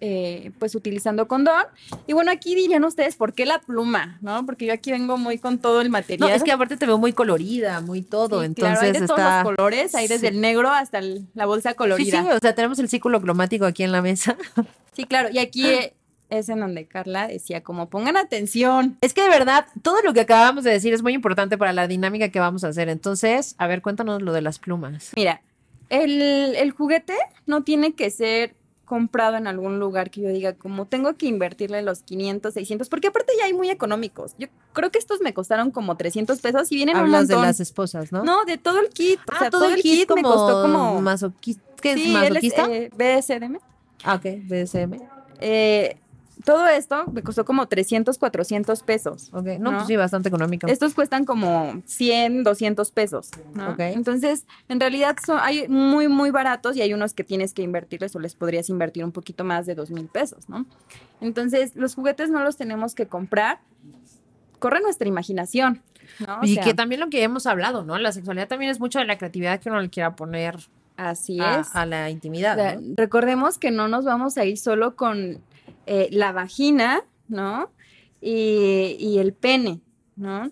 eh, 0.00 0.50
pues 0.58 0.74
utilizando 0.74 1.28
condón. 1.28 1.64
Y 2.06 2.14
bueno, 2.14 2.30
aquí 2.30 2.54
dirían 2.54 2.82
ustedes, 2.84 3.14
¿por 3.14 3.34
qué 3.34 3.44
la 3.44 3.58
pluma? 3.60 4.16
¿No? 4.22 4.46
Porque 4.46 4.64
yo 4.64 4.72
aquí 4.72 4.90
vengo 4.90 5.18
muy 5.18 5.36
con 5.36 5.58
todo 5.58 5.82
el 5.82 5.88
No, 5.88 5.92
material. 5.92 6.30
es 6.30 6.42
que 6.42 6.50
aparte 6.50 6.78
te 6.78 6.86
veo 6.86 6.96
muy 6.96 7.12
colorida, 7.12 7.82
muy 7.82 8.00
todo, 8.00 8.40
Sí, 8.40 8.46
entonces 8.46 8.78
claro, 8.78 8.86
hay 8.86 8.92
de 8.92 8.98
está... 9.04 9.14
todos 9.14 9.44
los 9.44 9.54
colores, 9.54 9.94
hay 9.94 10.08
desde 10.08 10.28
Sí. 10.30 10.34
el 10.34 10.40
negro 10.40 10.70
hasta 10.70 10.98
el- 10.98 11.26
la 11.34 11.44
bolsa 11.44 11.68
Sí, 11.70 11.74
sí, 11.74 11.76
colorida. 11.76 12.22
o 12.34 12.38
sea, 12.40 12.54
tenemos 12.54 12.78
el 12.78 12.88
círculo 12.88 13.20
cromático 13.20 13.66
aquí 13.66 13.82
en 13.82 13.92
la 13.92 14.00
mesa. 14.00 14.36
Sí, 14.96 15.04
claro. 15.04 15.28
Y 15.30 15.36
aquí 15.40 15.66
eh, 15.66 15.92
es 16.30 16.48
en 16.48 16.58
donde 16.60 16.86
Carla 16.86 17.28
decía 17.28 17.62
como 17.62 17.90
pongan 17.90 18.16
atención. 18.16 18.96
Es 19.02 19.12
que 19.12 19.20
de 19.20 19.28
verdad, 19.28 19.66
todo 19.82 20.00
lo 20.00 20.14
que 20.14 20.20
acabamos 20.22 20.64
de 20.64 20.70
decir 20.70 20.94
es 20.94 21.02
muy 21.02 21.12
importante 21.12 21.58
para 21.58 21.74
la 21.74 21.86
dinámica 21.86 22.30
que 22.30 22.40
vamos 22.40 22.64
a 22.64 22.68
hacer. 22.68 22.88
Entonces, 22.88 23.54
a 23.58 23.66
ver, 23.66 23.82
cuéntanos 23.82 24.22
lo 24.22 24.32
de 24.32 24.40
las 24.40 24.58
plumas. 24.58 25.10
Mira, 25.14 25.42
el, 25.90 26.20
el 26.20 26.70
juguete 26.72 27.14
no 27.46 27.62
tiene 27.64 27.94
que 27.94 28.10
ser 28.10 28.54
comprado 28.84 29.36
en 29.36 29.48
algún 29.48 29.80
lugar 29.80 30.10
que 30.10 30.20
yo 30.20 30.28
diga 30.28 30.52
como 30.54 30.86
tengo 30.86 31.16
que 31.16 31.26
invertirle 31.26 31.82
los 31.82 32.02
500, 32.04 32.54
600, 32.54 32.88
porque 32.88 33.08
aparte 33.08 33.32
ya 33.36 33.46
hay 33.46 33.52
muy 33.52 33.68
económicos. 33.68 34.34
Yo 34.38 34.46
creo 34.72 34.92
que 34.92 34.98
estos 35.00 35.20
me 35.20 35.34
costaron 35.34 35.72
como 35.72 35.96
300 35.96 36.40
pesos 36.40 36.70
y 36.70 36.76
vienen 36.76 36.96
un 36.96 37.02
Hablas 37.02 37.26
de 37.26 37.34
montón. 37.34 37.48
las 37.48 37.58
esposas, 37.58 38.12
¿no? 38.12 38.22
No, 38.22 38.44
de 38.44 38.58
todo 38.58 38.78
el 38.78 38.90
kit. 38.90 39.18
O 39.28 39.32
Ah, 39.32 39.38
sea, 39.40 39.50
todo, 39.50 39.64
el 39.74 39.82
kit, 39.82 40.08
me 40.14 40.22
costó 40.22 40.62
como... 40.62 41.00
masoquista. 41.00 41.62
¿Qué 41.82 41.92
es 41.92 42.00
Sí, 42.00 42.10
él 42.14 42.16
es, 42.24 42.30
masoquista? 42.30 42.66
eh, 42.70 42.90
BSDM. 42.96 43.58
Ah, 44.04 44.14
ok, 44.14 44.24
BDSM. 44.44 45.00
Eh, 45.40 45.96
todo 46.44 46.66
esto 46.68 47.06
me 47.12 47.22
costó 47.22 47.44
como 47.44 47.66
300, 47.66 48.18
400 48.18 48.82
pesos. 48.82 49.30
Ok, 49.32 49.46
no, 49.58 49.70
¿No? 49.70 49.78
pues 49.78 49.86
sí, 49.86 49.96
bastante 49.96 50.28
económico. 50.28 50.66
Estos 50.66 50.94
cuestan 50.94 51.24
como 51.24 51.80
100, 51.86 52.44
200 52.44 52.90
pesos. 52.90 53.30
Entonces, 53.78 54.46
en 54.68 54.78
realidad 54.80 55.16
son, 55.24 55.38
hay 55.40 55.66
muy, 55.68 56.08
muy 56.08 56.30
baratos 56.30 56.76
y 56.76 56.82
hay 56.82 56.92
unos 56.94 57.14
que 57.14 57.24
tienes 57.24 57.54
que 57.54 57.62
invertirles 57.62 58.14
o 58.16 58.20
les 58.20 58.34
podrías 58.34 58.68
invertir 58.68 59.04
un 59.04 59.12
poquito 59.12 59.44
más 59.44 59.66
de 59.66 59.74
dos 59.74 59.90
mil 59.90 60.06
pesos, 60.08 60.48
¿no? 60.48 60.66
Entonces, 61.20 61.74
los 61.76 61.94
juguetes 61.94 62.30
no 62.30 62.42
los 62.42 62.56
tenemos 62.56 62.94
que 62.94 63.06
comprar. 63.06 63.60
Corre 64.58 64.80
nuestra 64.80 65.06
imaginación. 65.08 65.82
¿no? 66.26 66.40
O 66.40 66.44
y 66.44 66.54
sea, 66.54 66.64
que 66.64 66.74
también 66.74 67.00
lo 67.00 67.10
que 67.10 67.22
hemos 67.22 67.46
hablado, 67.46 67.84
¿no? 67.84 67.98
La 67.98 68.12
sexualidad 68.12 68.48
también 68.48 68.70
es 68.70 68.78
mucho 68.80 68.98
de 68.98 69.04
la 69.06 69.18
creatividad 69.18 69.60
que 69.60 69.70
uno 69.70 69.80
le 69.80 69.90
quiera 69.90 70.14
poner 70.16 70.56
así 70.96 71.40
a, 71.40 71.60
es. 71.60 71.74
a 71.74 71.84
la 71.84 72.06
O 72.06 72.08
intimidad. 72.08 72.54
sea, 72.56 72.76
¿no? 72.76 72.94
Recordemos 72.96 73.58
que 73.58 73.70
no 73.70 73.88
nos 73.88 74.04
vamos 74.04 74.38
a 74.38 74.44
ir 74.44 74.56
solo 74.56 74.96
con 74.96 75.40
eh, 75.86 76.08
la 76.10 76.32
vagina, 76.32 77.02
¿no? 77.28 77.70
Y, 78.20 78.96
y 78.98 79.18
el 79.18 79.32
pene, 79.32 79.80
¿no? 80.16 80.50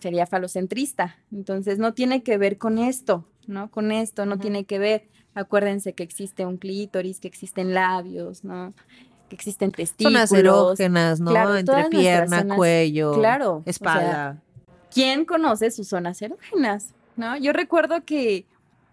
Sería 0.00 0.26
falocentrista. 0.26 1.16
Entonces, 1.32 1.78
no 1.78 1.92
tiene 1.94 2.22
que 2.22 2.38
ver 2.38 2.56
con 2.58 2.78
esto, 2.78 3.26
¿no? 3.46 3.70
Con 3.70 3.92
esto, 3.92 4.24
no 4.26 4.38
tiene 4.38 4.64
que 4.64 4.78
ver. 4.78 5.08
Acuérdense 5.34 5.92
que 5.92 6.02
existe 6.02 6.46
un 6.46 6.56
clítoris, 6.56 7.20
que 7.20 7.28
existen 7.28 7.74
labios, 7.74 8.42
¿no? 8.44 8.72
Que 9.28 9.36
existen 9.36 9.70
testículos. 9.70 10.28
Zonas 10.28 10.32
erógenas, 10.32 11.20
¿no? 11.20 11.30
Claro, 11.30 11.56
Entre 11.56 11.84
pierna, 11.90 12.38
zonas- 12.42 12.56
cuello, 12.56 13.12
claro, 13.14 13.56
o 13.58 13.62
sea, 13.62 13.70
espalda. 13.70 14.42
¿quién 14.92 15.24
conoce 15.24 15.70
sus 15.70 15.86
zonas 15.88 16.20
erógenas? 16.22 16.94
¿No? 17.16 17.36
Yo 17.36 17.52
recuerdo 17.52 18.04
que 18.04 18.46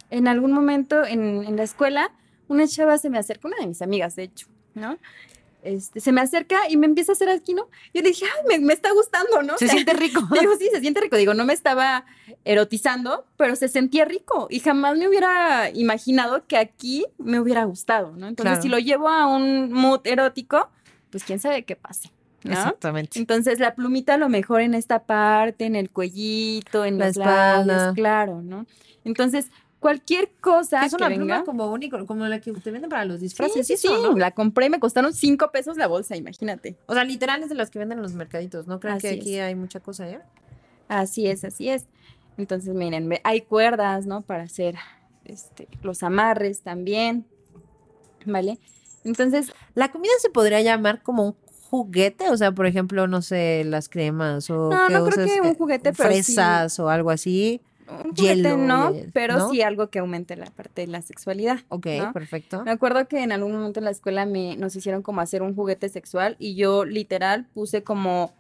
en 0.10 0.28
algún 0.28 0.52
momento 0.52 1.04
en, 1.06 1.44
en 1.44 1.56
la 1.56 1.64
escuela, 1.64 2.12
una 2.50 2.68
chava 2.68 2.98
se 2.98 3.10
me 3.10 3.18
acerca, 3.18 3.48
una 3.48 3.58
de 3.60 3.68
mis 3.68 3.82
amigas, 3.82 4.16
de 4.16 4.24
hecho, 4.24 4.48
¿no? 4.78 4.98
Este, 5.64 6.00
se 6.00 6.12
me 6.14 6.22
acerca 6.22 6.70
y 6.70 6.78
me 6.78 6.86
empieza 6.86 7.12
a 7.12 7.14
hacer 7.14 7.30
aquí, 7.30 7.54
¿no? 7.54 7.64
Yo 7.94 8.02
le 8.02 8.10
dije, 8.10 8.26
ay, 8.26 8.46
me, 8.60 8.66
me 8.66 8.74
está 8.74 8.92
gustando, 8.94 9.42
¿no? 9.44 9.56
O 9.56 9.58
Se 9.58 9.66
sea, 9.66 9.74
siente 9.74 9.92
rico. 9.94 10.22
Digo, 10.40 10.56
sí, 10.58 10.70
se 10.72 10.80
siente 10.80 11.02
rico. 11.02 11.18
Digo, 11.18 11.34
no 11.34 11.44
me 11.44 11.52
estaba 11.54 12.06
erotizando, 12.46 13.26
pero 13.36 13.56
se 13.56 13.68
sentía 13.68 14.06
rico 14.06 14.48
y 14.50 14.60
jamás 14.62 14.98
me 14.98 15.08
hubiera 15.10 15.70
imaginado 15.72 16.46
que 16.48 16.58
aquí 16.58 17.06
me 17.18 17.40
hubiera 17.40 17.66
gustado, 17.66 18.12
¿no? 18.16 18.28
Entonces, 18.28 18.52
Claro. 18.54 18.62
si 18.62 18.70
lo 18.70 18.80
llevo 18.80 19.10
a 19.10 19.26
un 19.28 19.74
mood 19.74 20.02
erótico, 20.06 20.70
pues 21.10 21.24
quién 21.26 21.40
sabe 21.40 21.66
qué 21.66 21.76
pase, 21.76 22.12
¿no? 22.44 22.54
Exactamente. 22.54 23.20
Entonces 23.20 23.60
la 23.60 23.76
plumita 23.76 24.14
a 24.14 24.18
lo 24.18 24.30
mejor 24.30 24.62
en 24.62 24.74
esta 24.74 25.04
parte, 25.06 25.66
en 25.66 25.76
el 25.76 25.90
cuellito, 25.90 26.86
en 26.86 26.98
La 27.00 27.08
los 27.08 27.18
espalda. 27.18 27.66
labios, 27.66 27.96
claro, 27.96 28.42
¿no? 28.42 28.66
Entonces 29.04 29.48
cualquier 29.88 30.32
cosa 30.42 30.86
Es 30.86 30.92
una 30.92 31.08
que 31.08 31.16
pluma 31.16 31.34
venga. 31.36 31.46
como 31.46 31.72
único, 31.72 32.06
como 32.06 32.26
la 32.26 32.42
que 32.42 32.52
te 32.52 32.72
venden 32.72 32.90
para 32.90 33.06
los 33.06 33.22
disfraces. 33.22 33.66
sí, 33.66 33.74
eso, 33.74 33.88
sí, 33.88 34.04
¿no? 34.04 34.18
la 34.18 34.32
compré 34.32 34.66
y 34.66 34.70
me 34.70 34.82
costaron 34.82 35.14
cinco 35.14 35.50
pesos 35.50 35.78
la 35.78 35.88
bolsa, 35.88 36.18
imagínate. 36.18 36.76
O 36.88 36.94
sea, 36.94 37.06
literal 37.06 37.42
es 37.42 37.48
de 37.48 37.56
las 37.56 37.70
que 37.70 37.80
venden 37.80 38.00
en 38.00 38.02
los 38.04 38.12
mercaditos. 38.14 38.68
No 38.68 38.82
creo 38.82 38.98
que 38.98 39.08
aquí 39.10 39.36
es. 39.38 39.42
hay 39.44 39.56
mucha 39.56 39.80
cosa, 39.80 40.10
¿eh? 40.10 40.20
Así 40.90 41.28
es, 41.28 41.46
así 41.46 41.70
es. 41.70 41.88
Entonces, 42.38 42.76
miren, 42.76 43.10
hay 43.24 43.42
cuerdas, 43.42 44.06
¿no? 44.06 44.24
Para 44.24 44.44
hacer 44.44 44.76
este, 45.24 45.70
los 45.84 46.04
amarres 46.04 46.64
también, 46.64 47.26
¿vale? 48.26 48.60
Entonces, 49.06 49.54
La 49.74 49.90
comida 49.92 50.12
se 50.20 50.30
podría 50.30 50.60
llamar 50.62 51.02
como 51.02 51.24
un 51.28 51.36
juguete, 51.70 52.30
o 52.30 52.36
sea, 52.36 52.52
por 52.52 52.66
ejemplo, 52.66 53.08
no 53.08 53.22
sé, 53.22 53.64
las 53.66 53.88
cremas 53.88 54.50
o 54.50 54.70
no, 54.70 54.88
que 54.88 54.94
no 54.94 55.06
creo 55.06 55.26
uses, 55.26 55.34
que 55.34 55.42
un 55.48 55.56
juguete, 55.56 55.94
pero 55.94 56.10
sí- 56.14 56.24
fresas 56.24 56.78
o 56.80 56.90
algo 56.90 57.10
así. 57.10 57.62
Un 57.90 58.16
juguete 58.16 58.36
hielo, 58.36 58.58
no, 58.58 58.94
pero 59.14 59.38
¿no? 59.38 59.50
sí 59.50 59.62
algo 59.62 59.90
que 59.90 60.00
aumente 60.00 60.36
la 60.36 60.48
parte 60.48 60.82
de 60.82 60.88
la 60.88 61.02
sexualidad. 61.02 61.60
Ok, 61.70 61.88
¿no? 62.00 62.14
perfecto. 62.14 62.64
Me 62.64 62.72
acuerdo 62.72 63.08
que 63.08 63.24
en 63.24 63.32
algún 63.32 63.54
momento 63.54 63.80
en 63.80 63.86
la 63.86 63.92
escuela 63.92 64.26
me, 64.26 64.56
nos 64.58 64.76
hicieron 64.76 65.02
como 65.02 65.22
hacer 65.22 65.42
un 65.42 65.56
juguete 65.56 65.90
sexual 65.90 66.36
y 66.40 66.56
yo 66.56 66.86
literal 66.86 67.46
puse 67.54 67.84
como 67.84 68.34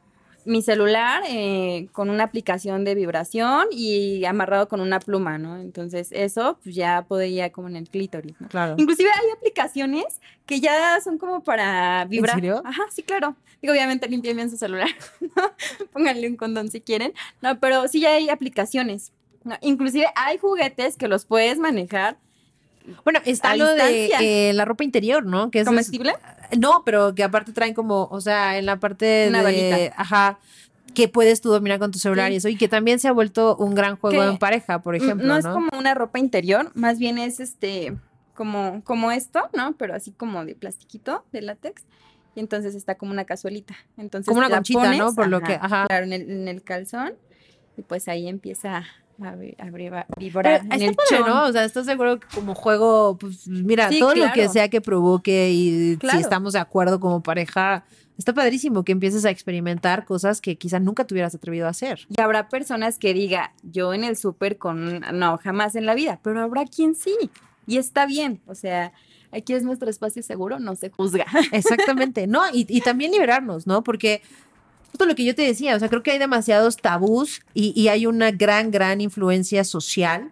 mi 0.47 0.61
celular 0.61 1.23
eh, 1.27 1.89
con 1.91 2.09
una 2.09 2.23
aplicación 2.23 2.85
de 2.85 2.95
vibración 2.95 3.67
y 3.69 4.23
amarrado 4.23 4.69
con 4.69 4.79
una 4.79 4.99
pluma, 4.99 5.37
¿no? 5.37 5.59
Entonces 5.59 6.07
eso 6.13 6.57
pues 6.63 6.73
ya 6.73 7.05
podía 7.05 7.51
como 7.51 7.67
en 7.67 7.75
el 7.75 7.89
clítoris, 7.89 8.39
¿no? 8.39 8.47
Claro. 8.47 8.75
Inclusive 8.77 9.09
hay 9.09 9.29
aplicaciones 9.35 10.21
que 10.45 10.61
ya 10.61 10.99
son 11.03 11.17
como 11.17 11.43
para 11.43 12.05
vibrar. 12.05 12.35
serio? 12.35 12.61
Ajá, 12.63 12.83
sí, 12.89 13.03
claro. 13.03 13.35
Digo, 13.61 13.73
obviamente 13.73 14.07
limpien 14.07 14.37
bien 14.37 14.49
su 14.49 14.55
celular, 14.55 14.87
¿no? 15.19 15.51
Pónganle 15.91 16.29
un 16.29 16.37
condón 16.37 16.71
si 16.71 16.79
quieren. 16.79 17.13
No, 17.41 17.59
pero 17.59 17.89
sí 17.89 17.99
ya 17.99 18.11
hay 18.11 18.29
aplicaciones. 18.29 19.11
¿No? 19.47 19.55
Inclusive 19.61 20.05
hay 20.15 20.37
juguetes 20.37 20.97
que 20.97 21.07
los 21.07 21.25
puedes 21.25 21.57
manejar 21.59 22.17
Bueno, 23.03 23.19
está 23.25 23.55
lo 23.57 23.67
de 23.73 24.11
eh, 24.21 24.53
la 24.53 24.63
ropa 24.65 24.83
interior, 24.83 25.25
¿no? 25.25 25.51
Que 25.51 25.59
es- 25.61 25.65
comestible. 25.67 26.13
No, 26.57 26.83
pero 26.85 27.13
que 27.15 27.23
aparte 27.23 27.51
traen 27.51 27.73
como, 27.73 28.07
o 28.11 28.21
sea, 28.21 28.57
en 28.57 28.65
la 28.65 28.79
parte 28.79 29.25
Una 29.29 29.39
de, 29.39 29.43
varita. 29.43 29.93
ajá, 30.01 30.39
que 30.93 31.09
puedes 31.09 31.41
tú 31.41 31.49
dominar 31.49 31.79
con 31.79 31.91
tu 31.91 31.99
celular 31.99 32.27
Sí. 32.29 32.33
y 32.33 32.37
eso, 32.37 32.47
y 32.49 32.55
que 32.55 32.67
también 32.69 32.99
se 32.99 33.07
ha 33.09 33.11
vuelto 33.11 33.57
un 33.57 33.75
gran 33.75 33.97
juego 33.97 34.21
Que 34.21 34.27
en 34.29 34.37
pareja, 34.37 34.81
por 34.81 34.93
Mm, 34.93 35.03
ejemplo, 35.03 35.27
no 35.27 35.33
¿no? 35.33 35.39
es 35.39 35.45
como 35.45 35.69
una 35.77 35.93
ropa 35.95 36.17
interior, 36.19 36.71
más 36.75 36.97
bien 36.97 37.17
es 37.17 37.39
este 37.41 37.93
como 38.35 38.81
como 38.85 39.11
esto, 39.11 39.49
¿no? 39.53 39.73
Pero 39.77 39.93
así 39.93 40.11
como 40.11 40.45
de 40.45 40.55
plastiquito, 40.55 41.25
de 41.33 41.41
látex. 41.41 41.83
Y 42.35 42.39
entonces 42.39 42.73
está 42.75 42.95
como 42.95 43.11
una 43.11 43.25
cazuelita. 43.25 43.75
Entonces 43.97 44.27
Como 44.27 44.39
una 44.39 44.49
conchita, 44.49 44.93
¿no? 44.93 45.13
Por 45.13 45.27
lo 45.27 45.41
que- 45.41 45.55
ajá. 45.59 45.87
Claro, 45.87 46.05
en 46.05 46.13
el, 46.13 46.29
en 46.29 46.47
el 46.47 46.61
calzón. 46.63 47.13
Y 47.77 47.81
pues 47.81 48.07
ahí 48.07 48.27
empieza 48.27 48.85
vibrar 49.17 50.61
en 50.71 50.81
el 50.81 50.95
padre. 50.95 51.23
¿no? 51.25 51.45
O 51.45 51.51
sea, 51.51 51.63
¿estás 51.65 51.85
seguro 51.85 52.19
que 52.19 52.27
como 52.33 52.55
juego, 52.55 53.17
pues 53.17 53.47
mira, 53.47 53.89
Sí, 53.89 53.99
todo 53.99 54.15
lo 54.15 54.25
que 54.27 54.31
claro. 54.33 54.51
sea 54.53 54.69
que 54.69 54.81
provoque 54.81 55.49
y 55.51 55.91
si 55.93 55.97
Claro. 55.97 56.19
estamos 56.19 56.53
de 56.53 56.59
acuerdo 56.59 56.99
como 56.99 57.21
pareja, 57.23 57.83
está 58.17 58.33
padrísimo 58.33 58.83
que 58.83 58.91
empieces 58.91 59.25
a 59.25 59.29
experimentar 59.29 60.05
cosas 60.05 60.41
que 60.41 60.55
quizá 60.57 60.79
nunca 60.79 61.05
te 61.05 61.13
hubieras 61.13 61.35
atrevido 61.35 61.67
a 61.67 61.69
hacer. 61.71 62.07
Y 62.15 62.21
habrá 62.21 62.49
personas 62.49 62.97
que 62.99 63.13
diga, 63.13 63.53
yo 63.63 63.93
en 63.93 64.03
el 64.03 64.17
súper 64.17 64.57
con, 64.57 65.01
no, 65.13 65.37
jamás 65.37 65.75
en 65.75 65.85
la 65.85 65.95
vida, 65.95 66.19
pero 66.23 66.41
habrá 66.41 66.65
quien 66.65 66.95
sí. 66.95 67.15
Y 67.65 67.77
está 67.77 68.05
bien, 68.05 68.39
o 68.47 68.55
sea, 68.55 68.93
aquí 69.31 69.53
es 69.53 69.63
nuestro 69.63 69.89
espacio 69.89 70.23
seguro, 70.23 70.59
no 70.59 70.75
se 70.75 70.89
juzga. 70.89 71.25
Exactamente, 71.51 72.27
¿no? 72.27 72.41
Y, 72.53 72.65
y 72.69 72.81
también 72.81 73.11
liberarnos, 73.11 73.67
¿no? 73.67 73.83
Porque 73.83 74.21
justo 74.97 75.05
lo 75.05 75.15
que 75.15 75.25
yo 75.25 75.35
te 75.35 75.43
decía, 75.43 75.75
o 75.75 75.79
sea, 75.79 75.89
creo 75.89 76.01
que 76.01 76.09
hay 76.11 76.17
demasiados 76.17 76.77
tabús 76.77 77.41
y, 77.53 77.71
y 77.79 77.89
hay 77.89 78.07
una 78.07 78.31
gran, 78.31 78.71
gran 78.71 78.99
influencia 78.99 79.63
social. 79.63 80.31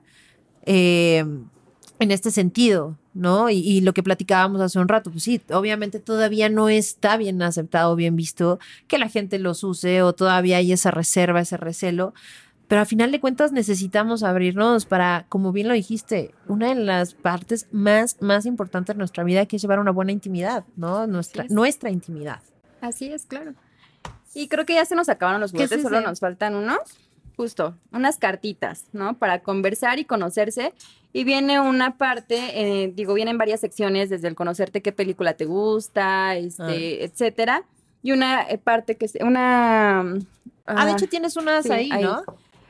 eh, 0.66 1.24
en 2.00 2.12
este 2.12 2.32
sentido, 2.32 2.98
¿no? 3.14 3.50
Y, 3.50 3.60
y 3.60 3.82
lo 3.82 3.94
que 3.94 4.04
platicábamos 4.04 4.60
hace 4.62 4.80
un 4.80 4.88
rato, 4.90 5.12
pues 5.12 5.24
sí, 5.24 5.42
obviamente 5.52 6.00
todavía 6.00 6.50
no 6.50 6.68
está 6.68 7.16
bien 7.18 7.42
aceptado, 7.42 7.96
bien 7.96 8.16
visto 8.16 8.60
que 8.88 8.98
la 8.98 9.08
gente 9.08 9.40
los 9.40 9.64
use 9.64 10.02
o 10.02 10.14
todavía 10.14 10.58
hay 10.58 10.74
esa 10.74 10.92
reserva, 10.92 11.40
ese 11.42 11.58
recelo. 11.58 12.14
Pero 12.68 12.82
a 12.82 12.86
final 12.86 13.12
de 13.12 13.20
cuentas 13.22 13.52
necesitamos 13.52 14.24
abrirnos 14.24 14.86
para, 14.86 15.26
como 15.30 15.52
bien 15.54 15.68
lo 15.68 15.74
dijiste, 15.74 16.36
una 16.48 16.70
de 16.70 16.76
las 16.76 17.14
partes 17.14 17.68
más, 17.72 18.18
más 18.22 18.46
importantes 18.46 18.96
de 18.96 18.98
nuestra 18.98 19.24
vida 19.24 19.46
que 19.46 19.56
es 19.58 19.62
llevar 19.62 19.80
una 19.80 19.92
buena 19.92 20.12
intimidad, 20.12 20.66
¿no? 20.76 21.08
Nuestra, 21.08 21.46
es. 21.46 21.52
nuestra 21.52 21.92
intimidad. 21.92 22.42
Así 22.82 23.12
es, 23.12 23.26
claro. 23.26 23.54
Y 24.36 24.50
creo 24.50 24.66
que 24.66 24.76
ya 24.76 24.86
se 24.86 24.96
nos 24.96 25.10
acabaron 25.10 25.42
los 25.42 25.52
¿Qué 25.52 25.64
es 25.64 25.70
juguetes, 25.70 25.82
solo 25.82 26.02
nos 26.02 26.20
faltan 26.20 26.56
unos. 26.56 26.80
Justo, 27.38 27.76
unas 27.92 28.18
cartitas, 28.18 28.86
¿no? 28.94 29.18
Para 29.18 29.40
conversar 29.40 29.98
y 29.98 30.06
conocerse. 30.06 30.74
Y 31.14 31.24
viene 31.24 31.62
una 31.62 31.98
parte, 31.98 32.36
eh, 32.84 32.92
digo, 32.94 33.14
vienen 33.14 33.38
varias 33.38 33.62
secciones, 33.62 34.10
desde 34.10 34.28
el 34.28 34.36
conocerte 34.36 34.82
qué 34.82 34.92
película 34.92 35.36
te 35.36 35.46
gusta, 35.46 36.36
este, 36.36 37.06
etcétera. 37.06 37.64
Y 38.04 38.12
una 38.12 38.44
eh, 38.44 38.58
parte 38.58 38.98
que 38.98 39.06
es 39.06 39.16
una... 39.22 40.02
Ah, 40.66 40.86
de 40.86 40.92
hecho 40.92 41.08
tienes 41.08 41.38
unas 41.38 41.64
sí, 41.64 41.72
ahí, 41.72 41.90
ahí. 41.92 42.06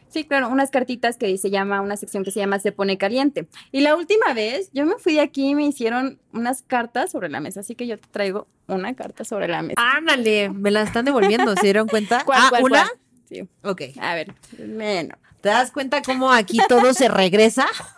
Sí, 0.10 0.24
claro, 0.24 0.50
unas 0.50 0.72
cartitas 0.72 1.18
que 1.18 1.38
se 1.38 1.50
llama, 1.50 1.82
una 1.82 1.98
sección 1.98 2.24
que 2.24 2.32
se 2.32 2.40
llama 2.40 2.60
Se 2.60 2.72
pone 2.72 2.98
caliente. 2.98 3.48
Y 3.72 3.82
la 3.82 3.96
última 3.96 4.34
vez, 4.34 4.70
yo 4.74 4.86
me 4.86 4.96
fui 4.98 5.14
de 5.14 5.22
aquí 5.22 5.50
y 5.50 5.56
me 5.56 5.66
hicieron 5.66 6.20
unas 6.32 6.62
cartas 6.62 7.12
sobre 7.12 7.30
la 7.30 7.40
mesa, 7.40 7.60
así 7.60 7.76
que 7.76 7.88
yo 7.88 7.98
te 7.98 8.08
traigo 8.10 8.48
una 8.68 8.96
carta 8.96 9.26
sobre 9.26 9.48
la 9.48 9.62
mesa. 9.62 9.76
Ándale, 9.78 10.50
me 10.50 10.72
la 10.72 10.84
están 10.84 11.06
devolviendo, 11.06 11.54
¿se 11.56 11.64
dieron 11.64 11.88
cuenta? 11.88 12.24
¿Cuál, 12.26 12.40
ah, 12.42 12.48
cuál, 12.50 12.64
¿una? 12.64 12.86
cuál? 12.86 13.00
Sí. 13.28 13.48
Ok. 13.64 13.82
A 14.00 14.16
ver, 14.16 14.34
bueno. 14.58 15.16
¿Te 15.46 15.50
das 15.50 15.70
cuenta 15.70 16.02
cómo 16.02 16.32
aquí 16.32 16.58
todo 16.68 16.92
se 16.96 17.08
regresa? 17.08 17.68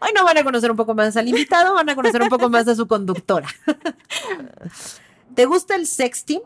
Hoy 0.00 0.10
no 0.14 0.24
van 0.24 0.38
a 0.38 0.44
conocer 0.44 0.70
un 0.70 0.76
poco 0.76 0.94
más 0.94 1.16
al 1.16 1.26
invitado, 1.26 1.74
van 1.74 1.90
a 1.90 1.96
conocer 1.96 2.22
un 2.22 2.28
poco 2.28 2.48
más 2.48 2.68
a 2.68 2.76
su 2.76 2.86
conductora. 2.86 3.48
¿Te 5.34 5.44
gusta 5.44 5.74
el 5.74 5.88
sexting? 5.88 6.40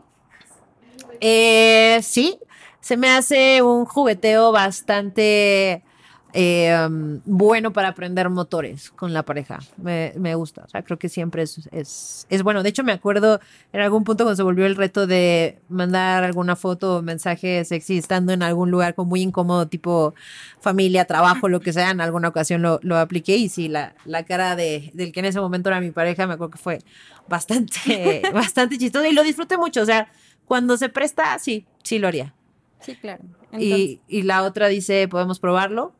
Eh, 1.21 1.99
sí, 2.01 2.39
se 2.87 2.95
me 2.95 3.09
hace 3.09 3.61
un 3.61 3.83
jugueteo 3.83 4.53
bastante 4.53 5.83
eh, 6.31 6.73
um, 6.87 7.19
bueno 7.25 7.73
para 7.73 7.89
aprender 7.89 8.29
motores 8.29 8.91
con 8.91 9.11
la 9.11 9.23
pareja. 9.23 9.59
Me, 9.75 10.13
me 10.15 10.35
gusta, 10.35 10.63
o 10.63 10.69
sea, 10.69 10.83
creo 10.83 10.97
que 10.97 11.09
siempre 11.09 11.43
es, 11.43 11.67
es, 11.73 12.25
es 12.29 12.43
bueno. 12.43 12.63
De 12.63 12.69
hecho, 12.69 12.85
me 12.85 12.93
acuerdo 12.93 13.41
en 13.73 13.81
algún 13.81 14.05
punto 14.05 14.23
cuando 14.23 14.37
se 14.37 14.43
volvió 14.43 14.65
el 14.65 14.77
reto 14.77 15.05
de 15.05 15.59
mandar 15.67 16.23
alguna 16.23 16.55
foto 16.55 16.99
o 16.99 17.01
mensaje 17.01 17.65
sexy 17.65 17.97
estando 17.97 18.31
en 18.31 18.41
algún 18.41 18.71
lugar 18.71 18.95
como 18.95 19.09
muy 19.09 19.21
incómodo, 19.21 19.67
tipo 19.67 20.15
familia, 20.61 21.03
trabajo, 21.03 21.49
lo 21.49 21.59
que 21.59 21.73
sea, 21.73 21.91
en 21.91 21.99
alguna 21.99 22.29
ocasión 22.29 22.61
lo, 22.61 22.79
lo 22.83 22.97
apliqué 22.97 23.35
y 23.35 23.49
sí, 23.49 23.67
la, 23.67 23.95
la 24.05 24.23
cara 24.23 24.55
de, 24.55 24.91
del 24.93 25.11
que 25.11 25.19
en 25.19 25.25
ese 25.25 25.41
momento 25.41 25.67
era 25.67 25.81
mi 25.81 25.91
pareja, 25.91 26.25
me 26.25 26.35
acuerdo 26.35 26.51
que 26.51 26.57
fue 26.57 26.79
bastante, 27.27 28.21
bastante 28.33 28.77
chistoso 28.77 29.05
y 29.05 29.11
lo 29.11 29.23
disfruté 29.23 29.57
mucho, 29.57 29.81
o 29.81 29.85
sea, 29.85 30.09
cuando 30.45 30.77
se 30.77 30.87
presta, 30.87 31.37
sí, 31.37 31.65
sí 31.83 31.99
lo 31.99 32.07
haría. 32.07 32.33
Sí, 32.79 32.95
claro. 32.95 33.23
Y, 33.57 34.01
y 34.07 34.21
la 34.23 34.43
otra 34.43 34.67
dice, 34.67 35.07
¿podemos 35.07 35.39
probarlo? 35.39 35.93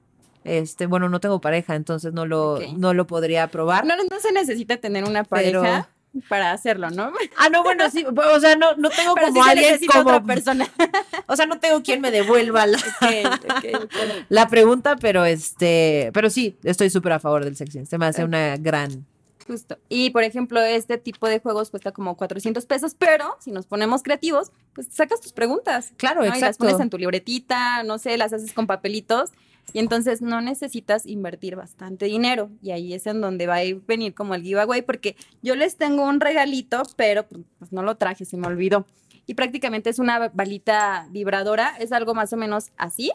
Este, 0.44 0.86
bueno, 0.86 1.10
no 1.10 1.20
tengo 1.20 1.42
pareja, 1.42 1.76
entonces 1.76 2.14
no 2.14 2.26
lo, 2.26 2.60
no 2.78 2.94
lo 2.94 3.06
podría 3.08 3.48
probar. 3.48 3.86
no, 3.86 3.96
no 3.98 4.20
se 4.20 4.32
necesita 4.32 4.78
tener 4.78 5.04
una 5.04 5.24
Pero- 5.24 5.62
pareja 5.62 5.90
para 6.30 6.52
hacerlo, 6.52 6.90
¿no? 6.90 7.12
Ah, 7.38 7.50
no, 7.50 7.64
bueno, 7.64 7.92
sí, 7.92 8.06
o 8.36 8.40
sea, 8.40 8.56
no, 8.56 8.76
no 8.76 8.90
tengo 8.90 9.14
Pero 9.14 9.28
como 9.28 9.44
sí 9.44 9.50
alguien 9.50 9.78
como, 9.88 10.00
otra 10.02 10.24
persona. 10.24 10.68
o 11.28 11.36
sea, 11.36 11.46
no 11.46 11.60
tengo 11.60 11.84
quien 11.84 12.02
me 12.02 12.12
devuelva 12.12 12.66
la, 12.66 12.78
Ok, 13.02 13.42
ok, 13.50 13.84
ok. 13.84 13.92
la 14.30 14.48
pregunta, 14.48 14.96
pero 14.96 15.26
este, 15.26 16.10
pero 16.14 16.30
sí, 16.30 16.58
estoy 16.64 16.90
súper 16.90 17.12
a 17.14 17.20
favor 17.20 17.44
del 17.44 17.56
sexting, 17.56 17.86
se 17.86 17.98
me 17.98 18.06
hace 18.06 18.24
una 18.24 18.56
gran, 18.58 19.06
Justo. 19.48 19.78
Y 19.90 20.10
por 20.10 20.24
ejemplo, 20.24 20.60
este 20.62 20.98
tipo 20.98 21.28
de 21.28 21.40
juegos 21.40 21.70
cuesta 21.72 21.92
como 21.92 22.18
400 22.18 22.66
pesos, 22.66 22.96
pero 22.96 23.36
si 23.40 23.52
nos 23.52 23.66
ponemos 23.66 24.04
creativos, 24.04 24.52
pues 24.74 24.88
sacas 24.92 25.22
tus 25.22 25.32
preguntas. 25.34 25.94
claro, 25.98 26.20
¿no? 26.22 26.26
Y 26.26 26.30
las 26.30 26.38
exacto. 26.40 26.66
pones 26.66 26.80
en 26.82 26.90
tu 26.90 26.98
libretita, 26.98 27.84
no 27.84 27.98
sé, 27.98 28.18
las 28.18 28.34
haces 28.34 28.54
con 28.54 28.68
papelitos. 28.68 29.32
Y 29.74 29.80
entonces 29.80 30.22
no 30.22 30.40
necesitas 30.40 31.06
invertir 31.06 31.58
bastante 31.58 32.06
dinero. 32.06 32.50
Y 32.62 32.72
ahí 32.72 32.94
es 32.94 33.06
en 33.06 33.20
donde 33.20 33.48
va 33.48 33.56
a 33.56 33.64
ir- 33.66 33.82
venir 33.86 34.14
como 34.14 34.34
el 34.34 34.42
giveaway, 34.42 34.82
porque 34.82 35.18
yo 35.42 35.56
les 35.56 35.76
tengo 35.76 36.04
un 36.06 36.22
regalito, 36.22 36.84
pero 36.96 37.28
pues, 37.28 37.42
pues, 37.60 37.74
no 37.74 37.84
lo 37.84 37.96
traje, 37.96 38.24
se 38.24 38.38
me 38.38 38.48
olvidó. 38.48 38.86
Y 39.26 39.34
prácticamente 39.34 39.90
es 39.90 40.00
una 40.00 40.30
balita 40.30 41.08
vibradora, 41.12 41.76
es 41.80 41.92
algo 41.92 42.14
más 42.14 42.32
o 42.32 42.38
menos 42.38 42.72
así. 42.78 43.12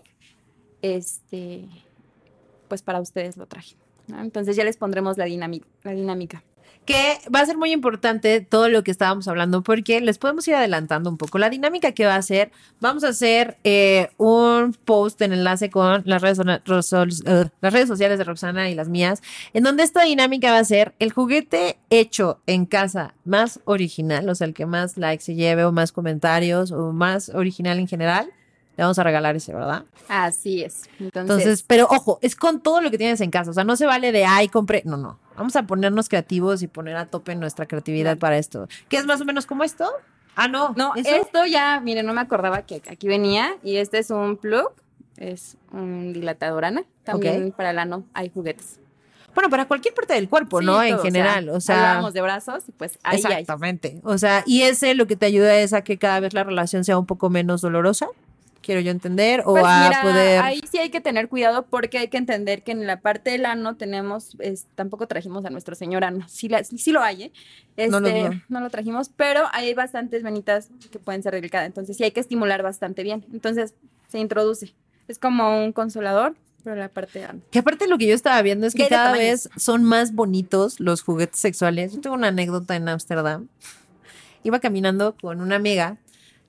Este, 0.82 1.66
pues 2.68 2.82
para 2.82 3.00
ustedes 3.00 3.36
lo 3.38 3.46
traje. 3.46 3.76
Entonces 4.08 4.56
ya 4.56 4.64
les 4.64 4.76
pondremos 4.76 5.16
la 5.18 5.24
dinámica. 5.24 6.42
Que 6.84 7.18
va 7.32 7.40
a 7.40 7.46
ser 7.46 7.56
muy 7.56 7.70
importante 7.70 8.40
todo 8.40 8.68
lo 8.68 8.82
que 8.82 8.90
estábamos 8.90 9.28
hablando 9.28 9.62
porque 9.62 10.00
les 10.00 10.18
podemos 10.18 10.48
ir 10.48 10.56
adelantando 10.56 11.10
un 11.10 11.16
poco. 11.16 11.38
La 11.38 11.48
dinámica 11.48 11.92
que 11.92 12.06
va 12.06 12.16
a 12.16 12.22
ser, 12.22 12.50
vamos 12.80 13.04
a 13.04 13.08
hacer 13.08 13.56
eh, 13.62 14.10
un 14.16 14.74
post 14.84 15.22
en 15.22 15.32
enlace 15.32 15.70
con 15.70 16.02
las 16.06 16.20
redes, 16.20 16.40
eh, 16.40 17.44
las 17.60 17.72
redes 17.72 17.86
sociales 17.86 18.18
de 18.18 18.24
Roxana 18.24 18.68
y 18.68 18.74
las 18.74 18.88
mías, 18.88 19.22
en 19.52 19.62
donde 19.62 19.84
esta 19.84 20.02
dinámica 20.02 20.50
va 20.50 20.58
a 20.58 20.64
ser 20.64 20.92
el 20.98 21.12
juguete 21.12 21.78
hecho 21.88 22.40
en 22.48 22.66
casa 22.66 23.14
más 23.24 23.60
original, 23.64 24.28
o 24.28 24.34
sea, 24.34 24.48
el 24.48 24.54
que 24.54 24.66
más 24.66 24.96
likes 24.96 25.22
se 25.22 25.36
lleve 25.36 25.64
o 25.64 25.70
más 25.70 25.92
comentarios 25.92 26.72
o 26.72 26.92
más 26.92 27.28
original 27.28 27.78
en 27.78 27.86
general. 27.86 28.32
Le 28.76 28.84
vamos 28.84 28.98
a 28.98 29.02
regalar 29.02 29.36
ese, 29.36 29.52
¿verdad? 29.52 29.84
Así 30.08 30.62
es. 30.62 30.84
Entonces, 30.98 31.20
Entonces, 31.20 31.64
pero 31.66 31.86
ojo, 31.90 32.18
es 32.22 32.34
con 32.36 32.60
todo 32.60 32.80
lo 32.80 32.90
que 32.90 32.98
tienes 32.98 33.20
en 33.20 33.30
casa. 33.30 33.50
O 33.50 33.54
sea, 33.54 33.64
no 33.64 33.76
se 33.76 33.84
vale 33.84 34.12
de, 34.12 34.24
ay, 34.24 34.48
compré. 34.48 34.82
No, 34.86 34.96
no. 34.96 35.18
Vamos 35.36 35.56
a 35.56 35.64
ponernos 35.64 36.08
creativos 36.08 36.62
y 36.62 36.68
poner 36.68 36.96
a 36.96 37.06
tope 37.06 37.34
nuestra 37.34 37.66
creatividad 37.66 38.16
para 38.18 38.38
esto. 38.38 38.68
¿Qué 38.88 38.96
es 38.96 39.04
más 39.06 39.20
o 39.20 39.24
menos 39.24 39.44
como 39.46 39.62
esto? 39.64 39.90
Ah, 40.36 40.48
no. 40.48 40.72
no, 40.76 40.94
¿eso? 40.96 41.10
esto 41.14 41.44
ya, 41.44 41.80
miren, 41.80 42.06
no 42.06 42.14
me 42.14 42.22
acordaba 42.22 42.62
que 42.62 42.80
aquí 42.90 43.06
venía 43.08 43.56
y 43.62 43.76
este 43.76 43.98
es 43.98 44.08
un 44.10 44.38
plug, 44.38 44.72
es 45.18 45.58
un 45.70 46.14
dilatador 46.14 46.64
ana. 46.64 46.84
También 47.04 47.52
para 47.52 47.70
el 47.70 47.78
ano 47.78 48.04
hay 48.14 48.30
juguetes. 48.30 48.78
Bueno, 49.34 49.48
para 49.48 49.66
cualquier 49.66 49.94
parte 49.94 50.14
del 50.14 50.28
cuerpo, 50.28 50.60
Sí, 50.60 50.66
¿no? 50.66 50.82
En 50.82 50.98
general. 50.98 51.48
O 51.48 51.60
sea, 51.60 51.76
hablábamos 51.76 52.12
de 52.12 52.20
brazos 52.20 52.64
y 52.68 52.72
pues 52.72 52.98
ahí 53.02 53.16
hay. 53.24 53.32
exactamente. 53.32 54.00
O 54.04 54.18
sea, 54.18 54.42
y 54.46 54.62
ese 54.62 54.94
lo 54.94 55.06
que 55.06 55.16
te 55.16 55.26
ayuda 55.26 55.56
es 55.56 55.72
a 55.72 55.82
que 55.82 55.98
cada 55.98 56.20
vez 56.20 56.34
la 56.34 56.44
relación 56.44 56.84
sea 56.84 56.98
un 56.98 57.06
poco 57.06 57.30
menos 57.30 57.62
dolorosa. 57.62 58.08
Quiero 58.62 58.80
yo 58.80 58.90
entender. 58.92 59.42
O 59.44 59.52
Pues 59.54 59.64
a 59.66 59.84
mira, 59.88 60.02
poder. 60.02 60.40
ahí 60.40 60.60
sí 60.70 60.78
hay 60.78 60.90
que 60.90 61.00
tener 61.00 61.28
cuidado 61.28 61.66
porque 61.66 61.98
hay 61.98 62.08
que 62.08 62.16
entender 62.16 62.62
que 62.62 62.72
en 62.72 62.86
la 62.86 63.00
parte 63.00 63.30
del 63.30 63.44
ano 63.44 63.76
tenemos, 63.76 64.36
es- 64.38 64.66
tampoco 64.76 65.06
trajimos 65.08 65.44
a 65.44 65.50
nuestro 65.50 65.74
señor 65.74 66.04
ano, 66.04 66.26
sí, 66.28 66.48
la- 66.48 66.62
sí 66.64 66.92
lo 66.92 67.02
hay, 67.02 67.24
¿eh? 67.24 67.32
No 67.90 68.00
lo 68.00 68.06
Este, 68.08 68.42
no 68.48 68.60
lo 68.60 68.70
trajimos, 68.70 69.08
pero 69.16 69.42
hay 69.52 69.74
bastantes 69.74 70.22
venitas 70.22 70.68
que 70.90 70.98
pueden 70.98 71.22
ser 71.22 71.34
delicadas, 71.34 71.66
entonces 71.66 71.96
sí 71.96 72.04
hay 72.04 72.12
que 72.12 72.20
estimular 72.20 72.62
bastante 72.62 73.02
bien, 73.02 73.24
entonces 73.32 73.74
se 74.08 74.18
introduce, 74.20 74.72
es 75.08 75.18
como 75.18 75.64
un 75.64 75.72
consolador, 75.72 76.36
pero 76.62 76.76
la 76.76 76.88
parte 76.88 77.18
de 77.18 77.24
ano. 77.24 77.40
Que 77.50 77.58
aparte 77.58 77.88
lo 77.88 77.98
que 77.98 78.06
yo 78.06 78.14
estaba 78.14 78.40
viendo 78.42 78.66
es 78.68 78.74
que 78.74 78.86
cada 78.88 79.06
tamaños. 79.12 79.48
vez 79.48 79.48
son 79.56 79.82
más 79.82 80.14
bonitos 80.14 80.78
los 80.78 81.02
juguetes 81.02 81.40
sexuales. 81.40 81.94
Yo 81.94 82.00
tengo 82.00 82.14
una 82.14 82.28
anécdota 82.28 82.76
en 82.76 82.88
Ámsterdam. 82.88 83.48
Iba 84.44 84.60
caminando 84.60 85.16
con 85.20 85.40
una 85.40 85.56
amiga 85.56 85.96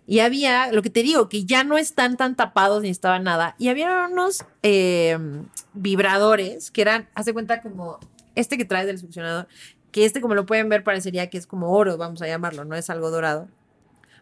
y 0.06 0.20
había, 0.20 0.72
lo 0.72 0.82
que 0.82 0.90
te 0.90 1.02
digo, 1.02 1.30
que 1.30 1.46
ya 1.46 1.64
no 1.64 1.78
están 1.78 2.18
tan 2.18 2.36
tapados 2.36 2.84
ni 2.84 2.90
estaba 2.90 3.20
nada. 3.20 3.56
Y 3.58 3.70
había 3.70 4.08
unos 4.12 4.46
eh, 4.62 5.18
vibradores 5.74 6.72
que 6.72 6.82
eran, 6.82 7.08
hace 7.16 7.34
cuenta 7.34 7.62
como 7.62 8.00
este 8.36 8.58
que 8.58 8.66
trae 8.66 8.86
del 8.86 9.00
succionador, 9.00 9.48
que 9.92 10.06
este 10.06 10.22
como 10.22 10.36
lo 10.36 10.46
pueden 10.46 10.70
ver 10.70 10.84
parecería 10.84 11.30
que 11.30 11.38
es 11.38 11.48
como 11.48 11.72
oro, 11.72 11.98
vamos 11.98 12.22
a 12.22 12.28
llamarlo, 12.28 12.66
no 12.66 12.76
es 12.76 12.90
algo 12.90 13.12
dorado. 13.12 13.48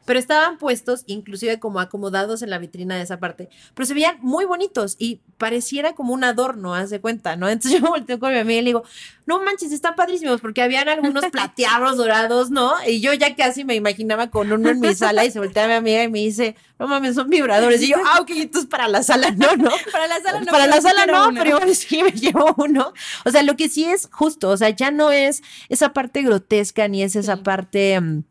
Pero 0.05 0.19
estaban 0.19 0.57
puestos, 0.57 1.03
inclusive 1.05 1.59
como 1.59 1.79
acomodados 1.79 2.41
en 2.41 2.49
la 2.49 2.57
vitrina 2.57 2.95
de 2.95 3.03
esa 3.03 3.19
parte, 3.19 3.49
pero 3.73 3.85
se 3.85 3.93
veían 3.93 4.17
muy 4.21 4.45
bonitos 4.45 4.95
y 4.99 5.21
pareciera 5.37 5.93
como 5.93 6.13
un 6.13 6.23
adorno, 6.23 6.73
haz 6.73 6.89
de 6.89 6.99
cuenta, 7.01 7.35
¿no? 7.35 7.47
Entonces 7.49 7.79
yo 7.81 7.87
volteo 7.87 8.19
con 8.19 8.31
mi 8.33 8.39
amiga 8.39 8.59
y 8.59 8.63
le 8.63 8.69
digo, 8.69 8.83
no 9.25 9.41
manches, 9.43 9.71
están 9.71 9.95
padrísimos, 9.95 10.41
porque 10.41 10.61
habían 10.61 10.89
algunos 10.89 11.25
plateados 11.31 11.97
dorados, 11.97 12.49
¿no? 12.51 12.73
Y 12.87 12.99
yo 12.99 13.13
ya 13.13 13.35
casi 13.35 13.63
me 13.63 13.75
imaginaba 13.75 14.29
con 14.29 14.51
uno 14.51 14.69
en 14.69 14.79
mi 14.79 14.93
sala 14.95 15.23
y 15.25 15.31
se 15.31 15.39
voltea 15.39 15.65
a 15.65 15.67
mi 15.67 15.73
amiga 15.73 16.03
y 16.03 16.09
me 16.09 16.19
dice, 16.19 16.55
no 16.79 16.87
mames, 16.87 17.15
son 17.15 17.29
vibradores. 17.29 17.81
Y 17.83 17.89
yo, 17.89 17.97
ah, 18.05 18.19
ok, 18.21 18.31
entonces 18.31 18.69
para 18.69 18.87
la 18.87 19.03
sala 19.03 19.31
no, 19.31 19.55
¿no? 19.55 19.71
Para 19.91 20.07
la 20.07 20.19
sala 20.19 20.39
no. 20.41 20.45
para 20.51 20.67
la 20.67 20.81
sala 20.81 21.05
no, 21.05 21.29
uno. 21.29 21.39
pero 21.41 21.57
igual 21.57 21.75
sí 21.75 22.01
me 22.03 22.11
llevo 22.11 22.53
uno. 22.57 22.93
O 23.25 23.29
sea, 23.31 23.43
lo 23.43 23.55
que 23.55 23.69
sí 23.69 23.85
es 23.85 24.09
justo, 24.11 24.49
o 24.49 24.57
sea, 24.57 24.69
ya 24.69 24.91
no 24.91 25.11
es 25.11 25.43
esa 25.69 25.93
parte 25.93 26.23
grotesca 26.23 26.87
ni 26.87 27.03
es 27.03 27.15
esa 27.15 27.35
Sí. 27.37 27.41
parte 27.43 27.99
mm, 28.01 28.23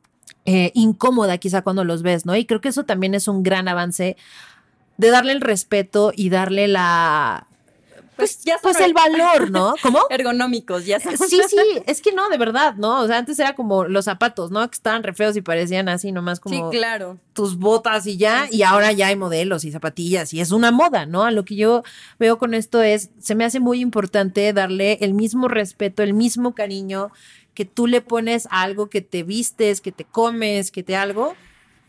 eh, 0.47 0.73
incómoda 0.75 1.39
quizá 1.39 1.63
cuando 1.63 1.85
los 1.85 2.03
ves, 2.03 2.27
¿no? 2.27 2.37
Y 2.37 2.47
creo 2.47 2.61
que 2.61 2.69
eso 2.69 2.85
también 2.85 3.15
es 3.15 3.29
un 3.29 3.43
gran 3.43 3.69
avance 3.69 4.17
de 4.97 5.11
darle 5.11 5.33
el 5.33 5.41
respeto 5.41 6.13
y 6.15 6.29
darle 6.31 6.69
la 6.69 7.47
pues, 8.21 8.45
ya 8.45 8.59
pues 8.63 8.79
el 8.81 8.93
valor, 8.93 9.51
¿no? 9.51 9.75
¿Cómo? 9.83 10.01
ergonómicos, 10.11 10.85
ya 10.85 11.01
sabes. 11.01 11.21
Sí, 11.21 11.41
sí, 11.49 11.57
es 11.87 12.03
que 12.03 12.13
no, 12.13 12.29
de 12.29 12.37
verdad, 12.37 12.75
¿no? 12.77 13.01
O 13.01 13.07
sea, 13.07 13.17
antes 13.17 13.39
era 13.39 13.55
como 13.55 13.85
los 13.85 14.05
zapatos, 14.05 14.51
¿no? 14.51 14.69
Que 14.69 14.75
estaban 14.75 15.03
re 15.03 15.15
feos 15.15 15.37
y 15.37 15.41
parecían 15.41 15.89
así 15.89 16.13
nomás 16.13 16.39
Sí, 16.39 16.43
como 16.43 16.71
claro. 16.71 17.19
tus 17.33 17.59
botas 17.59 18.07
y 18.07 18.19
ya, 18.19 18.47
y 18.51 18.63
ahora 18.63 18.93
ya 18.93 19.09
hay 19.09 19.17
modelos 19.17 19.65
y 19.65 19.73
zapatillas 19.73 20.35
y 20.35 20.41
es 20.41 20.53
una 20.53 20.71
moda, 20.71 21.07
¿no? 21.07 21.25
A 21.25 21.31
lo 21.31 21.45
que 21.45 21.57
yo 21.57 21.83
veo 22.19 22.39
con 22.39 22.53
esto 22.55 22.83
es, 22.83 23.11
se 23.19 23.35
me 23.35 23.45
hace 23.45 23.59
muy 23.59 23.81
importante 23.81 24.53
darle 24.53 24.99
el 25.01 25.15
mismo 25.15 25.49
respeto, 25.49 26.03
el 26.03 26.13
mismo 26.13 26.55
cariño 26.55 27.11
que 27.55 27.65
tú 27.65 27.87
le 27.87 28.01
pones 28.01 28.47
a 28.51 28.63
algo 28.63 28.89
que 28.89 29.01
te 29.01 29.23
vistes, 29.23 29.81
que 29.81 29.93
te 29.93 30.05
comes, 30.05 30.71
que 30.71 30.83
te 30.83 30.97
algo, 30.97 31.35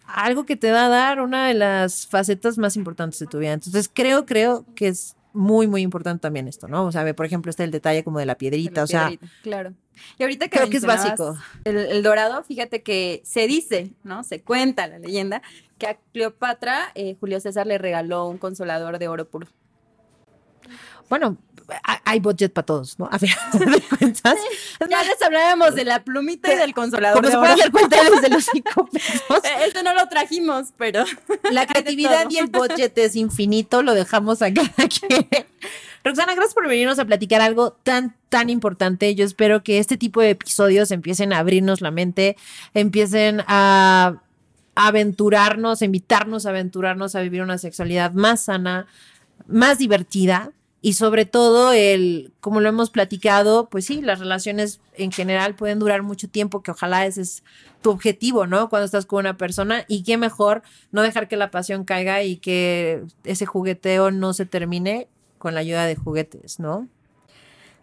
algo 0.05 0.45
que 0.45 0.55
te 0.55 0.67
da 0.67 0.87
a 0.87 0.89
dar 0.89 1.21
una 1.21 1.47
de 1.47 1.53
las 1.53 2.07
facetas 2.07 2.57
más 2.57 2.75
importantes 2.75 3.19
de 3.19 3.27
tu 3.27 3.39
vida. 3.39 3.53
Entonces 3.53 3.89
creo, 3.93 4.25
creo 4.25 4.65
que 4.75 4.87
es 4.87 5.15
muy, 5.33 5.67
muy 5.67 5.81
importante 5.81 6.21
también 6.21 6.47
esto, 6.47 6.67
¿no? 6.67 6.85
O 6.85 6.91
sea, 6.91 7.03
ve, 7.03 7.13
por 7.13 7.25
ejemplo, 7.25 7.49
está 7.49 7.63
el 7.63 7.71
detalle 7.71 8.03
como 8.03 8.19
de 8.19 8.25
la 8.25 8.35
piedrita, 8.35 8.81
La 8.81 8.83
o 8.83 8.87
sea, 8.87 9.11
claro. 9.43 9.73
Y 10.17 10.23
ahorita 10.23 10.47
que 10.47 10.57
creo 10.57 10.69
que 10.69 10.77
es 10.77 10.85
básico. 10.85 11.37
El, 11.63 11.77
el 11.77 12.03
dorado, 12.03 12.43
fíjate 12.43 12.81
que 12.81 13.21
se 13.23 13.47
dice, 13.47 13.91
¿no? 14.03 14.23
Se 14.23 14.41
cuenta 14.41 14.87
la 14.87 14.99
leyenda 14.99 15.41
que 15.77 15.87
a 15.87 15.97
Cleopatra 16.13 16.91
eh, 16.95 17.15
Julio 17.19 17.39
César 17.39 17.65
le 17.65 17.77
regaló 17.77 18.27
un 18.27 18.37
consolador 18.37 18.99
de 18.99 19.07
oro 19.07 19.27
puro. 19.27 19.47
Bueno, 21.11 21.37
ha- 21.83 22.01
hay 22.05 22.19
budget 22.21 22.51
para 22.53 22.65
todos, 22.65 22.97
¿no? 22.97 23.07
A 23.11 23.19
final 23.19 23.37
de 23.53 23.81
cuentas. 23.81 24.35
Ya 24.79 24.97
más, 24.97 25.07
les 25.07 25.21
hablábamos 25.21 25.75
de 25.75 25.83
la 25.85 26.03
plumita 26.03 26.53
y 26.53 26.57
del 26.57 26.73
consolador 26.73 27.17
como 27.17 27.27
de 27.27 27.31
se 27.31 27.37
oro. 27.37 27.45
pueden 27.45 27.59
dar 27.59 27.71
cuenta 27.71 28.09
desde 28.15 28.29
los 28.29 28.45
cinco 28.51 28.85
pesos. 28.91 29.43
Eh, 29.43 29.65
Este 29.67 29.83
no 29.83 29.93
lo 29.93 30.07
trajimos, 30.07 30.69
pero 30.77 31.03
La 31.51 31.67
creatividad 31.67 32.27
y 32.29 32.37
el 32.37 32.47
budget 32.47 32.97
es 32.97 33.15
infinito, 33.15 33.83
lo 33.83 33.93
dejamos 33.93 34.41
a 34.41 34.53
cada 34.53 34.69
quien. 34.87 35.27
Roxana, 36.03 36.33
gracias 36.33 36.53
por 36.55 36.67
venirnos 36.67 36.97
a 36.97 37.05
platicar 37.05 37.41
algo 37.41 37.73
tan, 37.83 38.15
tan 38.29 38.49
importante. 38.49 39.13
Yo 39.13 39.23
espero 39.25 39.61
que 39.63 39.77
este 39.79 39.97
tipo 39.97 40.21
de 40.21 40.31
episodios 40.31 40.89
empiecen 40.91 41.31
a 41.33 41.39
abrirnos 41.39 41.81
la 41.81 41.91
mente, 41.91 42.37
empiecen 42.73 43.43
a 43.47 44.15
a 44.73 44.87
aventurarnos, 44.87 45.81
a 45.81 45.85
invitarnos 45.85 46.45
a 46.45 46.49
aventurarnos 46.51 47.13
a 47.15 47.19
vivir 47.21 47.41
una 47.41 47.57
sexualidad 47.57 48.13
más 48.13 48.45
sana, 48.45 48.87
más 49.45 49.77
divertida 49.77 50.51
y 50.81 50.93
sobre 50.93 51.25
todo 51.25 51.71
el, 51.73 52.33
como 52.39 52.59
lo 52.59 52.69
hemos 52.69 52.89
platicado, 52.89 53.69
pues 53.69 53.85
sí, 53.85 54.01
las 54.01 54.19
relaciones 54.19 54.79
en 54.95 55.11
general 55.11 55.55
pueden 55.55 55.77
durar 55.77 56.01
mucho 56.01 56.27
tiempo, 56.27 56.63
que 56.63 56.71
ojalá 56.71 57.05
ese 57.05 57.21
es 57.21 57.43
tu 57.81 57.91
objetivo, 57.91 58.47
¿no? 58.47 58.67
Cuando 58.69 58.85
estás 58.85 59.05
con 59.05 59.19
una 59.19 59.37
persona 59.37 59.85
y 59.87 60.03
qué 60.03 60.17
mejor 60.17 60.63
no 60.91 61.03
dejar 61.03 61.27
que 61.27 61.37
la 61.37 61.51
pasión 61.51 61.83
caiga 61.85 62.23
y 62.23 62.37
que 62.37 63.03
ese 63.23 63.45
jugueteo 63.45 64.09
no 64.09 64.33
se 64.33 64.45
termine 64.47 65.07
con 65.37 65.53
la 65.53 65.59
ayuda 65.59 65.85
de 65.85 65.95
juguetes, 65.95 66.59
¿no? 66.59 66.87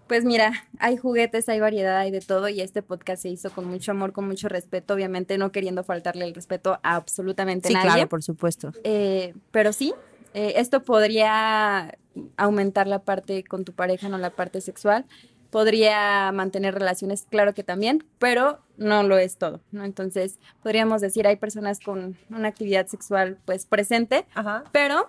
Pues 0.09 0.24
mira, 0.24 0.64
hay 0.78 0.96
juguetes, 0.96 1.49
hay 1.51 1.61
variedad, 1.61 1.99
hay 1.99 2.11
de 2.11 2.22
todo 2.22 2.49
y 2.49 2.62
este 2.62 2.82
podcast 2.82 3.22
se 3.22 3.28
hizo 3.28 3.51
con 3.51 3.66
mucho 3.66 3.90
amor, 3.92 4.12
con 4.12 4.26
mucho 4.26 4.49
respeto, 4.49 4.94
obviamente 4.94 5.36
no 5.36 5.53
queriendo 5.53 5.84
faltarle 5.84 6.24
el 6.24 6.34
respeto 6.34 6.80
a 6.82 6.96
absolutamente 6.96 7.68
Sí, 7.68 7.74
nadie. 7.74 7.90
claro, 7.90 8.09
por 8.09 8.22
supuesto. 8.22 8.72
Eh, 8.84 9.34
pero 9.51 9.72
sí, 9.74 9.92
eh, 10.35 10.55
esto 10.57 10.83
podría 10.83 11.99
aumentar 12.37 12.87
la 12.87 13.01
parte 13.01 13.45
con 13.45 13.64
tu 13.64 13.72
pareja, 13.72 14.09
no 14.09 14.18
la 14.18 14.31
parte 14.31 14.61
sexual. 14.61 15.07
Podría 15.51 16.31
mantener 16.33 16.74
relaciones, 16.74 17.26
claro 17.31 17.55
que 17.55 17.64
también, 17.64 18.05
pero 18.18 18.59
no 18.76 19.03
lo 19.03 19.16
es 19.16 19.39
todo, 19.39 19.61
¿no? 19.72 19.85
Entonces, 19.85 20.39
podríamos 20.62 21.01
decir, 21.01 21.26
hay 21.26 21.37
personas 21.37 21.81
con 21.81 22.18
una 22.29 22.49
actividad 22.49 22.87
sexual 22.87 23.39
pues 23.47 23.64
presente, 23.64 24.26
Ajá. 24.35 24.64
pero 24.72 25.09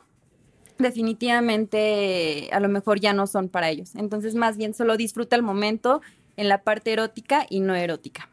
definitivamente 0.77 2.49
a 2.53 2.61
lo 2.61 2.69
mejor 2.69 3.01
ya 3.01 3.11
no 3.11 3.27
son 3.27 3.49
para 3.49 3.69
ellos. 3.69 3.95
Entonces, 3.95 4.33
más 4.35 4.55
bien 4.55 4.73
solo 4.73 4.95
disfruta 4.95 5.35
el 5.35 5.43
momento 5.43 6.01
en 6.37 6.47
la 6.47 6.63
parte 6.63 6.93
erótica 6.93 7.45
y 7.49 7.59
no 7.59 7.75
erótica. 7.75 8.29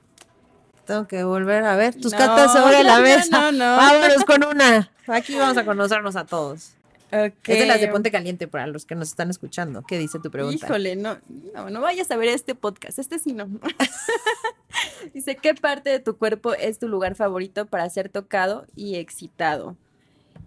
Tengo 0.87 1.07
que 1.07 1.25
volver 1.25 1.65
a 1.65 1.77
ver 1.77 1.95
tus 1.95 2.13
No, 2.13 2.19
cartas 2.19 2.53
sobre 2.53 2.83
la 2.85 3.01
mesa. 3.01 3.51
no, 3.51 3.53
no. 3.53 3.77
Vámonos 3.77 4.25
con 4.25 4.45
una. 4.45 4.91
Aquí 5.09 5.35
vamos 5.37 5.57
a 5.57 5.65
conocernos 5.65 6.17
a 6.17 6.25
todos. 6.25 6.73
Okay. 7.09 7.31
Es 7.47 7.59
de 7.61 7.67
las 7.67 7.81
de 7.81 7.89
Ponte 7.89 8.11
Caliente 8.11 8.49
para 8.49 8.67
los 8.67 8.85
que 8.85 8.95
nos 8.97 9.09
están 9.09 9.31
escuchando. 9.31 9.83
¿Qué 9.87 9.99
dice 9.99 10.19
tu 10.19 10.31
pregunta? 10.31 10.67
Híjole, 10.67 10.97
no, 10.97 11.19
no, 11.55 11.71
no 11.71 11.81
vayas 11.81 12.11
a 12.11 12.17
ver 12.17 12.29
este 12.29 12.55
podcast, 12.57 12.99
este 12.99 13.19
sí 13.19 13.33
no. 13.33 13.49
Dice, 15.15 15.37
¿qué 15.37 15.55
parte 15.55 15.91
de 15.91 16.01
tu 16.01 16.17
cuerpo 16.17 16.55
es 16.55 16.79
tu 16.79 16.89
lugar 16.89 17.15
favorito 17.15 17.67
para 17.67 17.89
ser 17.89 18.09
tocado 18.09 18.67
y 18.75 18.97
excitado? 18.97 19.77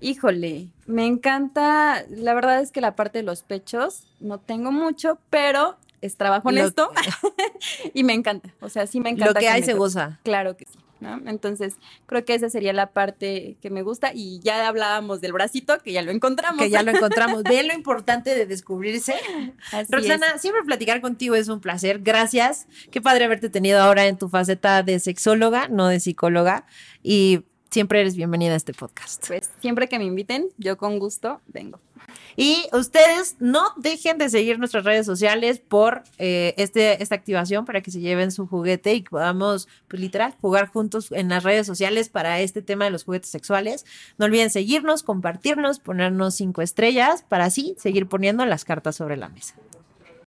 Híjole, 0.02 0.68
me 0.86 1.06
encanta, 1.06 2.04
la 2.10 2.34
verdad 2.34 2.62
es 2.62 2.72
que 2.72 2.82
la 2.82 2.96
parte 2.96 3.20
de 3.20 3.24
los 3.24 3.44
pechos 3.44 4.08
no 4.20 4.38
tengo 4.38 4.72
mucho, 4.72 5.18
pero 5.30 5.78
es 6.02 6.16
trabajo 6.18 6.50
en 6.50 6.56
Lo- 6.56 6.66
esto 6.66 6.91
y 7.93 8.04
me 8.04 8.14
encanta, 8.14 8.54
o 8.62 8.70
sea, 8.70 8.88
sí 8.88 9.00
me 9.00 9.12
Lo 9.12 9.18
encanta. 9.18 9.39
que 9.39 9.50
hay 9.50 9.64
se 9.64 9.74
goza. 9.74 10.20
Claro 10.24 10.56
que 10.58 10.66
sí. 10.66 10.78
¿no? 11.02 11.18
Entonces, 11.28 11.76
creo 12.08 12.26
que 12.26 12.34
esa 12.34 12.50
sería 12.50 12.74
la 12.74 12.88
parte 12.91 13.56
que 13.62 13.70
me 13.70 13.84
gusta 13.84 14.12
y 14.14 14.41
ya 14.41 14.68
hablábamos 14.68 15.22
del 15.22 15.32
bracito, 15.32 15.80
que 15.80 15.93
ya 15.93 16.02
lo 16.02 16.12
encontramos. 16.12 16.62
Que 16.62 16.70
ya 16.70 16.84
lo 16.84 16.91
encontramos. 16.91 17.43
Ve 17.43 17.64
lo 17.64 17.74
importante 17.74 18.36
de 18.36 18.45
descubrirse. 18.45 19.16
Así 19.72 19.89
Roxana, 19.93 20.26
es. 20.36 20.41
siempre 20.41 20.62
platicar 20.64 21.00
contigo 21.00 21.36
es 21.36 21.47
un 21.47 21.62
placer. 21.62 22.00
Gracias. 22.00 22.68
Qué 22.91 23.00
padre 23.00 23.24
haberte 23.24 23.50
tenido 23.50 23.80
ahora 23.82 24.08
en 24.08 24.18
tu 24.18 24.28
faceta 24.28 24.84
de 24.84 25.00
sexóloga, 25.00 25.70
no 25.70 25.88
de 25.88 26.02
psicóloga. 26.02 26.66
Y 27.02 27.45
siempre 27.72 28.02
eres 28.02 28.18
bienvenida 28.18 28.52
a 28.52 28.58
este 28.58 28.74
podcast. 28.74 29.26
Pues 29.26 29.50
siempre 29.62 29.88
que 29.88 30.00
me 30.00 30.04
inviten, 30.04 30.50
yo 30.58 30.76
con 30.78 31.00
gusto 31.00 31.39
vengo. 31.47 31.80
Y 32.36 32.68
ustedes 32.72 33.36
no 33.39 33.74
dejen 33.78 34.18
de 34.18 34.30
seguir 34.30 34.60
nuestras 34.60 34.86
redes 34.86 35.06
sociales 35.06 35.60
por 35.60 36.04
eh, 36.18 36.54
este, 36.58 37.02
esta 37.04 37.16
activación 37.16 37.66
para 37.66 37.82
que 37.82 37.91
se 37.91 38.00
lleven 38.00 38.32
su 38.32 38.47
juguete 38.47 38.93
y 38.93 39.02
podamos, 39.02 39.68
pues 39.88 40.02
literal, 40.02 40.34
jugar 40.39 40.68
juntos 40.68 41.12
en 41.12 41.30
las 41.30 41.43
redes 41.43 41.68
sociales 41.68 42.10
para 42.10 42.39
este 42.39 42.62
tema 42.62 42.86
de 42.86 42.91
los 42.91 43.04
juguetes 43.04 43.30
sexuales. 43.30 43.86
No 44.18 44.26
olviden 44.26 44.50
seguirnos, 44.50 45.04
compartirnos, 45.04 45.80
ponernos 45.80 46.36
cinco 46.36 46.62
estrellas 46.62 47.24
para 47.28 47.45
así 47.45 47.76
seguir 47.78 48.08
poniendo 48.08 48.45
las 48.45 48.66
cartas 48.66 48.95
sobre 48.95 49.18
la 49.18 49.30
mesa. 49.30 49.56